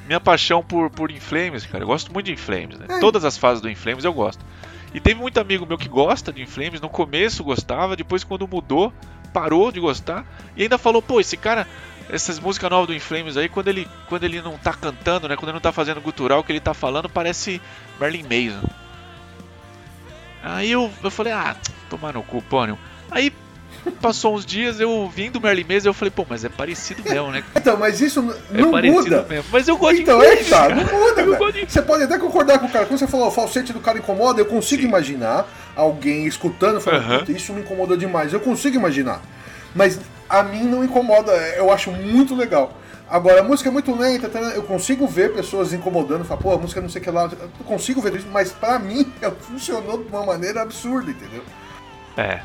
minha 0.07 0.20
paixão 0.20 0.62
por, 0.62 0.91
por 0.91 1.11
Inflames, 1.11 1.64
cara. 1.64 1.85
Eu 1.85 1.89
gosto 1.89 2.12
muito 2.12 2.27
de 2.27 2.33
Inflames, 2.33 2.79
né? 2.79 2.87
É. 2.89 2.99
Todas 2.99 3.24
as 3.24 3.39
fases 3.39 3.62
do 3.62 3.70
Inflames 3.70 4.05
eu 4.05 4.12
gosto. 4.12 4.45
E 4.97 5.01
teve 5.01 5.21
muito 5.21 5.39
amigo 5.39 5.67
meu 5.67 5.77
que 5.77 5.91
gosta 5.91 6.33
de 6.33 6.41
Inflames, 6.41 6.81
no 6.81 6.89
começo 6.89 7.45
gostava, 7.45 7.95
depois 7.95 8.25
quando 8.25 8.49
mudou, 8.49 8.91
parou 9.31 9.71
de 9.71 9.79
gostar 9.79 10.25
e 10.57 10.63
ainda 10.63 10.79
falou, 10.79 11.03
pô, 11.03 11.21
esse 11.21 11.37
cara, 11.37 11.69
essas 12.09 12.41
músicas 12.41 12.71
novas 12.71 12.87
do 12.87 12.95
Inflames 12.95 13.37
aí, 13.37 13.47
quando 13.47 13.69
ele, 13.69 13.87
quando 14.09 14.25
ele 14.25 14.41
não 14.41 14.57
tá 14.57 14.73
cantando, 14.73 15.29
né? 15.29 15.37
Quando 15.37 15.49
ele 15.49 15.57
não 15.57 15.61
tá 15.61 15.71
fazendo 15.71 16.01
gutural, 16.01 16.41
o 16.41 16.43
que 16.43 16.51
ele 16.51 16.61
tá 16.61 16.73
falando 16.73 17.11
parece 17.11 17.61
Merlin 18.01 18.23
Mason. 18.23 18.67
Aí 20.43 20.71
eu, 20.71 20.91
eu 21.05 21.11
falei, 21.11 21.35
ah, 21.35 21.55
tomar 21.91 22.15
no 22.15 22.23
cu, 22.23 22.41
pônio. 22.41 22.79
Aí 23.11 23.31
passou 23.93 24.34
uns 24.34 24.45
dias, 24.47 24.80
eu 24.80 25.09
vim 25.09 25.30
do 25.30 25.41
Merlin 25.41 25.64
Mason, 25.68 25.89
eu 25.89 25.95
falei, 25.95 26.11
pô, 26.11 26.26
mas 26.28 26.45
é 26.45 26.49
parecido 26.49 27.03
mesmo, 27.05 27.30
né? 27.30 27.43
Então, 27.57 27.76
mas 27.76 28.01
isso 28.01 28.20
É 28.53 28.61
não 28.61 28.70
parecido 28.70 29.03
muda. 29.03 29.26
mesmo. 29.28 29.45
Mas 29.51 29.68
eu 29.68 29.76
gosto 29.76 30.01
Então, 30.01 30.18
de 30.20 30.26
é 30.26 30.34
Inflames, 30.41 30.45
que 30.45 30.51
tá, 30.51 30.61
cara. 30.68 30.74
não 30.74 30.99
muda, 31.01 31.20
Eu 31.47 31.53
de 31.53 31.72
Você 31.72 31.82
pode 31.82 32.03
até 32.05 32.18
concordar 32.18 32.59
com 32.59 32.66
o 32.66 32.70
cara. 32.70 32.87
Quando 32.87 32.99
você 32.99 33.07
falou 33.07 33.28
o 33.28 33.30
falsete 33.30 33.72
do 33.72 33.80
cara 33.80 33.99
incomoda, 33.99 34.41
eu 34.41 34.47
consigo 34.47 34.82
imaginar 34.82 35.47
alguém 35.74 36.26
escutando 36.26 36.78
e 36.78 36.82
falando. 36.82 37.20
"Puta, 37.20 37.32
isso 37.32 37.53
me 37.53 37.61
incomoda 37.61 37.97
demais. 37.97 38.32
Eu 38.32 38.41
consigo 38.41 38.76
imaginar. 38.76 39.20
Mas 39.74 39.99
a 40.28 40.43
mim 40.43 40.62
não 40.64 40.84
incomoda, 40.84 41.32
eu 41.57 41.72
acho 41.72 41.91
muito 41.91 42.34
legal. 42.34 42.72
Agora, 43.09 43.41
a 43.41 43.45
música 43.45 43.68
é 43.68 43.72
muito 43.72 43.95
lenta, 43.95 44.28
tá? 44.28 44.41
eu 44.41 44.64
consigo 44.64 45.07
ver 45.07 45.32
pessoas 45.32 45.72
incomodando, 45.72 46.24
falar, 46.24 46.41
pô, 46.41 46.53
a 46.53 46.59
música 46.59 46.80
não 46.80 46.89
sei 46.89 47.01
o 47.01 47.05
que 47.05 47.11
lá, 47.11 47.24
eu 47.30 47.64
consigo 47.64 48.01
ver 48.01 48.16
isso, 48.16 48.26
mas 48.32 48.51
pra 48.51 48.80
mim 48.80 49.12
ela 49.22 49.37
funcionou 49.41 50.03
de 50.03 50.09
uma 50.09 50.24
maneira 50.26 50.62
absurda, 50.62 51.12
entendeu? 51.12 51.43
É. 52.16 52.41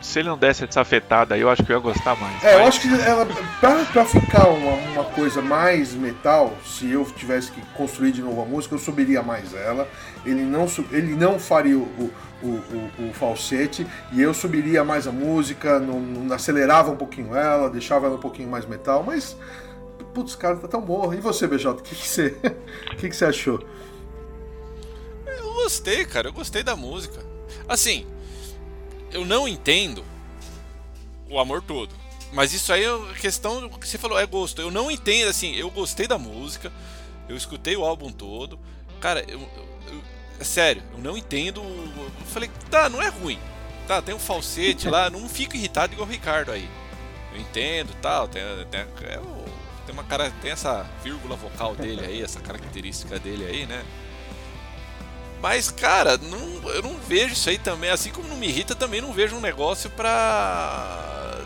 Se 0.00 0.20
ele 0.20 0.28
não 0.28 0.38
desse 0.38 0.62
essa 0.64 0.80
afetada 0.80 1.34
aí, 1.34 1.40
eu 1.40 1.50
acho 1.50 1.64
que 1.64 1.72
eu 1.72 1.76
ia 1.76 1.82
gostar 1.82 2.14
mais. 2.16 2.42
É, 2.44 2.54
eu 2.54 2.58
Mas- 2.60 2.68
acho 2.68 2.80
que 2.82 2.88
ela, 3.02 3.26
pra, 3.60 3.84
pra 3.86 4.04
ficar 4.04 4.46
uma, 4.48 4.72
uma 4.92 5.04
coisa 5.04 5.42
mais 5.42 5.92
metal, 5.92 6.56
se 6.64 6.90
eu 6.90 7.04
tivesse 7.04 7.50
que 7.50 7.60
construir 7.74 8.12
de 8.12 8.22
novo 8.22 8.40
a 8.40 8.44
música, 8.44 8.74
eu 8.76 8.78
subiria 8.78 9.22
mais 9.22 9.52
ela. 9.54 9.88
Ele 10.24 10.42
não, 10.42 10.66
ele 10.92 11.14
não 11.16 11.38
faria 11.38 11.76
o, 11.76 12.12
o, 12.42 12.46
o, 12.46 12.90
o- 13.08 13.12
falsete 13.12 13.84
e 14.12 14.22
eu 14.22 14.32
subiria 14.32 14.84
mais 14.84 15.06
a 15.08 15.12
música, 15.12 15.80
não, 15.80 15.98
não 15.98 16.34
acelerava 16.34 16.92
um 16.92 16.96
pouquinho 16.96 17.34
ela, 17.34 17.68
deixava 17.68 18.06
ela 18.06 18.14
um 18.16 18.20
pouquinho 18.20 18.48
mais 18.48 18.64
metal, 18.66 19.02
mas. 19.04 19.36
Putz, 20.14 20.34
cara, 20.36 20.56
tá 20.56 20.68
tão 20.68 20.80
boa. 20.80 21.14
E 21.14 21.18
você, 21.20 21.46
BJ, 21.46 21.70
o 21.72 21.74
que, 21.82 21.94
que, 21.94 22.08
você, 22.08 22.36
o 22.92 22.96
que, 22.96 23.08
que 23.08 23.16
você 23.16 23.24
achou? 23.24 23.60
Eu 25.26 25.52
gostei, 25.54 26.04
cara, 26.04 26.28
eu 26.28 26.32
gostei 26.32 26.62
da 26.62 26.74
música. 26.76 27.20
Assim, 27.68 28.06
eu 29.12 29.24
não 29.24 29.46
entendo 29.48 30.04
o 31.30 31.38
amor 31.38 31.62
todo. 31.62 31.94
Mas 32.32 32.52
isso 32.52 32.72
aí 32.72 32.84
é 32.84 33.14
questão 33.20 33.68
que 33.70 33.88
você 33.88 33.96
falou, 33.98 34.18
é 34.18 34.26
gosto. 34.26 34.60
Eu 34.60 34.70
não 34.70 34.90
entendo, 34.90 35.28
assim, 35.28 35.54
eu 35.54 35.70
gostei 35.70 36.06
da 36.06 36.18
música, 36.18 36.70
eu 37.28 37.36
escutei 37.36 37.76
o 37.76 37.84
álbum 37.84 38.10
todo. 38.12 38.58
Cara, 39.00 39.24
eu, 39.28 39.40
eu- 39.40 39.68
eu- 39.94 40.02
é 40.40 40.44
sério, 40.44 40.82
eu 40.92 40.98
não 40.98 41.16
entendo. 41.16 41.62
o- 41.62 42.10
Eu 42.20 42.26
falei, 42.26 42.50
tá, 42.70 42.88
não 42.88 43.00
é 43.00 43.08
ruim. 43.08 43.38
Tá, 43.86 44.02
tem 44.02 44.14
um 44.14 44.18
falsete 44.18 44.88
lá, 44.88 45.08
não 45.10 45.26
fico 45.28 45.56
irritado 45.56 45.94
igual 45.94 46.06
o 46.06 46.10
Ricardo 46.10 46.52
aí. 46.52 46.68
Eu 47.32 47.40
entendo 47.40 47.94
tal, 48.02 48.28
tem, 48.28 48.42
tem, 48.70 48.80
é 48.80 48.86
tem 49.86 49.94
uma 49.94 50.04
cara, 50.04 50.30
tem 50.42 50.50
essa 50.50 50.86
vírgula 51.02 51.34
vocal 51.34 51.74
dele 51.74 52.04
aí, 52.04 52.22
essa 52.22 52.40
característica 52.40 53.18
dele 53.18 53.46
aí, 53.46 53.66
né? 53.66 53.82
Mas, 55.40 55.70
cara, 55.70 56.18
não, 56.18 56.70
eu 56.72 56.82
não 56.82 56.96
vejo 57.06 57.32
isso 57.34 57.48
aí 57.48 57.58
também. 57.58 57.90
Assim 57.90 58.10
como 58.10 58.28
não 58.28 58.36
me 58.36 58.48
irrita, 58.48 58.74
também 58.74 59.00
não 59.00 59.12
vejo 59.12 59.36
um 59.36 59.40
negócio 59.40 59.88
pra. 59.90 61.36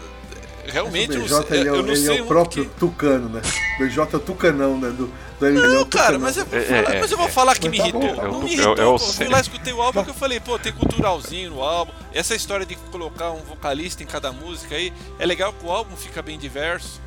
Realmente, 0.64 1.18
Mas 1.18 1.30
eu, 1.30 1.38
o 1.38 1.42
BJ 1.42 1.56
ele 1.56 1.68
é, 1.68 1.70
eu 1.70 1.74
o- 1.74 1.82
não 1.82 1.88
ele 1.92 1.96
sei 1.96 2.18
é 2.18 2.22
o 2.22 2.26
próprio 2.26 2.64
que- 2.64 2.70
tucano, 2.78 3.28
né? 3.28 3.42
BJ 3.80 4.14
é 4.14 4.16
o 4.16 4.20
tucanão, 4.20 4.78
né? 4.78 4.90
Do, 4.90 5.12
do 5.40 5.46
é 5.46 5.50
o 5.50 5.54
Não, 5.54 5.84
cara, 5.84 6.04
tucanão. 6.16 6.20
mas 6.20 6.36
eu, 6.36 6.46
vou 6.46 6.58
É, 6.58 6.62
falar, 6.62 6.94
é, 6.94 7.00
mas 7.00 7.10
eu 7.10 7.16
vou 7.18 7.26
é. 7.26 7.30
falar 7.30 7.54
que 7.58 7.68
me 7.68 7.78
tá 7.78 7.82
irritou. 7.82 8.00
bom. 8.00 8.22
É 8.22 8.28
o 8.28 8.32
não 8.32 8.42
me 8.42 8.46
é 8.46 8.48
o- 8.48 8.52
irritou. 8.54 8.76
é 8.78 8.86
o 8.86 8.94
eu 8.94 8.98
fui 8.98 9.26
lá, 9.28 9.40
escutei 9.40 9.72
o 9.72 9.82
álbum 9.82 10.04
que 10.04 10.10
eu 10.10 10.14
falei, 10.14 10.38
pô, 10.38 10.56
tem 10.60 10.72
culturalzinho 10.72 11.50
no 11.50 11.62
álbum. 11.62 11.92
Essa 12.14 12.36
história 12.36 12.64
de 12.64 12.76
colocar 12.76 13.32
um 13.32 13.42
vocalista 13.42 14.04
em 14.04 14.06
cada 14.06 14.30
música 14.32 14.76
aí, 14.76 14.92
é 15.18 15.26
legal 15.26 15.52
que 15.52 15.66
o 15.66 15.70
álbum 15.70 15.96
fica 15.96 16.22
bem 16.22 16.38
diverso. 16.38 17.00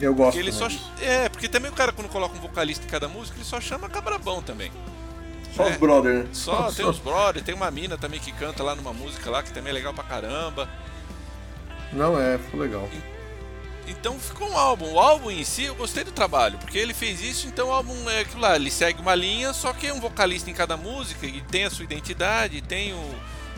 Eu 0.00 0.14
gosto. 0.14 0.36
Porque 0.36 0.38
ele 0.38 0.52
só. 0.52 0.60
também 0.68 0.78
disso. 0.78 0.90
É, 1.02 1.28
porque 1.28 1.48
também 1.48 1.70
o 1.70 1.74
cara, 1.74 1.90
quando 1.92 2.08
coloca 2.08 2.34
um 2.36 2.40
vocalista 2.40 2.84
em 2.86 2.88
cada 2.88 3.08
música, 3.08 3.36
ele 3.36 3.44
só 3.44 3.60
chama 3.60 3.88
cabrabão 3.88 4.40
também. 4.40 4.70
Só 5.54 5.64
é. 5.66 5.70
os 5.70 5.76
brother, 5.76 6.14
né? 6.14 6.26
Só 6.32 6.72
tem 6.72 6.86
os 6.86 6.98
brother, 6.98 7.42
tem 7.42 7.54
uma 7.54 7.70
mina 7.70 7.98
também 7.98 8.20
que 8.20 8.32
canta 8.32 8.62
lá 8.62 8.74
numa 8.74 8.92
música 8.92 9.30
lá, 9.30 9.42
que 9.42 9.52
também 9.52 9.70
é 9.70 9.74
legal 9.74 9.92
pra 9.92 10.04
caramba. 10.04 10.68
Não 11.92 12.18
é, 12.20 12.38
ficou 12.38 12.60
legal. 12.60 12.88
Então 13.86 14.18
ficou 14.18 14.48
um 14.48 14.56
álbum. 14.56 14.92
O 14.92 15.00
álbum 15.00 15.30
em 15.30 15.42
si 15.42 15.64
eu 15.64 15.74
gostei 15.74 16.04
do 16.04 16.12
trabalho, 16.12 16.58
porque 16.58 16.78
ele 16.78 16.94
fez 16.94 17.20
isso, 17.20 17.48
então 17.48 17.68
o 17.68 17.72
álbum 17.72 18.08
é 18.08 18.20
aquilo 18.20 18.40
lá, 18.40 18.54
ele 18.54 18.70
segue 18.70 19.00
uma 19.00 19.14
linha, 19.14 19.52
só 19.52 19.72
que 19.72 19.88
é 19.88 19.92
um 19.92 20.00
vocalista 20.00 20.48
em 20.48 20.54
cada 20.54 20.76
música 20.76 21.26
e 21.26 21.40
tem 21.40 21.64
a 21.64 21.70
sua 21.70 21.84
identidade, 21.84 22.62
tem 22.62 22.92
o, 22.92 23.14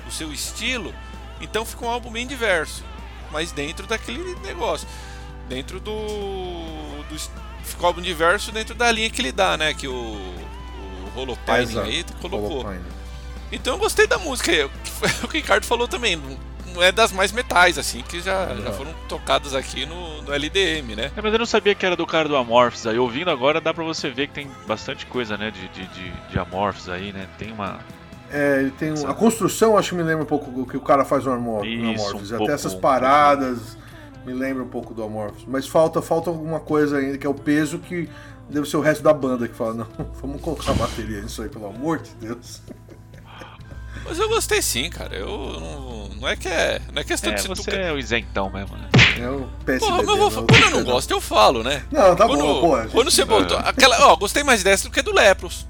o 0.06 0.10
seu 0.10 0.32
estilo. 0.32 0.94
Então 1.40 1.66
ficou 1.66 1.88
um 1.88 1.90
álbum 1.90 2.10
bem 2.10 2.26
diverso. 2.26 2.84
mas 3.32 3.50
dentro 3.50 3.86
daquele 3.86 4.34
negócio. 4.40 4.86
Dentro 5.48 5.80
do. 5.80 5.92
do 7.08 7.16
ficou 7.64 7.88
álbum 7.88 8.00
diverso 8.00 8.52
dentro 8.52 8.74
da 8.74 8.90
linha 8.90 9.10
que 9.10 9.20
ele 9.20 9.32
dá, 9.32 9.56
né? 9.56 9.74
Que 9.74 9.88
o. 9.88 10.34
Exato. 11.70 11.86
aí 11.86 12.04
colocou. 12.20 12.60
Holopine. 12.60 12.80
Então 13.50 13.74
eu 13.74 13.78
gostei 13.78 14.06
da 14.06 14.18
música. 14.18 14.50
aí, 14.50 14.64
O 14.64 14.68
que 14.70 15.06
o 15.24 15.28
que 15.28 15.36
o 15.38 15.40
Ricardo 15.40 15.64
falou 15.66 15.86
também. 15.86 16.20
Não 16.74 16.82
é 16.82 16.90
das 16.90 17.12
mais 17.12 17.32
metais, 17.32 17.76
assim, 17.76 18.00
que 18.00 18.18
já, 18.18 18.54
já 18.54 18.72
foram 18.72 18.94
tocadas 19.06 19.54
aqui 19.54 19.84
no, 19.84 20.22
no 20.22 20.32
LDM, 20.32 20.96
né? 20.96 21.10
É, 21.14 21.20
mas 21.20 21.30
eu 21.30 21.38
não 21.38 21.44
sabia 21.44 21.74
que 21.74 21.84
era 21.84 21.94
do 21.94 22.06
cara 22.06 22.26
do 22.26 22.34
Amorphs 22.34 22.86
aí. 22.86 22.98
Ouvindo 22.98 23.30
agora 23.30 23.60
dá 23.60 23.74
pra 23.74 23.84
você 23.84 24.08
ver 24.08 24.28
que 24.28 24.32
tem 24.32 24.50
bastante 24.66 25.04
coisa, 25.04 25.36
né? 25.36 25.50
De, 25.50 25.68
de, 25.68 25.86
de, 25.88 26.10
de 26.30 26.38
Amorphs 26.38 26.88
aí, 26.88 27.12
né? 27.12 27.28
Tem 27.38 27.52
uma. 27.52 27.78
É, 28.30 28.60
ele 28.60 28.70
tem 28.70 28.90
um- 28.90 29.06
a 29.06 29.12
construção, 29.12 29.76
acho 29.76 29.90
que 29.90 29.96
me 29.96 30.02
lembra 30.02 30.22
um 30.22 30.26
pouco 30.26 30.62
o 30.62 30.66
que 30.66 30.78
o 30.78 30.80
cara 30.80 31.04
faz 31.04 31.26
no 31.26 31.32
Isso, 31.62 32.06
Amorphis. 32.06 32.30
um 32.30 32.34
Até 32.34 32.38
pouco, 32.38 32.52
essas 32.52 32.72
um 32.72 32.80
paradas 32.80 33.76
me 34.24 34.32
lembra 34.32 34.62
um 34.62 34.68
pouco 34.68 34.94
do 34.94 35.02
Amorphis. 35.02 35.44
Mas 35.46 35.66
falta, 35.66 36.00
falta 36.00 36.30
alguma 36.30 36.60
coisa 36.60 36.96
ainda, 36.96 37.18
que 37.18 37.26
é 37.26 37.30
o 37.30 37.34
peso 37.34 37.78
que 37.80 38.08
deve 38.50 38.68
ser 38.68 38.76
o 38.76 38.80
resto 38.80 39.02
da 39.02 39.12
banda 39.12 39.46
que 39.48 39.54
fala, 39.54 39.74
não, 39.74 39.86
vamos 40.20 40.40
colocar 40.40 40.72
bateria 40.74 41.20
nisso 41.22 41.42
aí, 41.42 41.48
pelo 41.48 41.66
amor 41.66 41.98
de 41.98 42.10
Deus. 42.16 42.60
Mas 44.04 44.18
eu 44.18 44.28
gostei 44.28 44.60
sim, 44.60 44.90
cara. 44.90 45.14
Eu 45.14 45.28
não, 45.28 46.08
não 46.20 46.28
é 46.28 46.34
que 46.36 46.48
é. 46.48 46.80
Não 46.92 47.00
é 47.00 47.04
questão 47.04 47.30
É, 47.30 47.34
de 47.36 47.42
ser 47.42 47.48
você 47.48 47.70
tu- 47.70 47.76
é 47.76 47.92
o 47.92 47.98
isentão 47.98 48.50
mesmo, 48.50 48.76
né? 48.76 48.88
É 49.20 49.28
o 49.30 49.48
PSDB. 49.64 49.78
Porra, 49.78 49.96
mas 49.98 50.08
eu 50.08 50.16
vou, 50.16 50.30
não, 50.30 50.46
quando 50.46 50.62
eu 50.64 50.70
não 50.70 50.84
gosto, 50.84 51.10
eu 51.12 51.20
falo, 51.20 51.62
né? 51.62 51.84
Não, 51.92 52.16
tá 52.16 52.26
quando, 52.26 52.40
bom, 52.42 52.60
pô. 52.60 52.82
gente- 52.82 52.90
Quando 52.92 53.10
você 53.12 53.24
botou. 53.24 53.56
Aquela, 53.58 54.06
ó, 54.08 54.16
gostei 54.16 54.42
mais 54.42 54.62
dessa 54.64 54.88
do 54.88 54.90
que 54.92 55.02
do 55.02 55.12
Lepros, 55.14 55.68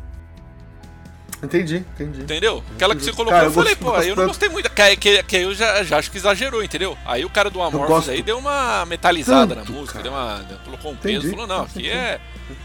Entendi, 1.43 1.79
entendi. 1.95 2.23
entendeu? 2.23 2.63
Aquela 2.75 2.95
que 2.95 3.03
você 3.03 3.11
colocou, 3.11 3.33
Cara, 3.33 3.47
eu 3.47 3.49
eu 3.49 3.53
falei, 3.53 3.75
pô, 3.75 3.97
eu 3.99 4.15
não 4.15 4.27
gostei 4.29 4.49
muito. 4.49 4.71
Que, 4.71 4.97
que, 4.97 5.23
que 5.25 5.37
eu 5.39 5.53
já, 5.53 5.83
já 5.83 5.99
acho 5.99 6.09
que 6.09 6.17
exagerou, 6.17 6.63
entendeu? 6.63 6.97
Aí 7.05 7.25
o 7.25 7.31
cara 7.31 7.51
do 7.51 7.61
Amorphis 7.61 8.09
aí 8.09 8.23
deu 8.23 8.39
uma 8.39 8.87
metalizada 8.87 9.57
tanto, 9.57 9.73
na 9.73 9.79
música, 9.79 9.99
cara. 9.99 10.03
deu 10.05 10.13
uma, 10.13 10.61
colocou 10.65 10.93
um 10.93 10.95
Entendi, 10.95 11.21
peso, 11.21 11.31
falou, 11.31 11.47
não, 11.49 11.63
aqui 11.65 11.91
é. 11.91 12.21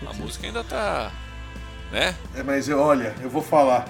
A 0.05 0.13
música 0.13 0.45
ainda 0.45 0.63
tá. 0.63 1.11
Né? 1.91 2.13
É, 2.35 2.43
mas 2.43 2.69
eu, 2.69 2.79
olha, 2.79 3.15
eu 3.21 3.29
vou 3.29 3.41
falar. 3.41 3.87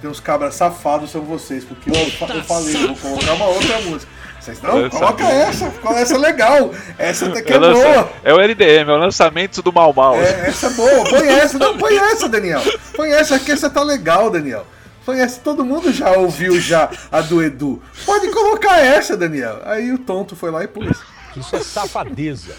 Tem 0.00 0.10
uns 0.10 0.20
cabras 0.20 0.54
safados 0.54 1.10
são 1.10 1.22
vocês, 1.22 1.64
porque 1.64 1.90
eu, 1.90 1.94
eu 1.94 2.44
falei, 2.44 2.74
eu 2.74 2.94
vou 2.94 2.96
colocar 2.96 3.34
uma 3.34 3.46
outra 3.46 3.80
música. 3.82 4.10
Vocês 4.48 4.62
não, 4.62 4.78
Eu 4.78 4.90
coloca 4.90 5.24
essa, 5.24 5.70
coloca 5.70 6.00
essa 6.00 6.14
é 6.14 6.18
legal. 6.18 6.70
Essa 6.98 7.26
até 7.26 7.42
que 7.42 7.52
É, 7.52 7.56
é 7.56 7.58
o 7.58 7.60
lança- 7.60 7.82
boa. 7.92 8.12
é 8.24 8.34
o 8.34 8.40
LDM, 8.40 8.90
é 8.90 8.94
o 8.94 8.96
lançamento 8.98 9.60
do 9.62 9.72
Mal 9.72 9.92
Mal. 9.92 10.16
É, 10.16 10.48
essa 10.48 10.68
é 10.68 10.70
boa, 10.70 11.04
põe 11.04 11.28
essa, 11.28 11.58
não, 11.58 11.76
põe 11.76 11.96
essa, 11.96 12.28
Daniel. 12.28 12.60
Põe 12.96 13.10
essa 13.12 13.38
que 13.38 13.52
essa 13.52 13.68
tá 13.68 13.82
legal, 13.82 14.30
Daniel. 14.30 14.66
Põe 15.04 15.20
essa, 15.20 15.40
todo 15.40 15.64
mundo 15.64 15.92
já 15.92 16.12
ouviu 16.12 16.58
já 16.60 16.90
a 17.12 17.20
do 17.20 17.42
Edu. 17.42 17.82
Pode 18.06 18.28
colocar 18.30 18.78
essa, 18.78 19.16
Daniel. 19.16 19.60
Aí 19.64 19.92
o 19.92 19.98
tonto 19.98 20.34
foi 20.36 20.50
lá 20.50 20.64
e 20.64 20.68
pôs. 20.68 20.96
Isso 21.36 21.54
é 21.54 21.60
safadeza. 21.60 22.54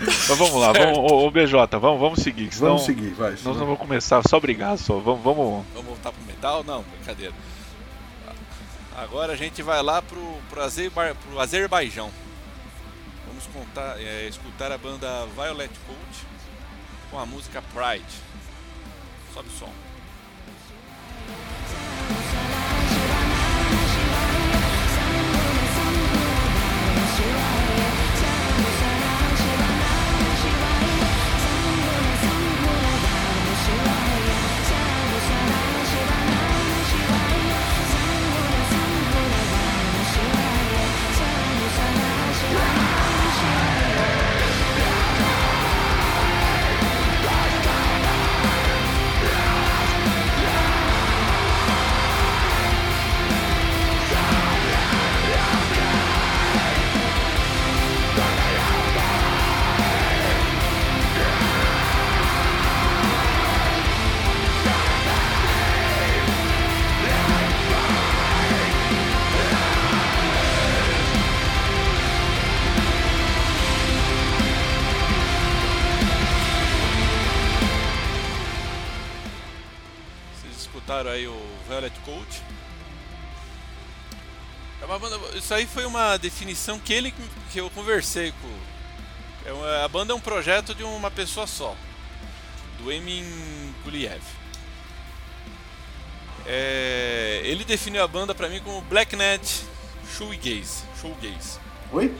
Mas 0.00 0.26
vamos 0.28 0.54
lá, 0.54 0.72
vamos, 0.72 0.98
ô, 0.98 1.26
ô, 1.26 1.30
BJ, 1.30 1.78
vamos, 1.78 1.98
vamos 2.00 2.20
seguir. 2.22 2.52
senão 2.52 2.68
Vamos 2.72 2.84
seguir, 2.84 3.14
vai. 3.14 3.30
Nós 3.30 3.44
não 3.56 3.64
vamos 3.66 3.78
começar 3.78 4.22
só 4.28 4.38
brigar 4.38 4.76
só. 4.78 4.98
Vamos, 4.98 5.22
vamos. 5.24 5.64
Vamos 5.74 5.86
voltar 5.88 6.12
pro 6.12 6.22
metal? 6.26 6.62
Não, 6.64 6.82
brincadeira. 6.96 7.32
Agora 8.96 9.34
a 9.34 9.36
gente 9.36 9.62
vai 9.62 9.82
lá 9.82 10.00
pro, 10.00 10.40
pro, 10.48 10.62
pro 11.22 11.40
Azerbaijão. 11.40 12.10
Vamos 13.26 13.46
contar, 13.48 14.00
é, 14.00 14.26
escutar 14.26 14.72
a 14.72 14.78
banda 14.78 15.26
Violet 15.26 15.70
Cult 15.86 16.26
com 17.10 17.18
a 17.18 17.26
música 17.26 17.62
Pride. 17.74 18.06
Sobe 19.34 19.50
o 19.50 19.52
som. 19.52 19.72
Aí 81.08 81.26
o 81.26 81.40
Violet 81.68 81.94
Cult. 82.04 82.42
É 84.80 84.84
uma 84.84 84.98
banda, 84.98 85.18
isso 85.36 85.52
aí 85.54 85.66
foi 85.66 85.86
uma 85.86 86.16
definição 86.16 86.78
que 86.78 86.92
ele 86.92 87.14
que 87.52 87.58
eu 87.58 87.70
conversei 87.70 88.32
com. 88.32 89.48
É 89.48 89.52
uma- 89.52 89.84
a 89.84 89.88
banda 89.88 90.12
é 90.12 90.16
um 90.16 90.20
projeto 90.20 90.74
de 90.74 90.82
uma 90.84 91.10
pessoa 91.10 91.46
só, 91.46 91.74
do 92.78 92.90
Emin 92.92 93.24
Guliev. 93.84 94.20
É, 96.46 97.40
ele 97.44 97.64
definiu 97.64 98.02
a 98.04 98.06
banda 98.08 98.34
pra 98.34 98.48
mim 98.48 98.60
como 98.60 98.80
Black 98.82 99.16
Net 99.16 99.64
Shoegaze. 100.16 100.84
Shoegaze. 101.00 101.58
Oi? 101.92 102.14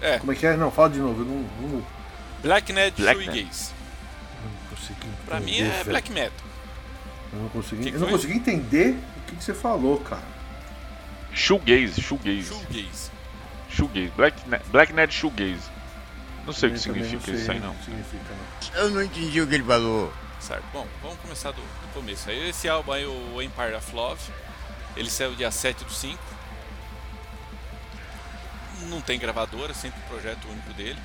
É, 0.00 0.18
Como 0.18 0.32
é 0.32 0.34
que 0.34 0.46
é? 0.46 0.56
Não, 0.56 0.70
fala 0.70 0.90
de 0.90 0.98
novo. 0.98 1.24
Não, 1.24 1.68
não, 1.68 1.86
Black 2.42 2.72
Net 2.72 3.00
Black 3.00 3.24
Shoegaze. 3.24 3.72
consegui 4.68 5.08
Pra 5.24 5.40
mim 5.40 5.60
é 5.60 5.82
black 5.84 6.12
metal. 6.12 6.46
Eu 7.34 7.40
não 7.42 7.48
consegui, 7.48 7.82
Que 7.82 7.90
que 7.90 7.96
eu 7.96 8.00
não 8.00 8.08
consegui 8.08 8.34
entender 8.34 8.96
o 9.16 9.20
que, 9.26 9.36
que 9.36 9.44
você 9.44 9.54
falou, 9.54 9.98
cara. 10.00 10.22
Shoegaze, 11.32 12.00
shoegaze. 12.00 12.44
Shoegaze. 12.48 13.10
Shoegaze. 13.68 14.12
Black, 14.16 14.40
Black 14.70 14.92
Net 14.92 15.12
Shoegaze. 15.12 15.68
Não 16.46 16.52
sei 16.52 16.68
o 16.68 16.72
que 16.72 16.78
Eu 16.78 16.82
significa 16.82 17.24
sei 17.24 17.34
isso 17.34 17.50
aí 17.50 17.58
o 17.58 17.62
não. 17.62 17.74
que 17.74 17.84
significa, 17.84 18.24
não. 18.74 18.80
Eu 18.80 18.90
não 18.90 19.02
entendi 19.02 19.40
o 19.40 19.46
que 19.46 19.54
ele 19.54 19.64
falou. 19.64 20.12
Certo, 20.38 20.64
bom, 20.72 20.86
vamos 21.02 21.18
começar 21.20 21.50
do, 21.52 21.56
do 21.60 21.92
começo. 21.94 22.28
Aí 22.28 22.50
esse 22.50 22.68
álbum 22.68 22.92
aí, 22.92 23.06
o 23.06 23.40
Empire 23.40 23.74
of 23.74 23.94
Love, 23.96 24.20
ele 24.96 25.08
saiu 25.10 25.34
dia 25.34 25.50
7 25.50 25.84
do 25.84 25.90
5. 25.92 26.18
Não 28.90 29.00
tem 29.00 29.18
gravadora, 29.18 29.72
sempre 29.72 30.00
projeto 30.02 30.46
único 30.48 30.72
dele. 30.74 30.98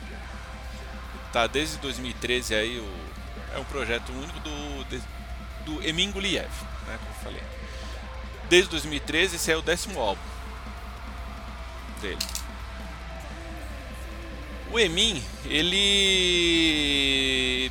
Tá 1.31 1.47
desde 1.47 1.77
2013 1.77 2.53
aí, 2.55 2.77
o, 2.79 3.55
é 3.55 3.59
um 3.59 3.63
projeto 3.63 4.11
único 4.11 4.39
do, 4.41 4.83
de- 4.89 5.01
do 5.69 5.87
Emin 5.87 6.11
Guliev, 6.11 6.49
né, 6.87 6.97
como 6.97 7.09
eu 7.09 7.23
falei. 7.23 7.43
Desde 8.49 8.69
2013, 8.71 9.35
esse 9.35 9.51
é 9.51 9.57
o 9.57 9.61
décimo 9.61 9.99
álbum 9.99 10.21
dele. 12.01 12.17
O 14.71 14.79
Emin, 14.79 15.21
ele. 15.45 15.71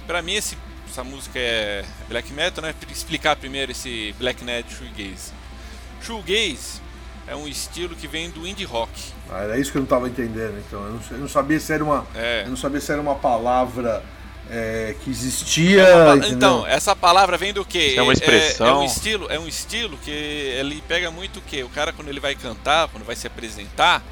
Pra 0.06 0.22
mim, 0.22 0.34
esse, 0.34 0.56
essa 0.88 1.02
música 1.04 1.38
é 1.38 1.84
black 2.08 2.32
metal, 2.32 2.62
né? 2.62 2.74
Explicar 2.90 3.36
primeiro 3.36 3.70
esse 3.72 4.14
Black 4.18 4.44
Net 4.44 4.72
Shoegaze. 4.72 5.32
Shoegaze 6.02 6.80
é 7.26 7.36
um 7.36 7.46
estilo 7.46 7.94
que 7.94 8.08
vem 8.08 8.30
do 8.30 8.46
indie 8.46 8.64
rock. 8.64 8.90
Ah, 9.30 9.42
era 9.42 9.58
isso 9.58 9.70
que 9.70 9.78
eu 9.78 9.82
não 9.82 9.88
tava 9.88 10.08
entendendo, 10.08 10.58
então. 10.58 10.84
Eu 10.84 10.92
não, 10.92 11.00
eu 11.10 11.18
não 11.18 11.28
sabia 11.28 11.60
se 11.60 11.72
era 11.72 11.84
uma. 11.84 12.04
É. 12.14 12.42
Eu 12.44 12.50
não 12.50 12.56
sabia 12.56 12.80
se 12.80 12.90
era 12.90 13.00
uma 13.00 13.14
palavra 13.14 14.04
é, 14.50 14.94
que 15.02 15.10
existia. 15.10 15.82
entendeu? 16.16 16.36
Então, 16.36 16.66
essa 16.66 16.96
palavra 16.96 17.36
vem 17.36 17.52
do 17.52 17.64
quê? 17.64 17.94
É 17.96 18.02
uma 18.02 18.12
expressão. 18.12 18.66
É, 18.66 18.74
um 18.74 18.84
estilo, 18.84 19.26
é 19.30 19.38
um 19.38 19.48
estilo 19.48 19.98
que 19.98 20.10
ele 20.10 20.82
pega 20.86 21.10
muito 21.10 21.38
o 21.38 21.42
quê? 21.42 21.62
O 21.62 21.68
cara 21.68 21.92
quando 21.92 22.08
ele 22.08 22.20
vai 22.20 22.34
cantar, 22.34 22.88
quando 22.88 23.04
vai 23.04 23.16
se 23.16 23.26
apresentar, 23.26 24.02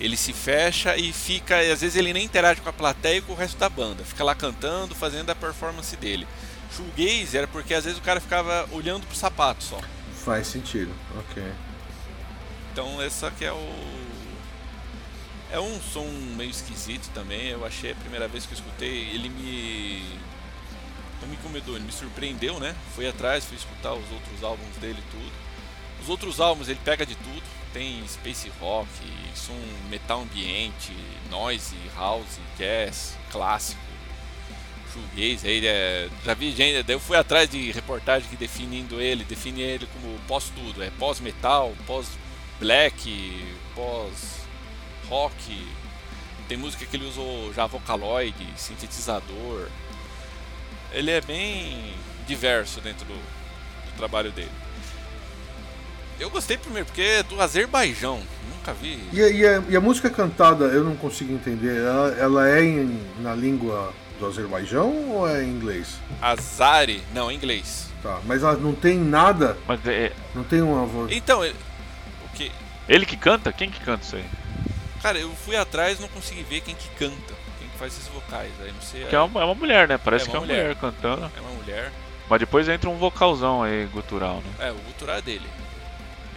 ele 0.00 0.16
se 0.16 0.32
fecha 0.32 0.96
e 0.96 1.12
fica, 1.12 1.62
e 1.62 1.70
às 1.70 1.80
vezes 1.80 1.96
ele 1.96 2.12
nem 2.12 2.24
interage 2.24 2.60
com 2.60 2.68
a 2.68 2.72
plateia 2.72 3.18
e 3.18 3.22
com 3.22 3.32
o 3.32 3.36
resto 3.36 3.58
da 3.58 3.68
banda, 3.68 4.04
fica 4.04 4.24
lá 4.24 4.34
cantando, 4.34 4.94
fazendo 4.94 5.30
a 5.30 5.34
performance 5.34 5.94
dele. 5.96 6.26
Shoegaze 6.74 7.36
era 7.36 7.46
porque 7.46 7.74
às 7.74 7.84
vezes 7.84 7.98
o 7.98 8.02
cara 8.02 8.20
ficava 8.20 8.66
olhando 8.72 9.06
pro 9.06 9.16
sapato 9.16 9.62
só. 9.62 9.80
Faz 10.24 10.46
sentido, 10.46 10.92
ok. 11.16 11.42
Então 12.72 13.00
essa 13.00 13.30
que 13.30 13.44
é 13.44 13.52
o 13.52 14.03
é 15.54 15.60
um 15.60 15.80
som 15.80 16.04
meio 16.36 16.50
esquisito 16.50 17.08
também. 17.14 17.46
Eu 17.46 17.64
achei 17.64 17.92
a 17.92 17.94
primeira 17.94 18.26
vez 18.26 18.44
que 18.44 18.52
eu 18.52 18.58
escutei, 18.58 19.10
ele 19.10 19.28
me 19.28 20.02
não 21.20 21.28
me 21.28 21.36
incomodou, 21.36 21.76
ele 21.76 21.84
me 21.84 21.92
surpreendeu, 21.92 22.58
né? 22.58 22.74
Fui 22.94 23.06
atrás, 23.06 23.44
fui 23.44 23.56
escutar 23.56 23.94
os 23.94 24.10
outros 24.10 24.42
álbuns 24.42 24.76
dele 24.76 25.02
tudo. 25.12 25.32
Os 26.02 26.08
outros 26.08 26.40
álbuns 26.40 26.68
ele 26.68 26.80
pega 26.84 27.06
de 27.06 27.14
tudo, 27.14 27.42
tem 27.72 28.06
space 28.08 28.50
rock, 28.60 28.88
som 29.34 29.56
metal 29.88 30.22
ambiente, 30.22 30.92
noise, 31.30 31.76
house, 31.96 32.40
jazz, 32.58 33.16
clássico, 33.30 33.80
shoegaze. 34.92 35.46
Aí, 35.46 35.64
é, 35.64 36.10
já 36.24 36.34
vi 36.34 36.50
gente, 36.50 36.82
daí 36.82 36.96
eu 36.96 37.00
fui 37.00 37.16
atrás 37.16 37.48
de 37.48 37.70
reportagem 37.70 38.28
que 38.28 38.36
definindo 38.36 39.00
ele, 39.00 39.24
define 39.24 39.62
ele 39.62 39.86
como 39.86 40.18
pós 40.26 40.50
tudo, 40.50 40.82
é 40.82 40.90
pós 40.98 41.20
metal, 41.20 41.72
pós 41.86 42.08
black, 42.58 43.54
pós 43.74 44.43
rock. 45.08 45.66
Tem 46.48 46.56
música 46.58 46.84
que 46.84 46.96
ele 46.96 47.06
usou 47.06 47.52
já 47.54 47.66
vocaloid, 47.66 48.34
sintetizador. 48.56 49.68
Ele 50.92 51.10
é 51.10 51.20
bem 51.20 51.94
diverso 52.26 52.80
dentro 52.80 53.04
do, 53.06 53.14
do 53.14 53.96
trabalho 53.96 54.30
dele. 54.30 54.50
Eu 56.20 56.30
gostei 56.30 56.56
primeiro 56.56 56.86
porque 56.86 57.02
é 57.02 57.22
do 57.22 57.40
Azerbaijão. 57.40 58.22
Nunca 58.56 58.72
vi. 58.72 59.02
E, 59.12 59.20
a- 59.22 59.28
e 59.28 59.46
a, 59.46 59.62
e 59.70 59.76
a 59.76 59.80
música 59.80 60.08
cantada, 60.08 60.66
eu 60.66 60.84
não 60.84 60.94
consigo 60.96 61.32
entender. 61.32 61.80
Ela, 61.80 62.08
ela 62.18 62.48
é 62.48 62.62
em- 62.64 63.04
na 63.18 63.34
língua 63.34 63.92
do 64.20 64.26
Azerbaijão 64.26 65.10
ou 65.10 65.28
é 65.28 65.42
em 65.42 65.48
inglês? 65.48 65.98
Azari, 66.22 67.02
não, 67.12 67.30
em 67.30 67.34
inglês. 67.36 67.88
Tá, 68.02 68.20
mas 68.26 68.42
ela 68.42 68.54
não 68.56 68.74
tem 68.74 68.98
nada, 68.98 69.56
Mas 69.66 69.80
é 69.86 70.12
não 70.34 70.44
tem 70.44 70.60
uma 70.60 70.84
voz. 70.86 71.10
Então, 71.10 71.42
ele, 71.44 71.56
o 72.26 72.28
que? 72.36 72.52
ele 72.88 73.06
que 73.06 73.16
canta? 73.16 73.50
Quem 73.52 73.70
que 73.70 73.80
canta 73.80 74.04
isso 74.04 74.16
aí? 74.16 74.24
Cara, 75.04 75.18
eu 75.18 75.30
fui 75.44 75.54
atrás 75.54 76.00
não 76.00 76.08
consegui 76.08 76.42
ver 76.44 76.62
quem 76.62 76.74
que 76.74 76.88
canta, 76.98 77.34
quem 77.58 77.68
que 77.68 77.76
faz 77.78 77.92
esses 77.92 78.08
vocais. 78.08 78.50
Aí 78.62 78.72
não 78.72 78.80
sei. 78.80 79.04
Que 79.04 79.14
é 79.14 79.20
uma, 79.20 79.42
é 79.42 79.44
uma 79.44 79.54
mulher, 79.54 79.86
né? 79.86 79.98
Parece 79.98 80.24
É 80.24 80.30
que 80.30 80.34
é 80.34 80.38
uma 80.38 80.46
mulher. 80.46 80.62
mulher. 80.62 80.76
cantando. 80.76 81.30
é 81.36 81.40
uma 81.42 81.50
mulher. 81.50 81.92
Mas 82.26 82.40
depois 82.40 82.66
entra 82.70 82.88
um 82.88 82.96
vocalzão 82.96 83.62
aí, 83.62 83.84
gutural, 83.92 84.36
né? 84.36 84.68
É, 84.68 84.70
o 84.72 84.76
gutural 84.76 85.16
é 85.18 85.20
dele. 85.20 85.46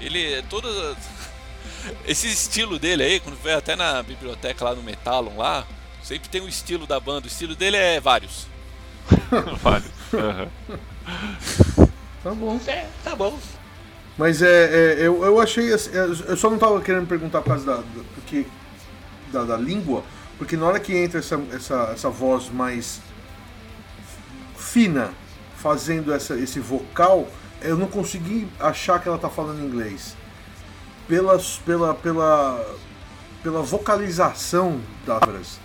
Ele 0.01 0.33
é 0.33 0.41
todo. 0.41 0.67
Esse 2.05 2.27
estilo 2.27 2.77
dele 2.77 3.03
aí, 3.03 3.19
quando 3.21 3.41
vai 3.41 3.53
até 3.53 3.73
na 3.73 4.03
biblioteca 4.03 4.65
lá 4.65 4.75
no 4.75 4.83
Metalon 4.83 5.37
lá, 5.37 5.65
sempre 6.03 6.27
tem 6.27 6.41
o 6.41 6.49
estilo 6.49 6.85
da 6.85 6.99
banda. 6.99 7.23
O 7.23 7.29
estilo 7.29 7.55
dele 7.55 7.77
é 7.77 8.01
vários. 8.01 8.47
Vários. 9.63 9.89
Aham. 10.13 10.49
Tá 12.21 12.33
bom. 12.35 12.59
É, 12.67 12.85
tá 13.01 13.15
bom. 13.15 13.39
Mas 14.17 14.41
é, 14.41 14.47
é, 14.47 15.07
eu, 15.07 15.23
eu 15.23 15.39
achei. 15.39 15.71
assim, 15.71 15.91
Eu 15.93 16.35
só 16.35 16.49
não 16.49 16.57
tava 16.57 16.81
querendo 16.81 17.07
perguntar 17.07 17.41
por 17.41 17.49
causa 17.49 17.65
da, 17.65 17.83
porque, 18.15 18.45
da, 19.31 19.43
da 19.43 19.57
língua, 19.57 20.03
porque 20.37 20.57
na 20.57 20.65
hora 20.65 20.79
que 20.79 20.95
entra 20.95 21.19
essa, 21.19 21.39
essa, 21.53 21.91
essa 21.93 22.09
voz 22.09 22.49
mais 22.49 22.99
fina, 24.55 25.11
fazendo 25.57 26.13
essa, 26.13 26.35
esse 26.35 26.59
vocal, 26.59 27.27
eu 27.61 27.77
não 27.77 27.87
consegui 27.87 28.47
achar 28.59 28.99
que 29.01 29.07
ela 29.07 29.17
tá 29.17 29.29
falando 29.29 29.63
inglês. 29.63 30.15
Pelas, 31.07 31.57
pela, 31.65 31.93
pela, 31.93 32.75
pela 33.41 33.61
vocalização 33.61 34.81
das 35.05 35.19
palavras, 35.19 35.59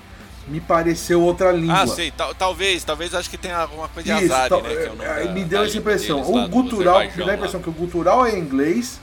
me 0.48 0.60
pareceu 0.60 1.20
outra 1.22 1.52
língua. 1.52 1.82
Ah, 1.82 1.86
sei, 1.86 2.10
tal- 2.10 2.34
talvez, 2.34 2.82
talvez 2.84 3.14
acho 3.14 3.30
que 3.30 3.38
tenha 3.38 3.56
alguma 3.58 3.88
coisa 3.88 4.14
de 4.16 4.24
Isso, 4.24 4.34
Azari, 4.34 4.48
tal- 4.48 4.62
né? 4.62 4.68
Que 4.70 4.74
é 4.76 4.90
o 4.90 4.96
nome 4.96 5.04
é, 5.04 5.24
da- 5.24 5.32
me 5.32 5.40
da 5.42 5.46
deu 5.48 5.62
essa 5.64 5.78
impressão. 5.78 6.16
deles 6.20 6.34
lá 6.34 6.44
O 6.44 6.48
gutural, 6.48 7.00
me 7.00 7.08
dá 7.08 7.22
a 7.22 7.26
lá. 7.26 7.34
impressão 7.34 7.62
que 7.62 7.68
o 7.68 7.72
gutural 7.72 8.26
é 8.26 8.32
em 8.36 8.40
inglês. 8.40 9.00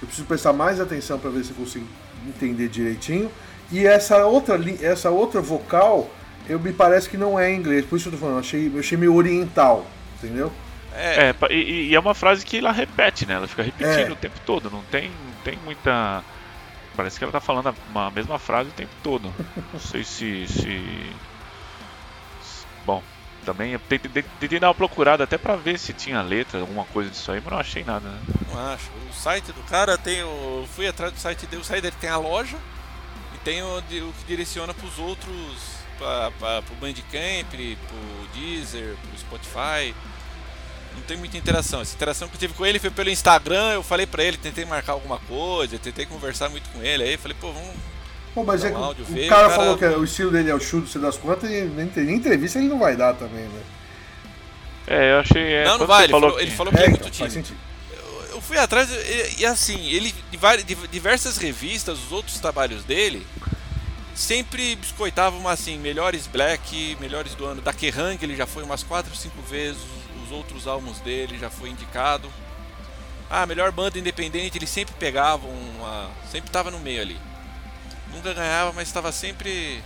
Eu 0.00 0.06
preciso 0.06 0.26
prestar 0.26 0.52
mais 0.52 0.80
atenção 0.80 1.18
para 1.18 1.30
ver 1.30 1.44
se 1.44 1.50
eu 1.50 1.56
consigo 1.56 1.86
entender 2.26 2.68
direitinho. 2.68 3.30
E 3.70 3.86
essa 3.86 4.26
outra, 4.26 4.60
essa 4.82 5.10
outra 5.10 5.40
vocal, 5.40 6.10
eu 6.48 6.58
me 6.58 6.72
parece 6.72 7.08
que 7.08 7.16
não 7.16 7.38
é 7.38 7.52
em 7.52 7.56
inglês. 7.56 7.84
Por 7.86 7.96
isso 7.96 8.08
que 8.10 8.14
eu 8.14 8.18
tô 8.18 8.24
falando, 8.24 8.36
eu 8.36 8.40
achei, 8.40 8.70
eu 8.74 8.80
achei 8.80 8.98
meio 8.98 9.14
oriental, 9.14 9.86
entendeu? 10.18 10.52
É, 10.94 11.30
É, 11.30 11.52
e, 11.54 11.88
e 11.90 11.94
é 11.94 12.00
uma 12.00 12.14
frase 12.14 12.44
que 12.44 12.58
ela 12.58 12.72
repete, 12.72 13.24
né? 13.24 13.34
Ela 13.34 13.46
fica 13.48 13.62
repetindo 13.62 14.08
É. 14.10 14.12
o 14.12 14.16
tempo 14.16 14.38
todo. 14.44 14.68
Não 14.70 14.82
tem, 14.90 15.04
não 15.08 15.42
tem 15.44 15.56
muita. 15.64 16.22
Parece 16.96 17.18
que 17.18 17.24
ela 17.24 17.32
tá 17.32 17.40
falando 17.40 17.68
a 17.68 17.74
uma 17.90 18.10
mesma 18.10 18.38
frase 18.38 18.70
o 18.70 18.72
tempo 18.72 18.92
todo. 19.02 19.32
Não 19.72 19.80
sei 19.80 20.04
se. 20.04 20.46
se... 20.46 21.12
Bom, 22.84 23.02
também 23.44 23.72
eu 23.72 23.78
tentei, 23.78 24.22
tentei 24.40 24.60
dar 24.60 24.68
uma 24.68 24.74
procurada 24.74 25.24
até 25.24 25.38
pra 25.38 25.56
ver 25.56 25.78
se 25.78 25.92
tinha 25.92 26.22
letra, 26.22 26.60
alguma 26.60 26.84
coisa 26.86 27.10
disso 27.10 27.32
aí, 27.32 27.40
mas 27.40 27.52
não 27.52 27.58
achei 27.58 27.84
nada, 27.84 28.08
né? 28.08 28.20
não 28.52 28.72
acho. 28.72 28.90
O 29.10 29.14
site 29.14 29.52
do 29.52 29.62
cara 29.64 29.96
tem 29.98 30.22
o. 30.22 30.66
Fui 30.74 30.86
atrás 30.86 31.12
do 31.12 31.18
site 31.18 31.46
dele, 31.46 31.62
o 31.62 31.64
site 31.64 31.82
dele 31.82 31.96
tem 32.00 32.10
a 32.10 32.16
loja 32.16 32.56
e 33.34 33.38
tem 33.38 33.62
o, 33.62 33.78
o 33.78 33.82
que 33.82 34.24
direciona 34.26 34.72
pros 34.74 34.98
outros. 34.98 35.82
Pra, 35.98 36.32
pra, 36.32 36.62
pro 36.62 36.74
Bandcamp, 36.76 37.48
pro 37.48 38.26
Deezer, 38.34 38.96
pro 38.96 39.18
Spotify. 39.18 39.94
Não 40.94 41.02
tem 41.02 41.16
muita 41.16 41.36
interação. 41.36 41.80
Essa 41.80 41.94
interação 41.94 42.28
que 42.28 42.34
eu 42.36 42.40
tive 42.40 42.54
com 42.54 42.64
ele 42.66 42.78
foi 42.78 42.90
pelo 42.90 43.10
Instagram. 43.10 43.72
Eu 43.72 43.82
falei 43.82 44.06
pra 44.06 44.22
ele, 44.22 44.36
tentei 44.36 44.64
marcar 44.64 44.92
alguma 44.92 45.18
coisa, 45.20 45.78
tentei 45.78 46.06
conversar 46.06 46.48
muito 46.48 46.68
com 46.70 46.82
ele. 46.82 47.02
Aí 47.04 47.12
eu 47.14 47.18
falei, 47.18 47.36
pô, 47.40 47.52
vamos. 47.52 47.70
Pô, 48.34 48.42
mas 48.44 48.64
é 48.64 48.68
um 48.68 48.70
que 48.70 48.76
áudio, 48.76 49.04
o 49.08 49.12
veio, 49.12 49.28
cara 49.28 49.46
o 49.46 49.50
cara- 49.50 49.60
falou 49.62 49.76
que 49.78 49.84
o 49.84 50.04
estilo 50.04 50.30
dele 50.30 50.48
é 50.50 50.54
o 50.54 50.60
chute, 50.60 50.88
você 50.90 50.98
das 50.98 51.18
contas, 51.18 51.50
e 51.50 51.64
nem, 51.64 51.90
nem 51.94 52.16
entrevista 52.16 52.58
ele 52.58 52.68
não 52.68 52.78
vai 52.78 52.96
dar 52.96 53.12
também, 53.14 53.44
né? 53.44 53.60
É, 54.86 55.12
eu 55.12 55.18
achei. 55.20 55.52
É, 55.52 55.64
não, 55.66 55.78
não 55.78 55.86
vai. 55.86 56.04
Ele 56.04 56.12
falou, 56.12 56.32
que- 56.36 56.42
ele 56.42 56.50
falou 56.50 56.72
que 56.72 56.78
ele 56.78 56.86
é 56.86 56.88
muito 56.88 57.00
então, 57.08 57.12
faz 57.18 57.32
tímido. 57.32 57.48
sentido. 57.48 58.32
eu 58.32 58.40
fui 58.40 58.56
atrás 58.56 58.88
e, 58.90 59.42
e, 59.42 59.44
assim, 59.46 59.78
ele 59.90 60.14
de 60.64 60.74
diversas 60.88 61.36
revistas, 61.36 61.98
os 61.98 62.10
outros 62.10 62.38
trabalhos 62.40 62.82
dele 62.84 63.26
sempre 64.14 64.76
biscoitavam 64.76 65.46
assim, 65.48 65.78
melhores 65.78 66.26
black, 66.26 66.96
melhores 67.00 67.34
do 67.34 67.44
ano. 67.44 67.60
Da 67.60 67.72
Kerrang 67.72 68.18
ele 68.22 68.34
já 68.36 68.46
foi 68.46 68.62
umas 68.62 68.82
4 68.82 69.10
ou 69.10 69.16
5 69.16 69.40
vezes, 69.42 69.80
outros 70.32 70.66
álbuns 70.66 70.98
dele 71.00 71.38
já 71.38 71.50
foi 71.50 71.70
indicado. 71.70 72.28
Ah, 73.30 73.46
melhor 73.46 73.70
banda 73.72 73.98
independente, 73.98 74.58
ele 74.58 74.66
sempre 74.66 74.94
pegava 74.98 75.46
uma, 75.46 76.10
sempre 76.30 76.50
tava 76.50 76.70
no 76.70 76.78
meio 76.78 77.00
ali. 77.00 77.18
Nunca 78.12 78.34
ganhava, 78.34 78.72
mas 78.74 78.88
estava 78.88 79.10
sempre 79.10 79.82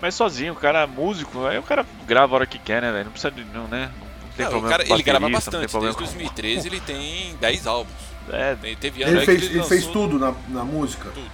Mas 0.00 0.14
sozinho, 0.14 0.54
o 0.54 0.56
cara 0.56 0.80
é 0.80 0.86
músico, 0.86 1.44
aí 1.46 1.58
o 1.58 1.62
cara 1.62 1.84
grava 2.06 2.32
a 2.32 2.36
hora 2.36 2.46
que 2.46 2.58
quer, 2.58 2.80
né, 2.80 2.90
velho? 2.90 3.04
Não 3.06 3.12
precisa 3.12 3.30
de. 3.30 3.44
Não, 3.44 3.68
né? 3.68 3.90
Não 4.00 4.28
tem 4.30 4.46
Não, 4.46 4.46
o 4.46 4.50
problema 4.60 4.70
cara, 4.78 4.88
ele 4.94 5.02
grava 5.02 5.28
bastante. 5.28 5.70
Desde 5.78 5.92
com- 5.98 6.04
2013 6.04 6.66
ele 6.68 6.80
tem 6.80 7.36
10 7.36 7.66
álbuns. 7.66 7.94
É, 8.30 8.54
Tem- 8.54 8.76
Teve 8.76 9.02
Ele 9.02 9.24
fez, 9.26 9.40
que 9.48 9.54
ele 9.56 9.64
fez 9.64 9.86
tudo 9.86 10.18
na, 10.18 10.32
na 10.48 10.64
música. 10.64 11.10
tudo. 11.10 11.30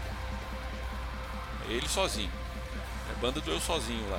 Ele 1.69 1.87
sozinho. 1.89 2.31
É 3.09 3.13
a 3.13 3.21
banda 3.21 3.41
do 3.41 3.51
eu 3.51 3.61
sozinho 3.61 4.09
lá. 4.11 4.19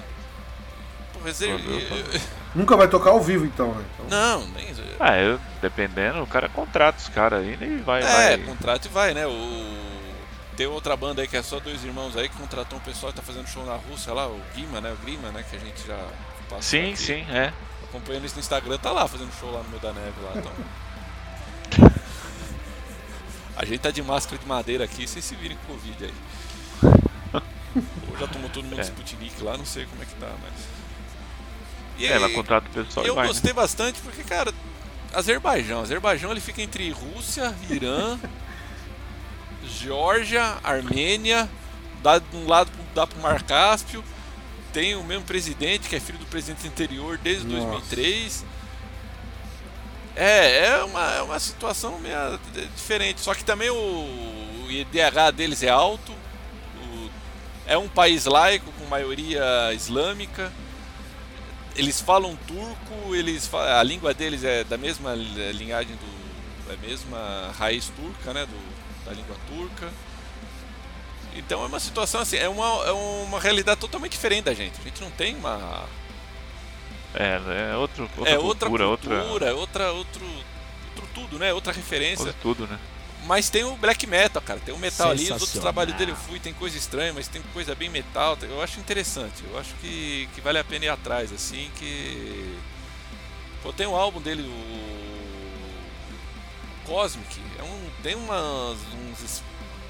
Pô, 1.19 1.25
mas 1.25 1.41
ele- 1.41 1.87
Eu. 2.13 2.21
Nunca 2.55 2.75
vai 2.75 2.87
tocar 2.87 3.11
ao 3.11 3.21
vivo, 3.21 3.45
então, 3.45 3.73
né? 3.75 3.85
Então, 3.93 4.07
Não, 4.09 4.47
nem. 4.49 4.69
Ah, 4.99 5.17
eu, 5.17 5.39
dependendo, 5.61 6.21
o 6.23 6.27
cara 6.27 6.49
contrata 6.49 6.97
os 6.97 7.07
caras 7.09 7.41
aí 7.41 7.57
e 7.61 7.77
vai. 7.77 8.01
É, 8.01 8.37
vai... 8.37 8.37
contrato 8.39 8.85
e 8.85 8.89
vai, 8.89 9.13
né? 9.13 9.27
O... 9.27 9.89
Tem 10.57 10.65
outra 10.67 10.97
banda 10.97 11.21
aí 11.21 11.27
que 11.27 11.37
é 11.37 11.43
só 11.43 11.59
dois 11.59 11.83
irmãos 11.85 12.17
aí 12.17 12.27
que 12.27 12.35
contratou 12.35 12.77
um 12.79 12.81
pessoal 12.81 13.13
que 13.13 13.19
tá 13.19 13.25
fazendo 13.25 13.47
show 13.47 13.63
na 13.65 13.75
Rússia 13.75 14.11
lá, 14.13 14.27
o 14.27 14.41
Guima, 14.55 14.81
né? 14.81 14.91
O 14.91 14.97
Grima, 15.05 15.29
né? 15.31 15.45
Que 15.49 15.55
a 15.55 15.59
gente 15.59 15.87
já 15.87 15.97
passou 16.49 16.61
Sim, 16.63 16.89
aqui. 16.93 16.97
sim, 16.97 17.25
é. 17.31 17.53
Acompanhando 17.83 18.25
isso 18.25 18.35
no 18.35 18.41
Instagram, 18.41 18.77
tá 18.77 18.91
lá 18.91 19.07
fazendo 19.07 19.31
show 19.39 19.51
lá 19.51 19.61
no 19.63 19.69
meio 19.69 19.81
da 19.81 19.93
neve 19.93 20.13
lá, 20.21 20.31
então. 20.35 20.51
A 23.55 23.65
gente 23.65 23.79
tá 23.79 23.91
de 23.91 24.01
máscara 24.01 24.37
de 24.37 24.47
madeira 24.47 24.83
aqui, 24.85 25.07
vocês 25.07 25.23
se 25.23 25.35
virem 25.35 25.57
com 25.65 25.73
Covid 25.73 26.05
aí. 26.05 26.13
Ou 28.11 28.17
já 28.17 28.27
tomou 28.27 28.49
todo 28.49 28.63
mundo 28.65 28.79
É. 28.79 28.83
Sputnik 28.83 29.41
lá, 29.43 29.57
não 29.57 29.65
sei 29.65 29.85
como 29.85 30.01
é 30.01 30.05
que 30.05 30.15
tá, 30.15 30.29
mas. 30.41 30.53
E 31.99 32.07
É, 32.07 32.13
ela 32.13 32.29
contrata 32.29 32.67
o 32.69 32.71
pessoal 32.85 33.05
eu 33.05 33.13
vai. 33.15 33.23
né? 33.25 33.27
gostei 33.27 33.53
bastante 33.53 33.99
porque, 34.01 34.23
cara, 34.23 34.53
Azerbaijão. 35.13 35.81
Azerbaijão 35.81 36.31
ele 36.31 36.39
fica 36.41 36.61
entre 36.61 36.89
Rússia, 36.91 37.53
Irã, 37.69 38.17
Geórgia, 39.67 40.57
Armênia, 40.63 41.49
dá 42.01 42.19
de 42.19 42.35
um 42.35 42.47
lado 42.47 42.71
dá 42.95 43.05
pro 43.05 43.19
Mar 43.19 43.43
Cáspio. 43.43 44.03
Tem 44.73 44.95
o 44.95 45.03
mesmo 45.03 45.23
presidente, 45.25 45.89
que 45.89 45.95
é 45.95 45.99
filho 45.99 46.19
do 46.19 46.25
presidente 46.27 46.67
anterior 46.67 47.17
desde 47.17 47.45
Nossa. 47.47 47.65
2003. 47.67 48.45
É, 50.15 50.65
é 50.67 50.83
uma, 50.83 51.11
é 51.15 51.21
uma 51.21 51.39
situação 51.39 51.97
meio 51.99 52.39
diferente. 52.75 53.21
Só 53.21 53.33
que 53.33 53.43
também 53.43 53.69
o, 53.69 53.75
o 53.75 54.67
IDH 54.69 55.31
deles 55.35 55.63
é 55.63 55.69
alto. 55.69 56.11
o- 56.11 57.09
é 57.65 57.77
um 57.77 57.87
país 57.87 58.25
laico 58.25 58.71
com 58.73 58.85
maioria 58.85 59.43
islâmica. 59.73 60.51
Eles 61.75 62.01
falam 62.01 62.35
turco, 62.47 63.15
eles 63.15 63.47
fa- 63.47 63.79
a 63.79 63.83
língua 63.83 64.13
deles 64.13 64.43
é 64.43 64.63
da 64.63 64.77
mesma 64.77 65.13
li- 65.15 65.51
linhagem 65.53 65.95
do 65.95 66.19
da 66.69 66.77
mesma 66.77 67.51
raiz 67.57 67.89
turca, 67.95 68.31
né, 68.31 68.45
do, 68.45 69.05
da 69.05 69.11
língua 69.11 69.35
turca. 69.47 69.91
Então 71.35 71.63
é 71.63 71.65
uma 71.67 71.79
situação 71.79 72.21
assim, 72.21 72.37
é 72.37 72.47
uma, 72.47 72.65
é 72.85 72.91
uma 72.91 73.39
realidade 73.39 73.79
totalmente 73.79 74.11
diferente 74.11 74.43
da 74.45 74.53
gente. 74.53 74.79
A 74.79 74.83
gente 74.83 75.01
não 75.01 75.09
tem 75.11 75.35
uma 75.35 75.85
É, 77.13 77.71
é 77.71 77.75
outro, 77.75 78.07
outra 78.17 78.33
é 78.33 78.37
outra 78.37 78.69
cultura, 78.69 78.87
cultura, 78.87 79.23
outra, 79.23 79.49
é 79.49 79.53
outra 79.53 79.91
outro, 79.93 80.25
outro 80.95 81.09
tudo, 81.13 81.39
né? 81.39 81.51
Outra 81.53 81.73
referência. 81.73 82.25
outro 82.25 82.41
tudo, 82.41 82.67
né? 82.67 82.77
Mas 83.29 83.47
tem 83.47 83.63
o 83.63 83.75
black 83.75 84.07
metal, 84.07 84.41
cara. 84.41 84.59
Tem 84.59 84.73
o 84.73 84.77
metal 84.79 85.11
ali. 85.11 85.25
Os 85.25 85.29
outros 85.29 85.51
trabalhos 85.51 85.93
dele 85.95 86.13
eu 86.13 86.15
fui, 86.15 86.39
tem 86.39 86.51
coisa 86.51 86.75
estranha, 86.75 87.13
mas 87.13 87.27
tem 87.27 87.39
coisa 87.53 87.75
bem 87.75 87.87
metal. 87.87 88.35
Eu 88.41 88.59
acho 88.59 88.79
interessante. 88.79 89.43
Eu 89.47 89.59
acho 89.59 89.71
que, 89.75 90.27
que 90.33 90.41
vale 90.41 90.57
a 90.57 90.63
pena 90.63 90.85
ir 90.85 90.89
atrás, 90.89 91.31
assim, 91.31 91.69
que. 91.77 92.57
Pô, 93.61 93.71
tem 93.71 93.85
um 93.85 93.95
álbum 93.95 94.19
dele, 94.19 94.41
o. 94.41 94.99
Cosmic. 96.87 97.39
É 97.59 97.61
um, 97.61 97.89
tem 98.01 98.15
umas, 98.15 98.79
uns 99.11 99.43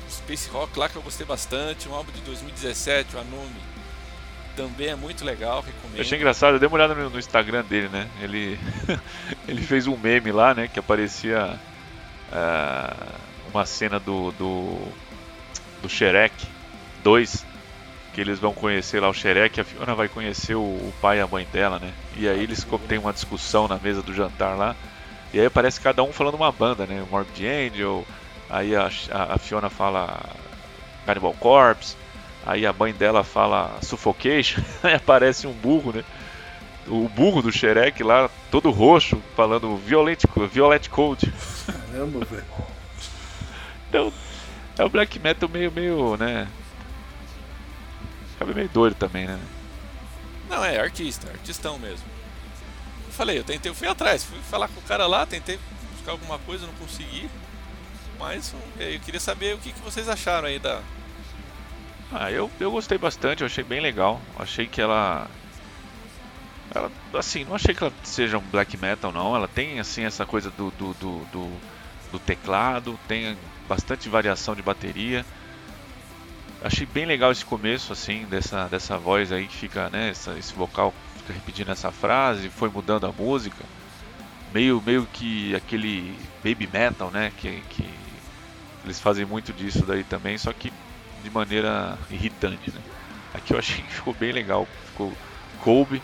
Space 0.09 0.49
Rock 0.49 0.77
lá 0.77 0.89
que 0.89 0.97
eu 0.97 1.01
gostei 1.01 1.25
bastante. 1.25 1.87
Um 1.87 1.95
álbum 1.95 2.11
de 2.11 2.19
2017, 2.19 3.15
o 3.15 3.19
Anumi. 3.19 3.61
Também 4.53 4.87
é 4.87 4.95
muito 4.97 5.23
legal, 5.23 5.61
recomendo. 5.61 5.95
Eu 5.95 6.01
achei 6.01 6.17
engraçado, 6.17 6.55
eu 6.55 6.59
dei 6.59 6.67
uma 6.67 6.75
olhada 6.75 6.93
no, 6.93 7.09
no 7.09 7.17
Instagram 7.17 7.63
dele, 7.63 7.87
né? 7.87 8.09
Ele, 8.19 8.59
ele 9.47 9.61
fez 9.61 9.87
um 9.87 9.95
meme 9.95 10.29
lá, 10.29 10.53
né? 10.53 10.67
Que 10.67 10.77
aparecia 10.77 11.57
ah, 12.33 13.28
uma 13.53 13.65
cena 13.65 13.99
do, 13.99 14.31
do, 14.31 14.77
do 15.81 15.89
Shrek 15.89 16.33
2, 17.03 17.45
que 18.13 18.21
eles 18.21 18.39
vão 18.39 18.53
conhecer 18.53 18.99
lá 18.99 19.09
o 19.09 19.13
Shrek, 19.13 19.59
a 19.61 19.63
Fiona 19.63 19.95
vai 19.95 20.07
conhecer 20.07 20.55
o, 20.55 20.59
o 20.61 20.93
pai 21.01 21.17
e 21.19 21.21
a 21.21 21.27
mãe 21.27 21.47
dela, 21.51 21.79
né? 21.79 21.91
E 22.17 22.27
aí 22.27 22.41
eles 22.43 22.65
têm 22.87 22.97
uma 22.97 23.13
discussão 23.13 23.67
na 23.67 23.77
mesa 23.77 24.01
do 24.01 24.13
jantar 24.13 24.57
lá, 24.57 24.75
e 25.33 25.39
aí 25.39 25.45
aparece 25.45 25.79
cada 25.79 26.01
um 26.03 26.11
falando 26.11 26.35
uma 26.35 26.51
banda, 26.51 26.85
né? 26.85 27.03
O 27.07 27.11
Morbid 27.11 27.45
Angel, 27.47 28.05
aí 28.49 28.75
a, 28.75 28.89
a- 29.11 29.33
a 29.35 29.37
Fiona 29.37 29.69
fala 29.69 30.19
Cannibal 31.05 31.33
Corpse, 31.39 31.95
aí 32.45 32.65
a 32.65 32.73
mãe 32.73 32.91
dela 32.93 33.23
fala 33.23 33.77
Suffocation, 33.81 34.61
aí 34.83 34.95
aparece 34.95 35.45
um 35.47 35.53
burro, 35.53 35.93
né? 35.95 36.03
O 36.87 37.07
burro 37.07 37.43
do 37.43 37.51
Shrek 37.51 38.01
lá, 38.01 38.27
todo 38.49 38.71
roxo, 38.71 39.21
falando 39.35 39.77
Violet, 39.77 40.25
Violet 40.51 40.89
Code. 40.89 41.31
Caramba, 41.67 42.25
velho. 42.25 42.43
Então, 43.89 44.13
é 44.77 44.83
o 44.83 44.89
black 44.89 45.19
metal 45.19 45.49
meio, 45.49 45.71
meio, 45.71 46.15
né? 46.15 46.47
Acaba 48.35 48.53
meio 48.53 48.69
doido 48.69 48.95
também, 48.95 49.25
né? 49.25 49.39
Não, 50.47 50.63
é 50.63 50.79
artista, 50.79 51.29
artistão 51.29 51.77
mesmo. 51.77 52.05
Eu 53.07 53.13
falei, 53.13 53.39
eu 53.39 53.43
tentei, 53.43 53.69
eu 53.69 53.75
fui 53.75 53.87
atrás, 53.87 54.23
fui 54.23 54.39
falar 54.49 54.67
com 54.67 54.79
o 54.79 54.83
cara 54.83 55.07
lá, 55.07 55.25
tentei 55.25 55.59
buscar 55.91 56.11
alguma 56.11 56.37
coisa, 56.39 56.65
não 56.65 56.73
consegui. 56.75 57.29
Mas 58.19 58.53
eh, 58.79 58.95
eu 58.95 58.99
queria 58.99 59.19
saber 59.19 59.55
o 59.55 59.57
que, 59.57 59.71
que 59.71 59.79
vocês 59.81 60.07
acharam 60.07 60.47
aí 60.47 60.59
da. 60.59 60.81
Ah, 62.11 62.31
eu, 62.31 62.49
eu 62.59 62.71
gostei 62.71 62.97
bastante, 62.97 63.41
eu 63.41 63.47
achei 63.47 63.63
bem 63.63 63.79
legal. 63.79 64.21
Achei 64.37 64.67
que 64.67 64.81
ela. 64.81 65.27
Ela, 66.73 66.91
assim, 67.13 67.43
não 67.45 67.55
achei 67.55 67.73
que 67.73 67.83
ela 67.83 67.93
seja 68.03 68.37
um 68.37 68.41
black 68.41 68.77
metal, 68.77 69.11
não. 69.11 69.35
Ela 69.35 69.47
tem, 69.47 69.79
assim, 69.79 70.03
essa 70.03 70.25
coisa 70.25 70.51
do, 70.51 70.69
do, 70.71 70.93
do, 70.95 71.25
do, 71.31 71.59
do 72.11 72.19
teclado, 72.19 72.99
tem 73.07 73.37
bastante 73.69 74.09
variação 74.09 74.55
de 74.55 74.63
bateria. 74.63 75.23
Achei 76.63 76.85
bem 76.87 77.05
legal 77.05 77.31
esse 77.31 77.45
começo, 77.45 77.93
assim, 77.93 78.25
dessa, 78.25 78.67
dessa 78.67 78.97
voz 78.97 79.31
aí 79.31 79.47
que 79.47 79.55
fica, 79.55 79.89
né, 79.89 80.09
essa, 80.09 80.37
esse 80.37 80.53
vocal 80.53 80.93
fica 81.19 81.31
repetindo 81.31 81.71
essa 81.71 81.91
frase, 81.91 82.49
foi 82.49 82.67
mudando 82.67 83.05
a 83.05 83.13
música. 83.13 83.63
Meio, 84.53 84.81
meio 84.81 85.07
que 85.13 85.55
aquele 85.55 86.17
baby 86.43 86.67
metal, 86.67 87.11
né, 87.11 87.31
que, 87.37 87.61
que 87.69 87.87
eles 88.83 88.99
fazem 88.99 89.23
muito 89.23 89.53
disso 89.53 89.85
daí 89.85 90.03
também, 90.03 90.37
só 90.37 90.51
que 90.51 90.73
de 91.23 91.29
maneira 91.29 91.97
irritante, 92.09 92.71
né. 92.71 92.81
Aqui 93.33 93.53
eu 93.53 93.59
achei 93.59 93.81
que 93.81 93.93
ficou 93.93 94.13
bem 94.13 94.31
legal, 94.31 94.67
ficou 94.87 95.13
coube, 95.61 96.01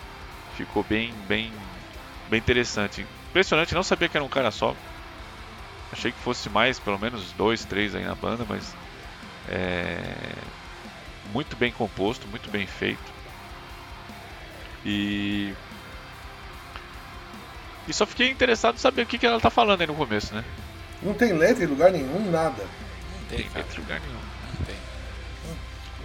ficou 0.56 0.84
bem, 0.84 1.12
bem, 1.28 1.52
bem 2.30 2.40
interessante. 2.40 3.06
Impressionante, 3.30 3.74
não 3.74 3.84
sabia 3.84 4.08
que 4.08 4.16
era 4.16 4.24
um 4.24 4.30
cara 4.30 4.52
só. 4.52 4.74
Achei 5.92 6.12
que 6.12 6.20
fosse 6.20 6.50
mais, 6.50 6.80
pelo 6.80 7.00
menos 7.00 7.32
dois, 7.34 7.64
três 7.66 7.96
aí 7.96 8.04
na 8.04 8.16
banda, 8.16 8.46
mas 8.48 8.76
é, 9.48 10.34
muito 11.32 11.56
bem 11.56 11.72
composto, 11.72 12.28
muito 12.28 12.50
bem 12.50 12.66
feito. 12.68 13.14
E 14.86 15.54
e 17.88 17.94
só 17.94 18.06
fiquei 18.06 18.30
interessado 18.32 18.76
em 18.76 18.80
saber 18.80 19.04
o 19.04 19.06
que, 19.06 19.18
que 19.18 19.26
ela 19.26 19.40
tá 19.40 19.50
falando 19.50 19.82
aí 19.82 19.88
no 19.88 19.94
começo, 19.96 20.34
né? 20.34 20.44
Não 21.04 21.14
tem 21.14 21.34
letra 21.34 21.64
em 21.64 21.68
lugar 21.68 21.92
nenhum, 21.92 22.32
nada. 22.32 22.64
Não 22.64 23.28
tem, 23.30 23.48
cara. 23.50 23.66
Em 23.72 23.80
lugar 23.80 24.00
nenhum. 24.02 24.14
Não 24.14 24.66
tem. 24.66 24.76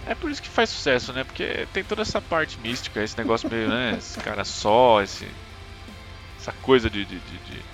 É 0.05 0.13
por 0.15 0.29
isso 0.29 0.41
que 0.41 0.49
faz 0.49 0.69
sucesso, 0.69 1.11
né? 1.13 1.23
Porque 1.23 1.67
tem 1.73 1.83
toda 1.83 2.01
essa 2.03 2.21
parte 2.21 2.59
mística, 2.59 3.01
esse 3.03 3.17
negócio 3.17 3.49
meio, 3.49 3.67
né? 3.69 3.95
Esse 3.97 4.19
cara 4.19 4.43
só, 4.43 5.01
esse, 5.01 5.27
essa 6.39 6.51
coisa 6.51 6.89
de. 6.89 7.03
de, 7.05 7.15
de- 7.19 7.37
de- 7.39 7.70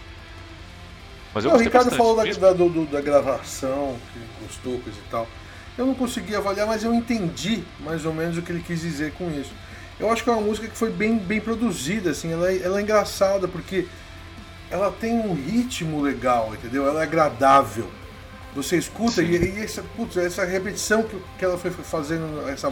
Mas 1.38 1.46
eu 1.46 1.52
Não, 1.52 1.58
o 1.58 1.62
Ricardo 1.62 1.90
falou 1.98 2.16
da, 2.16 2.24
da, 2.24 2.54
do- 2.54 2.70
do- 2.70 2.86
da 2.92 3.02
gravação, 3.02 3.96
que 4.14 4.20
gostou, 4.46 4.80
coisa 4.80 4.98
e 4.98 5.10
tal. 5.10 5.28
Eu 5.78 5.86
não 5.86 5.94
consegui 5.94 6.36
avaliar, 6.36 6.66
mas 6.68 6.84
eu 6.84 6.94
entendi 6.94 7.64
mais 7.80 8.06
ou 8.06 8.14
menos 8.14 8.38
o 8.38 8.42
que 8.42 8.52
ele 8.52 8.64
quis 8.66 8.82
dizer 8.82 9.14
com 9.14 9.30
isso. 9.30 9.52
Eu 10.00 10.12
acho 10.12 10.24
que 10.24 10.30
é 10.30 10.34
uma 10.34 10.42
música 10.42 10.68
que 10.68 10.76
foi 10.78 10.90
bem, 10.92 11.18
bem 11.18 11.40
produzida, 11.40 12.12
assim, 12.12 12.32
ela 12.34 12.52
é, 12.52 12.62
ela 12.62 12.80
é 12.80 12.82
engraçada 12.82 13.48
porque 13.48 13.88
ela 14.70 14.92
tem 14.92 15.14
um 15.14 15.34
ritmo 15.34 16.02
legal, 16.02 16.52
entendeu? 16.54 16.88
Ela 16.88 17.02
é 17.02 17.04
agradável. 17.04 17.90
Você 18.56 18.78
escuta 18.78 19.22
e, 19.22 19.36
e 19.36 19.64
essa, 19.64 19.84
putz, 19.96 20.18
essa 20.18 20.44
repetição 20.46 21.04
que, 21.04 21.16
que 21.38 21.46
ela 21.46 21.58
foi 21.58 21.70
fazendo, 21.72 22.48
essa, 22.50 22.72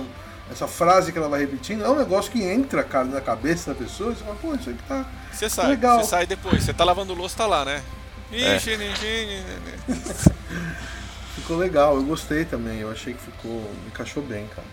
essa 0.51 0.67
frase 0.67 1.11
que 1.11 1.17
ela 1.17 1.29
vai 1.29 1.41
repetindo, 1.41 1.83
é 1.85 1.89
um 1.89 1.95
negócio 1.97 2.31
que 2.31 2.41
entra, 2.43 2.83
cara, 2.83 3.05
na 3.05 3.21
cabeça 3.21 3.71
da 3.73 3.79
pessoa 3.79 4.11
e 4.11 4.15
você 4.15 4.23
fala, 4.23 4.35
pô, 4.41 4.55
isso 4.55 4.69
aqui 4.69 4.79
tá. 4.87 5.05
Você 5.31 5.49
sai, 5.49 5.67
Legal. 5.67 6.01
você 6.01 6.09
sai 6.09 6.25
depois. 6.25 6.63
Você 6.63 6.73
tá 6.73 6.83
lavando 6.83 7.13
louça, 7.13 7.37
tá 7.37 7.45
lá, 7.45 7.63
né? 7.63 7.83
É. 8.43 8.59
Ficou 11.35 11.57
legal, 11.57 11.95
eu 11.95 12.03
gostei 12.03 12.45
também, 12.45 12.79
eu 12.79 12.91
achei 12.91 13.13
que 13.13 13.21
ficou. 13.21 13.71
encaixou 13.87 14.23
bem, 14.23 14.47
cara. 14.55 14.67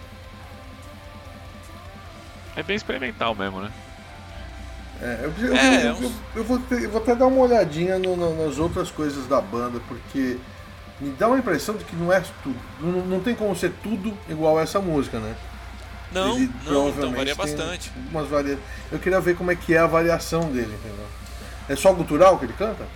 É 2.57 2.63
bem 2.63 2.77
experimental 2.77 3.35
mesmo, 3.35 3.61
né? 3.61 3.71
É, 5.01 5.21
eu, 5.25 5.47
eu- 5.47 5.57
É, 5.57 5.83
eu- 5.89 6.03
eu- 6.03 6.13
eu 6.37 6.45
vou, 6.45 6.59
ter- 6.61 6.87
vou 6.89 7.01
até 7.03 7.15
dar 7.15 7.27
uma 7.27 7.41
olhadinha 7.41 7.99
no- 7.99 8.17
no- 8.17 8.47
nas 8.47 8.59
outras 8.59 8.91
coisas 8.91 9.27
da 9.27 9.41
banda, 9.41 9.81
porque 9.89 10.39
me 11.01 11.11
dá 11.19 11.27
uma 11.29 11.39
impressão 11.39 11.77
de 11.77 11.85
que 11.85 11.97
não 11.97 12.13
é 12.13 12.23
tudo. 12.43 12.59
Não, 12.81 12.93
não 13.07 13.21
tem 13.21 13.35
como 13.35 13.55
ser 13.57 13.73
tudo 13.83 14.17
igual 14.29 14.59
a 14.59 14.63
essa 14.63 14.81
música, 14.81 15.19
né? 15.19 15.35
Não, 16.13 16.37
Ele 16.37 16.51
não, 16.67 16.89
então 16.91 17.13
varia 17.13 17.35
bastante. 17.35 17.91
Umas 18.11 18.29
varia... 18.29 18.59
Eu 18.93 18.99
queria 18.99 19.19
ver 19.21 19.35
como 19.35 19.51
é 19.51 19.57
que 19.57 19.75
é 19.75 19.79
a 19.79 19.87
variação 19.87 20.43
dele, 20.53 20.75
entendeu? 20.75 21.07
É 21.69 21.75
só 21.75 21.93
gutural 21.93 22.39
que 22.39 22.45
ele 22.45 22.53
canta? 22.53 22.87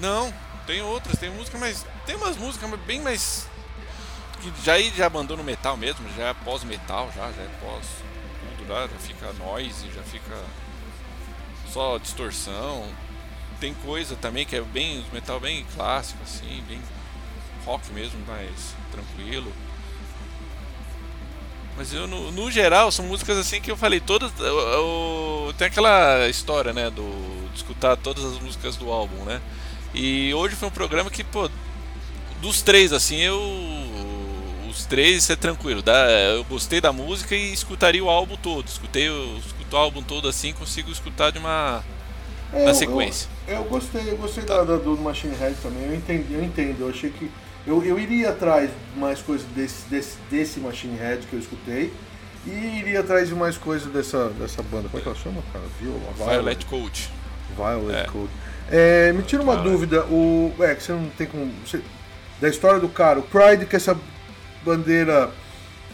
Não, 0.00 0.32
tem 0.66 0.80
outras, 0.82 1.18
tem 1.18 1.30
música, 1.30 1.58
mas 1.58 1.84
tem 2.06 2.16
umas 2.16 2.36
músicas 2.36 2.70
bem 2.80 3.00
mais. 3.00 3.46
que 4.40 4.52
já 4.64 4.78
já 4.96 5.10
mandou 5.10 5.36
no 5.36 5.44
metal 5.44 5.76
mesmo, 5.76 6.06
já 6.16 6.28
é 6.28 6.34
pós-metal, 6.34 7.10
já, 7.14 7.30
já 7.32 7.42
é 7.42 7.48
pós 7.60 7.84
tudo 8.58 8.72
lá, 8.72 8.82
já 8.82 8.98
fica 8.98 9.32
noise, 9.34 9.90
já 9.94 10.02
fica 10.02 10.36
só 11.72 11.98
distorção. 11.98 12.86
Tem 13.60 13.74
coisa 13.74 14.16
também 14.16 14.46
que 14.46 14.56
é 14.56 14.60
bem 14.62 15.04
metal 15.12 15.38
bem 15.38 15.66
clássico, 15.76 16.18
assim, 16.22 16.62
bem 16.66 16.80
rock 17.66 17.90
mesmo, 17.92 18.18
mais 18.26 18.74
tranquilo. 18.90 19.52
Mas 21.76 21.92
eu, 21.92 22.06
no, 22.06 22.30
no 22.32 22.50
geral, 22.50 22.90
são 22.90 23.06
músicas 23.06 23.38
assim 23.38 23.60
que 23.60 23.70
eu 23.70 23.76
falei, 23.76 24.00
todas. 24.00 24.32
eu- 24.38 24.46
eu- 25.46 25.54
tem 25.56 25.66
aquela 25.66 26.28
história, 26.28 26.72
né, 26.72 26.90
do, 26.90 27.48
de 27.50 27.56
escutar 27.56 27.96
todas 27.96 28.24
as 28.24 28.38
músicas 28.38 28.76
do 28.76 28.90
álbum, 28.90 29.24
né? 29.24 29.40
E 29.94 30.32
hoje 30.34 30.54
foi 30.54 30.68
um 30.68 30.72
programa 30.72 31.10
que, 31.10 31.24
pô, 31.24 31.50
dos 32.40 32.62
três, 32.62 32.92
assim, 32.92 33.16
eu. 33.16 33.40
Os 34.68 34.84
três, 34.86 35.28
é 35.28 35.34
tranquilo. 35.36 35.82
Dá, 35.82 36.08
eu 36.10 36.44
gostei 36.44 36.80
da 36.80 36.92
música 36.92 37.34
e 37.34 37.52
escutaria 37.52 38.02
o 38.04 38.08
álbum 38.08 38.36
todo. 38.36 38.66
Escutei, 38.68 39.08
eu 39.08 39.36
escuto 39.44 39.74
o 39.74 39.78
álbum 39.78 40.02
todo 40.02 40.28
assim, 40.28 40.52
consigo 40.52 40.90
escutar 40.90 41.30
de 41.32 41.38
uma. 41.38 41.82
É, 42.52 42.64
Na 42.64 42.74
sequência. 42.74 43.28
Eu, 43.48 43.56
eu 43.56 43.64
gostei, 43.64 44.10
eu 44.10 44.16
gostei 44.16 44.44
da, 44.44 44.62
da- 44.62 44.76
do 44.76 44.96
Machine 44.96 45.34
Head 45.36 45.56
também, 45.62 45.84
eu 45.86 45.94
entendi, 45.94 46.34
eu 46.34 46.42
entendo, 46.44 46.80
eu 46.80 46.88
achei 46.88 47.10
que. 47.10 47.30
Eu, 47.66 47.84
eu 47.84 47.98
iria 47.98 48.30
atrás 48.30 48.70
de 48.94 48.98
mais 49.00 49.20
coisas 49.20 49.46
desse, 49.48 49.88
desse, 49.88 50.16
desse 50.30 50.60
Machine 50.60 50.96
Head 50.96 51.26
que 51.26 51.34
eu 51.34 51.40
escutei. 51.40 51.92
E 52.46 52.50
iria 52.78 53.00
atrás 53.00 53.28
de 53.28 53.34
mais 53.34 53.58
coisas 53.58 53.92
dessa, 53.92 54.28
dessa 54.30 54.62
banda. 54.62 54.88
Como 54.88 54.98
é 54.98 55.02
que 55.02 55.08
ela 55.08 55.18
chama, 55.18 55.42
cara? 55.52 55.64
Viola? 55.78 56.00
Violet 56.16 56.64
Coach. 56.64 57.10
Violet 57.54 57.98
É. 57.98 58.04
Code. 58.04 58.30
É, 58.70 59.12
me 59.12 59.22
tira 59.22 59.42
uma 59.42 59.54
Violet. 59.56 59.70
dúvida, 59.72 60.04
o. 60.06 60.52
É, 60.60 60.74
que 60.74 60.82
você 60.82 60.92
não 60.92 61.08
tem 61.10 61.26
como. 61.26 61.50
você- 61.66 61.80
da 62.40 62.48
história 62.48 62.80
do 62.80 62.88
cara, 62.88 63.18
o 63.18 63.22
Pride 63.22 63.66
que 63.66 63.76
essa 63.76 63.96
bandeira. 64.64 65.30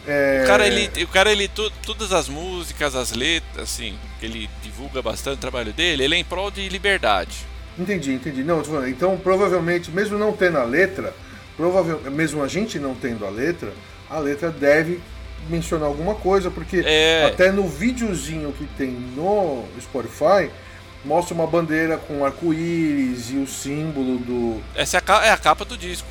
É, 0.07 0.41
O 0.45 0.47
cara, 0.47 0.65
ele, 0.65 1.03
o 1.03 1.07
cara, 1.07 1.31
ele 1.31 1.47
to- 1.49 1.69
todas 1.85 2.13
as 2.13 2.29
músicas, 2.29 2.95
as 2.95 3.11
letras, 3.11 3.63
assim, 3.63 3.97
que 4.19 4.25
ele 4.25 4.49
divulga 4.63 5.01
bastante 5.01 5.35
o 5.35 5.41
trabalho 5.41 5.73
dele, 5.73 6.03
ele 6.03 6.15
é 6.15 6.17
em 6.19 6.23
prol 6.23 6.49
de 6.49 6.67
liberdade. 6.69 7.35
Entendi, 7.77 8.13
entendi. 8.13 8.41
Não, 8.43 8.61
então 8.87 9.17
provavelmente, 9.17 9.91
mesmo 9.91 10.17
não 10.17 10.31
tendo 10.31 10.57
a 10.57 10.63
letra, 10.63 11.13
provavelmente, 11.57 12.09
mesmo 12.09 12.41
a 12.41 12.47
gente 12.47 12.79
não 12.79 12.95
tendo 12.95 13.25
a 13.25 13.29
letra, 13.29 13.73
a 14.09 14.17
letra 14.19 14.49
deve 14.49 15.01
mencionar 15.49 15.87
alguma 15.87 16.15
coisa, 16.15 16.49
porque 16.49 16.81
É. 16.85 17.25
até 17.25 17.51
no 17.51 17.67
videozinho 17.67 18.53
que 18.53 18.65
tem 18.77 18.89
no 18.91 19.65
Spotify, 19.81 20.49
mostra 21.07 21.33
uma 21.33 21.47
bandeira 21.47 21.97
com 21.97 22.23
arco-íris 22.25 23.31
e 23.31 23.37
o 23.37 23.47
símbolo 23.47 24.17
do, 24.19 24.61
Essa 24.75 24.97
é 24.97 24.99
a, 24.99 25.01
ca- 25.01 25.25
é 25.25 25.31
a 25.31 25.37
capa 25.37 25.63
do 25.65 25.77
disco. 25.77 26.07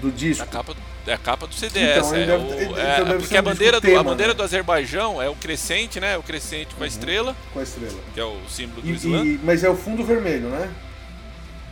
do 0.00 0.08
É 0.08 0.12
disco. 0.12 0.42
a 0.44 0.46
capa, 0.46 0.74
é 1.06 1.12
a 1.12 1.18
capa 1.18 1.46
do 1.46 1.54
CD. 1.54 1.80
Então, 1.92 2.14
é 2.14 2.26
deve- 2.26 2.44
o- 2.44 2.54
ele- 2.54 2.80
é- 2.80 3.04
deve 3.04 3.18
porque 3.18 3.36
a 3.36 3.42
bandeira, 3.42 3.80
do, 3.80 3.86
a 3.86 3.90
tema, 3.90 4.04
bandeira 4.04 4.32
né? 4.32 4.36
do 4.36 4.42
Azerbaijão 4.42 5.20
é 5.20 5.28
o 5.28 5.34
crescente, 5.34 5.98
né? 5.98 6.16
O 6.16 6.22
crescente 6.22 6.74
com 6.74 6.84
a 6.84 6.86
estrela, 6.86 7.36
com 7.52 7.58
a 7.58 7.62
estrela. 7.62 7.98
que 8.14 8.20
é 8.20 8.24
o 8.24 8.38
símbolo 8.48 8.82
do 8.82 8.88
E- 8.88 8.92
Islã. 8.92 9.24
e- 9.24 9.40
mas 9.42 9.64
é 9.64 9.68
o 9.68 9.76
fundo 9.76 10.04
vermelho, 10.04 10.48
né? 10.48 10.70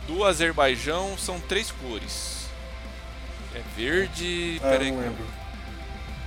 do 0.07 0.25
Azerbaijão 0.25 1.15
são 1.19 1.39
três 1.39 1.69
cores. 1.71 2.39
É 3.55 3.61
verde. 3.77 4.59
É, 4.63 4.69
peraí. 4.71 4.91
não 4.91 4.99
lembro. 5.01 5.23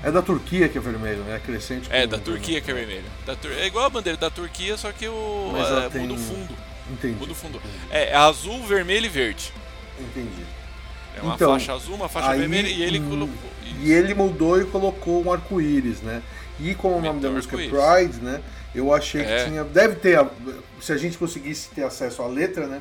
É 0.03 0.11
da 0.11 0.21
Turquia 0.23 0.69
que 0.69 0.77
é 0.77 0.81
vermelho, 0.81 1.23
né? 1.25 1.37
É 1.37 1.39
crescente. 1.39 1.89
É, 1.93 2.07
da 2.07 2.19
Turquia 2.19 2.61
que 2.61 2.71
é 2.71 2.75
vermelho. 2.75 3.05
Da 3.25 3.37
Tur- 3.37 3.53
É 3.53 3.67
igual 3.67 3.85
a 3.87 3.91
bandeira 3.91 4.19
da 4.19 4.31
Turquia, 4.31 4.77
só 4.77 4.91
que 4.93 5.07
o. 5.09 5.53
É, 5.57 5.89
tem- 5.89 6.03
muda 6.03 6.15
o 6.15 6.19
fundo. 6.19 6.55
Entendi. 6.91 7.15
Muda 7.15 7.33
o 7.33 7.35
fundo. 7.35 7.63
É, 7.91 8.11
é 8.11 8.17
azul, 8.17 8.63
vermelho 8.65 9.07
e 9.07 9.09
verde. 9.09 9.53
Entendi. 10.01 10.45
É 11.17 11.21
uma 11.23 11.35
Então, 11.35 11.51
faixa 11.53 11.73
azul, 11.75 11.95
uma 11.95 12.09
faixa 12.09 12.31
Aí, 12.31 12.41
vermelha 12.41 12.69
e 12.69 12.83
ele 12.83 12.99
colocou. 13.01 13.51
E 13.81 13.93
ele 13.93 14.15
mudou 14.15 14.61
e 14.61 14.65
colocou 14.65 15.25
um 15.25 15.33
arco-íris, 15.33 16.01
né? 16.01 16.23
E 16.59 16.75
como 16.75 16.97
o 16.97 17.01
nome 17.03 17.21
da 17.21 17.31
música 17.31 17.57
é. 17.61 17.69
Pride, 17.69 18.21
né? 18.23 18.41
Eu 18.75 18.93
achei 18.93 19.21
É. 19.23 19.45
que 19.45 19.51
tinha. 19.51 19.65
Deve 19.65 19.97
ter. 19.97 20.19
a- 20.19 20.29
Se 20.81 20.93
a 20.93 20.97
gente 20.97 21.17
conseguisse 21.17 21.69
ter 21.71 21.85
acesso 21.85 22.23
à 22.23 22.27
letra, 22.27 22.67
né? 22.67 22.81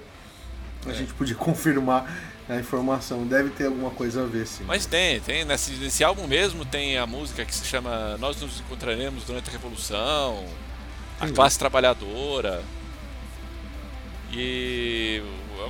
A 0.88 0.90
É. 0.90 0.94
gente 0.96 1.14
podia 1.14 1.36
confirmar 1.38 2.12
a 2.52 2.60
informação. 2.60 3.26
Deve 3.26 3.50
ter 3.52 3.68
alguma 3.68 3.90
coisa 3.92 4.24
a 4.24 4.26
ver, 4.26 4.46
sim. 4.46 4.64
Mas 4.66 4.86
tem, 4.86 5.22
tem. 5.22 5.46
Nesse, 5.46 5.72
nesse 5.74 6.04
álbum 6.04 6.28
mesmo 6.28 6.66
tem 6.66 6.98
a 6.98 7.08
música 7.08 7.46
que 7.46 7.56
se 7.56 7.66
chama 7.66 8.18
Nós 8.18 8.40
nos 8.42 8.60
encontraremos 8.60 9.24
durante 9.24 9.50
a 9.50 9.52
Revolução, 9.52 10.46
a 11.20 11.24
Entendi. 11.24 11.34
classe 11.34 11.58
trabalhadora. 11.58 12.62
E 14.34 15.22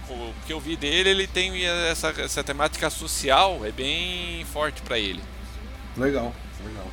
o, 0.09 0.33
que 0.45 0.53
eu 0.53 0.59
vi 0.59 0.75
dele, 0.75 1.09
ele 1.09 1.27
tem 1.27 1.65
essa, 1.65 2.09
essa 2.17 2.43
temática 2.43 2.89
social, 2.89 3.61
é 3.63 3.71
bem 3.71 4.43
forte 4.45 4.81
pra 4.81 4.97
ele. 4.97 5.21
Legal, 5.97 6.33
legal. 6.65 6.87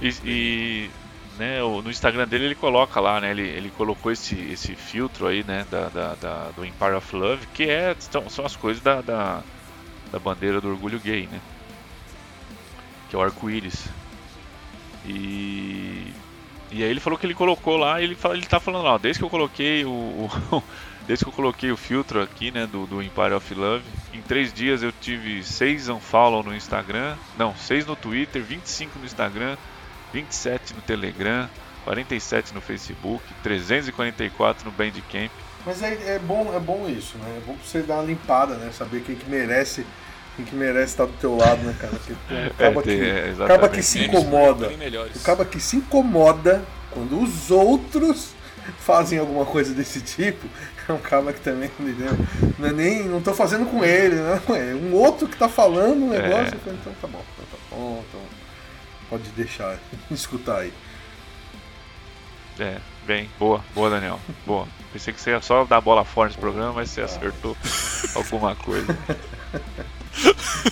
E, 0.00 0.14
e, 0.24 0.90
né, 1.38 1.60
no 1.60 1.90
Instagram 1.90 2.26
dele 2.28 2.46
ele 2.46 2.54
coloca 2.54 3.00
lá, 3.00 3.20
né? 3.20 3.30
Ele, 3.30 3.42
ele 3.42 3.70
colocou 3.70 4.10
esse, 4.12 4.34
esse 4.50 4.74
filtro 4.74 5.26
aí, 5.26 5.42
né? 5.44 5.64
Da, 5.70 5.88
da- 5.88 6.14
da- 6.14 6.50
do 6.50 6.64
Empire 6.64 6.94
of 6.94 7.14
Love, 7.16 7.46
que 7.54 7.64
é, 7.70 7.94
são, 7.98 8.28
são 8.28 8.44
as 8.44 8.56
coisas 8.56 8.82
da, 8.82 9.00
da, 9.00 9.42
da 10.12 10.18
bandeira 10.18 10.60
do 10.60 10.68
orgulho 10.68 10.98
gay, 11.00 11.26
né? 11.30 11.40
Que 13.08 13.16
é 13.16 13.18
o 13.18 13.22
arco-íris. 13.22 13.88
E, 15.06 16.12
e 16.70 16.82
aí 16.82 16.90
ele 16.90 17.00
falou 17.00 17.18
que 17.18 17.24
ele 17.26 17.34
colocou 17.34 17.76
lá, 17.76 18.02
ele, 18.02 18.14
fala, 18.14 18.34
ele 18.36 18.46
tá 18.46 18.60
falando 18.60 18.84
lá, 18.84 18.98
desde 18.98 19.20
que 19.20 19.24
eu 19.24 19.30
coloquei 19.30 19.84
o, 19.84 19.90
o- 19.90 20.62
desde 21.06 21.24
que 21.24 21.30
eu 21.30 21.34
coloquei 21.34 21.70
o 21.70 21.76
filtro 21.76 22.20
aqui, 22.22 22.50
né, 22.50 22.66
do, 22.66 22.86
do 22.86 23.02
Empire 23.02 23.32
of 23.32 23.54
Love, 23.54 23.84
em 24.12 24.20
três 24.20 24.52
dias 24.52 24.82
eu 24.82 24.92
tive 24.92 25.42
seis 25.42 25.88
unfollow 25.88 26.42
no 26.42 26.54
Instagram, 26.54 27.16
não, 27.38 27.54
seis 27.56 27.86
no 27.86 27.96
Twitter, 27.96 28.42
25 28.42 28.98
no 28.98 29.06
Instagram, 29.06 29.56
27 30.12 30.74
no 30.74 30.80
Telegram, 30.82 31.48
47 31.84 32.54
no 32.54 32.60
Facebook, 32.60 33.22
344 33.42 34.64
no 34.64 34.70
Bandcamp. 34.72 35.30
Mas 35.66 35.82
é, 35.82 36.14
é 36.14 36.18
bom, 36.18 36.52
é 36.54 36.60
bom 36.60 36.88
isso, 36.88 37.18
né? 37.18 37.36
É 37.36 37.46
bom 37.46 37.54
pra 37.54 37.64
você 37.64 37.82
dar 37.82 37.94
uma 37.96 38.04
limpada, 38.04 38.54
né? 38.54 38.70
Saber 38.72 39.02
quem 39.02 39.14
que 39.16 39.28
merece, 39.28 39.84
quem 40.36 40.44
que 40.44 40.54
merece 40.54 40.92
estar 40.92 41.06
do 41.06 41.12
teu 41.14 41.36
lado, 41.36 41.62
né, 41.62 41.74
cara? 41.78 41.92
Porque 41.94 42.14
tem 42.28 42.46
um 42.46 42.50
caba, 42.56 42.82
tem- 42.82 42.98
que, 42.98 43.04
é, 43.04 43.28
exatamente. 43.28 43.48
caba 43.60 43.68
que 43.68 43.82
se 43.82 44.04
incomoda. 44.04 44.68
bem 44.68 44.76
melhores. 44.76 45.16
O 45.16 45.20
caba 45.24 45.44
que 45.44 45.60
se 45.60 45.76
incomoda 45.76 46.62
quando 46.90 47.20
os 47.22 47.50
outros 47.50 48.30
fazem 48.80 49.18
alguma 49.18 49.44
coisa 49.44 49.74
desse 49.74 50.00
tipo, 50.00 50.46
é 50.88 50.92
um 50.92 50.98
caba 50.98 51.32
que 51.32 51.40
também, 51.40 51.70
entendeu? 51.78 52.16
Não 52.58 52.68
é 52.68 52.72
nem. 52.72 53.04
Não 53.04 53.20
tô 53.20 53.34
fazendo 53.34 53.66
com 53.66 53.84
ele, 53.84 54.14
não. 54.16 54.56
É 54.56 54.74
um 54.74 54.94
outro 54.94 55.28
que 55.28 55.36
tá 55.36 55.48
falando 55.48 56.04
um 56.04 56.10
negócio. 56.10 56.54
É. 56.54 56.54
eu 56.54 56.60
falo, 56.60 56.76
Então 56.80 56.92
tá 57.00 57.08
bom, 57.08 57.22
então 57.34 57.46
tá 57.50 57.58
bom, 57.70 58.04
então. 58.08 58.20
Pode 59.08 59.28
deixar, 59.30 59.78
escutar 60.10 60.60
aí. 60.60 60.72
É, 62.58 62.78
bem, 63.06 63.30
boa, 63.38 63.64
boa 63.74 63.88
Daniel, 63.88 64.20
boa. 64.44 64.66
Pensei 64.92 65.12
que 65.12 65.20
você 65.20 65.30
ia 65.30 65.40
só 65.40 65.64
dar 65.64 65.80
bola 65.80 66.04
fora 66.04 66.28
nesse 66.28 66.40
programa, 66.40 66.72
mas 66.72 66.90
você 66.90 67.02
acertou 67.02 67.56
alguma 68.14 68.56
coisa. 68.56 68.98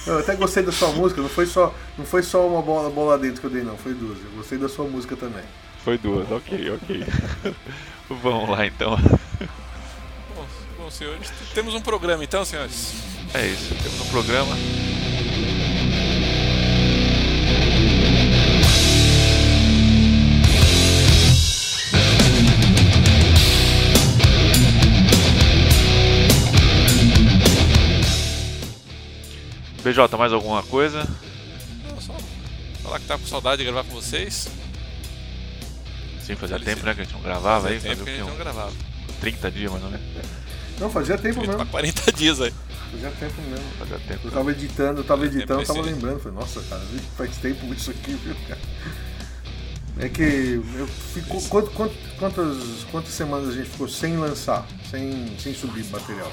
Eu 0.07 0.19
até 0.19 0.35
gostei 0.35 0.63
da 0.63 0.73
sua 0.73 0.89
música, 0.93 1.21
não 1.23 1.29
foi 1.29 1.47
só, 1.47 1.73
não 1.97 2.05
foi 2.05 2.23
só 2.23 2.47
uma 2.47 2.61
bola, 2.63 2.91
bola 2.91 3.19
dentro 3.19 3.41
que 3.41 3.47
eu 3.47 3.51
dei, 3.51 3.63
não, 3.63 3.77
foi 3.77 3.95
duas. 3.95 4.19
Eu 4.19 4.31
gostei 4.33 4.59
da 4.59 4.69
sua 4.69 4.87
música 4.87 5.17
também. 5.17 5.45
Foi 5.85 5.97
duas, 5.97 6.31
ok, 6.31 6.73
ok. 6.73 7.05
Vamos 8.11 8.49
lá 8.49 8.67
então. 8.67 8.97
Bom, 10.35 10.47
bom, 10.77 10.91
senhores, 10.91 11.31
temos 11.55 11.75
um 11.75 11.81
programa 11.81 12.25
então, 12.25 12.45
senhores. 12.45 12.95
É 13.33 13.47
isso, 13.47 13.75
temos 13.83 14.01
um 14.01 14.11
programa. 14.11 14.57
BJ, 29.87 30.17
mais 30.19 30.33
alguma 30.33 30.63
coisa? 30.65 31.07
Não, 31.89 32.01
só 32.01 32.13
falar 32.83 32.99
que 32.99 33.07
tá 33.07 33.17
com 33.17 33.25
saudade 33.27 33.59
de 33.59 33.65
gravar 33.71 33.85
com 33.89 33.95
vocês. 33.95 34.49
Sim, 36.25 36.35
fazia 36.35 36.59
tempo 36.59 36.85
né, 36.85 36.93
que 36.93 37.03
a 37.03 37.05
gente 37.05 37.13
não 37.13 37.21
gravava 37.23 37.69
aí, 37.69 37.77
Fazia 37.77 37.91
tempo 37.91 38.03
que 38.05 38.11
a 38.11 38.15
gente 38.15 38.25
o 38.25 38.27
não 38.31 38.37
gravava. 38.37 38.73
Uns 39.09 39.17
30 39.21 39.51
dias 39.53 39.71
mais 39.71 39.85
ou 39.85 39.91
menos. 39.91 40.07
Não, 40.81 40.91
fazia 40.91 41.17
tempo 41.17 41.41
Tá 41.41 41.47
mesmo. 41.53 41.67
40 41.67 42.13
dias 42.13 42.41
aí. 42.41 42.53
Fazia 42.91 43.11
tempo 43.13 43.43
mesmo. 43.43 43.65
Fazia 43.79 43.99
tempo. 44.01 44.21
Eu 44.27 44.31
tava 44.33 44.51
editando, 44.51 45.01
eu 45.01 45.05
tava 45.05 45.23
Fazia 45.25 45.39
editando, 45.39 45.61
eu 45.63 45.67
tava 45.67 45.79
esse- 45.79 45.89
lembrando. 45.89 46.21
Falei, 46.21 46.39
nossa, 46.39 46.61
cara, 46.63 46.83
faz 47.17 47.37
tempo 47.37 47.73
isso 47.73 47.91
aqui, 47.93 48.13
viu, 48.15 48.35
cara? 48.49 48.61
É 50.01 50.09
que 50.09 50.61
eu 50.79 50.87
fico. 50.89 51.41
quant- 51.49 51.71
quant- 51.75 51.93
quantas, 52.19 52.57
quantas 52.91 53.13
semanas 53.15 53.51
a 53.51 53.53
gente 53.53 53.71
ficou 53.71 53.89
sem 53.89 54.17
lançar, 54.17 54.67
sem, 54.91 55.39
sem 55.39 55.55
subir 55.55 55.85
material? 55.87 56.33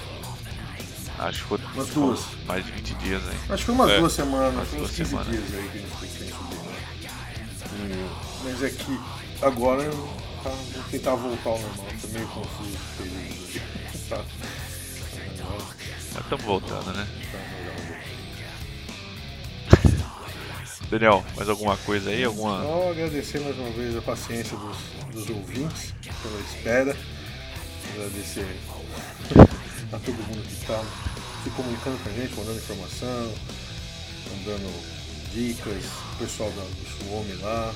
Acho 1.19 1.41
que 1.41 1.47
foi 1.47 1.59
Umas 1.73 1.87
duas. 1.89 2.19
mais 2.45 2.65
de 2.65 2.71
20 2.71 2.93
dias 2.95 3.21
aí. 3.27 3.37
Acho 3.49 3.57
que 3.57 3.63
foi 3.65 3.75
umas 3.75 3.91
É. 3.91 3.99
duas 3.99 4.13
semanas, 4.13 4.53
Umas 4.53 4.67
foi 4.67 4.77
uns 4.79 4.81
duas 4.81 4.91
15 4.95 5.09
semanas. 5.09 5.31
dias 5.31 5.43
aí 5.53 5.69
que 5.69 5.77
a 5.77 5.81
gente 5.81 5.91
ficou 5.91 6.07
sem 6.09 6.27
subir, 6.27 6.55
né? 6.55 8.09
Mas 8.43 8.63
é 8.63 8.69
que 8.69 8.99
agora 9.45 9.83
tá, 10.43 10.49
vou 10.49 10.83
tentar 10.91 11.15
voltar 11.15 11.49
ao 11.49 11.59
normal, 11.59 11.87
tô 12.01 12.07
meio 12.09 12.27
confuso 12.27 12.77
período. 12.97 13.61
Tá. 14.09 14.25
Mas 16.13 16.23
estamos 16.23 16.45
voltando, 16.45 16.93
né? 16.93 17.07
Tá, 17.31 17.37
Daniel, 20.89 21.23
mais 21.35 21.49
alguma 21.49 21.75
coisa 21.77 22.09
aí? 22.11 22.23
Alguma. 22.23 22.61
Só 22.61 22.91
agradecer 22.91 23.39
mais 23.39 23.57
uma 23.57 23.69
vez 23.71 23.95
a 23.97 24.01
paciência 24.01 24.55
dos, 24.57 24.77
dos 25.13 25.29
ouvintes 25.29 25.93
pela 26.21 26.39
espera. 26.41 26.95
Agradecer 27.95 28.59
a 29.93 29.99
todo 29.99 30.15
mundo 30.27 30.41
que 30.47 30.53
está 30.53 30.83
se 31.43 31.49
comunicando 31.51 31.97
com 31.99 32.09
a 32.09 32.13
gente, 32.13 32.35
mandando 32.35 32.57
informação, 32.57 33.33
mandando 34.31 34.69
dicas, 35.33 35.83
o 36.13 36.17
pessoal 36.19 36.49
da, 36.51 36.63
do 36.63 37.05
Suomi 37.09 37.33
lá. 37.41 37.73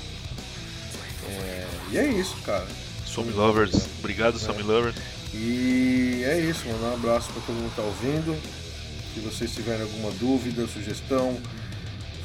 É, 1.30 1.68
e 1.92 1.98
é 1.98 2.08
isso, 2.08 2.36
cara. 2.46 2.68
Some 3.06 3.32
Lovers. 3.32 3.88
Obrigado, 4.00 4.40
Some 4.40 4.62
Lovers. 4.64 4.96
E 5.34 6.24
é 6.26 6.40
isso, 6.40 6.66
mandar 6.68 6.88
um 6.90 6.94
abraço 6.96 7.32
para 7.34 7.42
todo 7.42 7.56
mundo 7.56 7.66
que 7.74 7.82
está 7.82 7.84
ouvindo. 7.84 8.42
Se 9.14 9.20
vocês 9.20 9.52
tiverem 9.54 9.82
alguma 9.82 10.12
dúvida, 10.12 10.68
sugestão, 10.68 11.38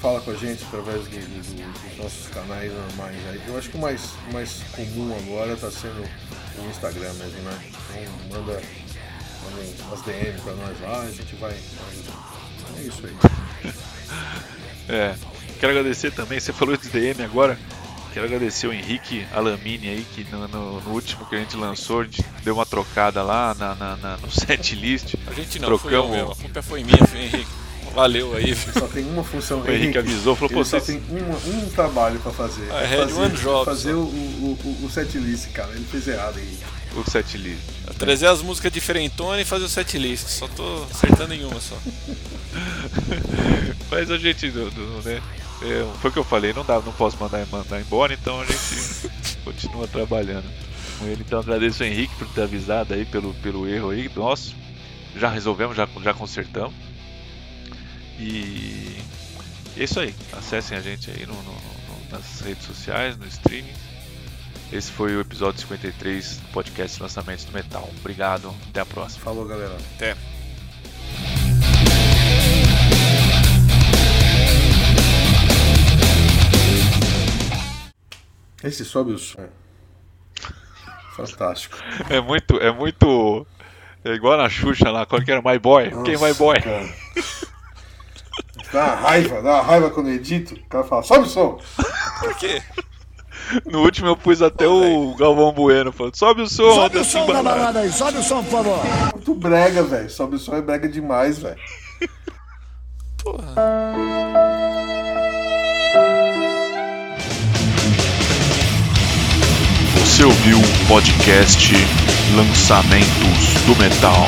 fala 0.01 0.21
com 0.21 0.31
a 0.31 0.35
gente 0.37 0.63
através 0.65 1.03
do- 1.05 1.11
do- 1.11 1.89
dos 1.89 1.99
nossos 1.99 2.27
canais 2.29 2.73
normais 2.73 3.17
aí. 3.31 3.41
Eu 3.47 3.57
acho 3.59 3.71
que 3.71 3.77
o 3.77 3.81
mais, 3.81 4.03
mais 4.33 4.61
comum 4.77 5.17
agora 5.17 5.55
está 5.55 5.71
sendo 5.71 6.03
o 6.59 6.71
Instagram 6.71 7.13
mesmo, 7.15 7.41
né? 7.43 7.59
Então 7.71 8.41
manda, 8.41 8.63
umas 9.87 10.03
DM 10.03 10.41
para 10.41 10.53
nós 10.55 10.81
lá, 10.81 11.01
a 11.03 11.11
gente 11.11 11.35
vai. 11.37 11.53
É 12.79 12.83
isso 12.83 13.03
aí. 13.07 13.73
É. 14.89 15.15
Quero 15.61 15.73
agradecer 15.73 16.11
também, 16.11 16.41
você 16.41 16.53
falou 16.53 16.77
de 16.77 16.89
DM 16.89 17.23
agora. 17.23 17.59
Quero 18.13 18.27
agradecer 18.27 18.67
o 18.67 18.73
Henrique 18.73 19.25
Alamini 19.33 19.89
aí, 19.89 20.05
que 20.15 20.27
no, 20.31 20.47
no- 20.49 20.81
no 20.81 20.91
último 20.91 21.25
que 21.25 21.35
a 21.37 21.39
gente 21.39 21.57
lançou, 21.57 22.01
a 22.01 22.05
gente 22.05 22.23
deu 22.43 22.55
uma 22.55 22.67
trocada 22.67 23.23
lá 23.23 23.55
na, 23.59 23.75
na- 23.75 23.97
na- 23.97 24.17
no 24.19 24.29
set 24.31 24.75
list. 24.75 25.15
A 25.27 25.33
gente 25.33 25.59
não, 25.61 25.79
fui 25.79 25.95
eu 25.95 26.03
Trocamos. 26.03 26.11
mesmo. 26.11 26.33
A 26.33 26.37
culpa 26.37 26.63
foi 26.63 26.85
minha, 26.85 26.99
foi 27.07 27.21
Henrique. 27.21 27.47
Valeu 27.95 28.35
aí. 28.37 28.55
Só 28.57 28.87
tem 28.89 29.05
uma 29.05 29.23
função. 29.25 29.61
O 29.63 29.71
Henrique 29.71 29.97
avisou, 29.99 30.35
falou, 30.35 30.51
pô, 30.53 30.65
só 30.65 30.81
tem 30.81 31.01
uma- 31.09 31.39
um 31.39 31.71
trabalho 31.71 32.19
para 32.21 32.33
fazer. 32.33 32.65
I 32.67 32.71
é 32.71 33.01
had 33.03 33.09
fazer, 33.11 33.31
job, 33.37 33.65
fazer 33.65 33.93
o, 33.95 34.01
o, 34.01 34.59
o, 34.83 34.85
o 34.87 34.91
setlist, 34.91 35.51
cara. 35.53 35.71
Ele 35.71 35.85
fez 35.91 36.07
errado 36.09 36.37
aí. 36.39 36.59
O 36.95 37.11
set 37.11 37.39
list. 37.39 37.61
Trazer 37.99 38.27
as 38.27 38.43
músicas 38.43 38.71
diferentonas 38.73 39.41
e 39.41 39.45
fazer 39.45 39.65
o 39.65 39.69
setlist. 39.69 40.27
Só 40.29 40.47
tô 40.49 40.85
acertando 40.91 41.33
em 41.33 41.45
uma 41.45 41.61
só. 41.61 41.77
Mas 43.91 44.11
a 44.11 44.19
gente, 44.19 44.51
do- 44.51 44.71
do- 44.71 45.03
né, 45.03 45.21
foi 46.01 46.11
o 46.11 46.13
que 46.13 46.19
eu 46.19 46.25
falei, 46.25 46.53
não, 46.53 46.65
dá, 46.65 46.81
não 46.81 46.93
posso 46.93 47.17
mandar, 47.19 47.47
mandar 47.47 47.81
embora, 47.81 48.13
então 48.13 48.41
a 48.41 48.45
gente 48.45 49.11
continua 49.45 49.87
trabalhando 49.89 50.45
com 50.99 51.07
ele. 51.07 51.23
Então 51.27 51.39
agradeço 51.41 51.83
ao 51.83 51.89
Henrique 51.89 52.15
por 52.17 52.29
ter 52.29 52.43
avisado 52.43 52.93
aí 52.95 53.05
pelo, 53.07 53.33
pelo 53.35 53.67
erro 53.69 53.91
aí 53.91 54.11
nosso. 54.15 54.55
Já 55.17 55.29
resolvemos, 55.31 55.77
já, 55.77 55.89
já 56.03 56.15
consertamos. 56.15 56.75
E 58.19 58.97
é 59.77 59.85
isso 59.85 60.01
aí. 60.01 60.15
Acessem 60.33 60.77
a 60.77 60.81
gente 60.81 61.11
aí 61.11 61.25
no, 61.27 61.35
no- 61.35 61.43
no- 61.43 62.11
nas 62.11 62.41
redes 62.41 62.65
sociais, 62.67 63.17
no 63.17 63.27
streaming. 63.27 63.73
Esse 64.73 64.91
foi 64.91 65.15
o 65.15 65.21
episódio 65.21 65.61
53 65.61 66.39
do 66.39 66.49
podcast 66.49 67.03
Lançamentos 67.03 67.45
do 67.45 67.53
Metal. 67.53 67.87
Obrigado, 67.99 68.55
até 68.71 68.81
a 68.81 68.87
próxima. 68.87 69.23
Falou, 69.23 69.45
galera. 69.47 69.77
Até. 69.97 70.17
Esse 78.65 78.83
sobe 78.83 79.13
o 79.13 79.19
som. 79.19 79.43
É. 79.43 79.49
Fantástico. 81.17 81.77
É 82.09 82.19
muito, 82.23 82.57
é 82.57 82.73
muito. 82.73 83.47
É 84.03 84.13
igual 84.15 84.39
na 84.39 84.49
Xuxa 84.49 84.91
lá, 84.91 85.05
qual 85.05 85.21
que 85.21 85.31
era? 85.31 85.43
My 85.43 85.59
Boy. 85.59 85.91
Nossa, 85.91 86.05
Quem 86.05 86.15
é 86.15 86.19
My 86.19 86.33
Boy? 86.33 86.59
Cara. 86.63 86.95
Dá 88.73 88.85
uma 88.85 88.95
raiva, 88.95 89.43
dá 89.43 89.55
uma 89.57 89.63
raiva 89.63 89.91
quando 89.91 90.09
eu 90.09 90.15
edito. 90.15 90.55
O 90.55 90.67
cara 90.67 90.85
fala, 90.85 91.03
sobe 91.03 91.27
o 91.27 91.29
som. 91.29 91.61
Por 92.21 92.35
quê? 92.39 92.63
No 93.71 93.83
último 93.83 94.09
eu 94.09 94.17
pus 94.17 94.41
até 94.43 94.67
o 94.67 95.15
Galvão 95.19 95.53
Bueno 95.53 95.93
falando, 95.93 96.17
sobe 96.17 96.43
o 96.43 96.49
som, 96.49 96.75
Sobe 96.75 96.99
o 96.99 97.05
som 97.05 97.27
da 97.27 97.43
balada." 97.43 97.81
aí, 97.81 97.93
sobe 97.93 98.19
o 98.19 98.23
som, 98.23 98.43
por 98.45 98.51
favor. 98.51 98.79
Muito 99.15 99.35
brega, 99.35 99.83
velho. 99.83 100.11
Sobe 100.11 100.37
o 100.37 100.39
som 100.39 100.55
é 100.55 100.63
brega 100.63 100.89
demais, 100.89 101.39
velho. 101.39 101.59
Você 109.97 110.25
ouviu 110.25 110.59
o 110.59 110.87
podcast 110.89 111.75
Lançamentos 112.37 113.55
do 113.67 113.77
Metal 113.77 114.27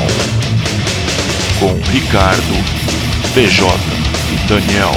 com 1.59 1.73
Ricardo, 1.91 2.55
PJ 3.35 3.67
e 4.33 4.49
Daniel. 4.49 4.93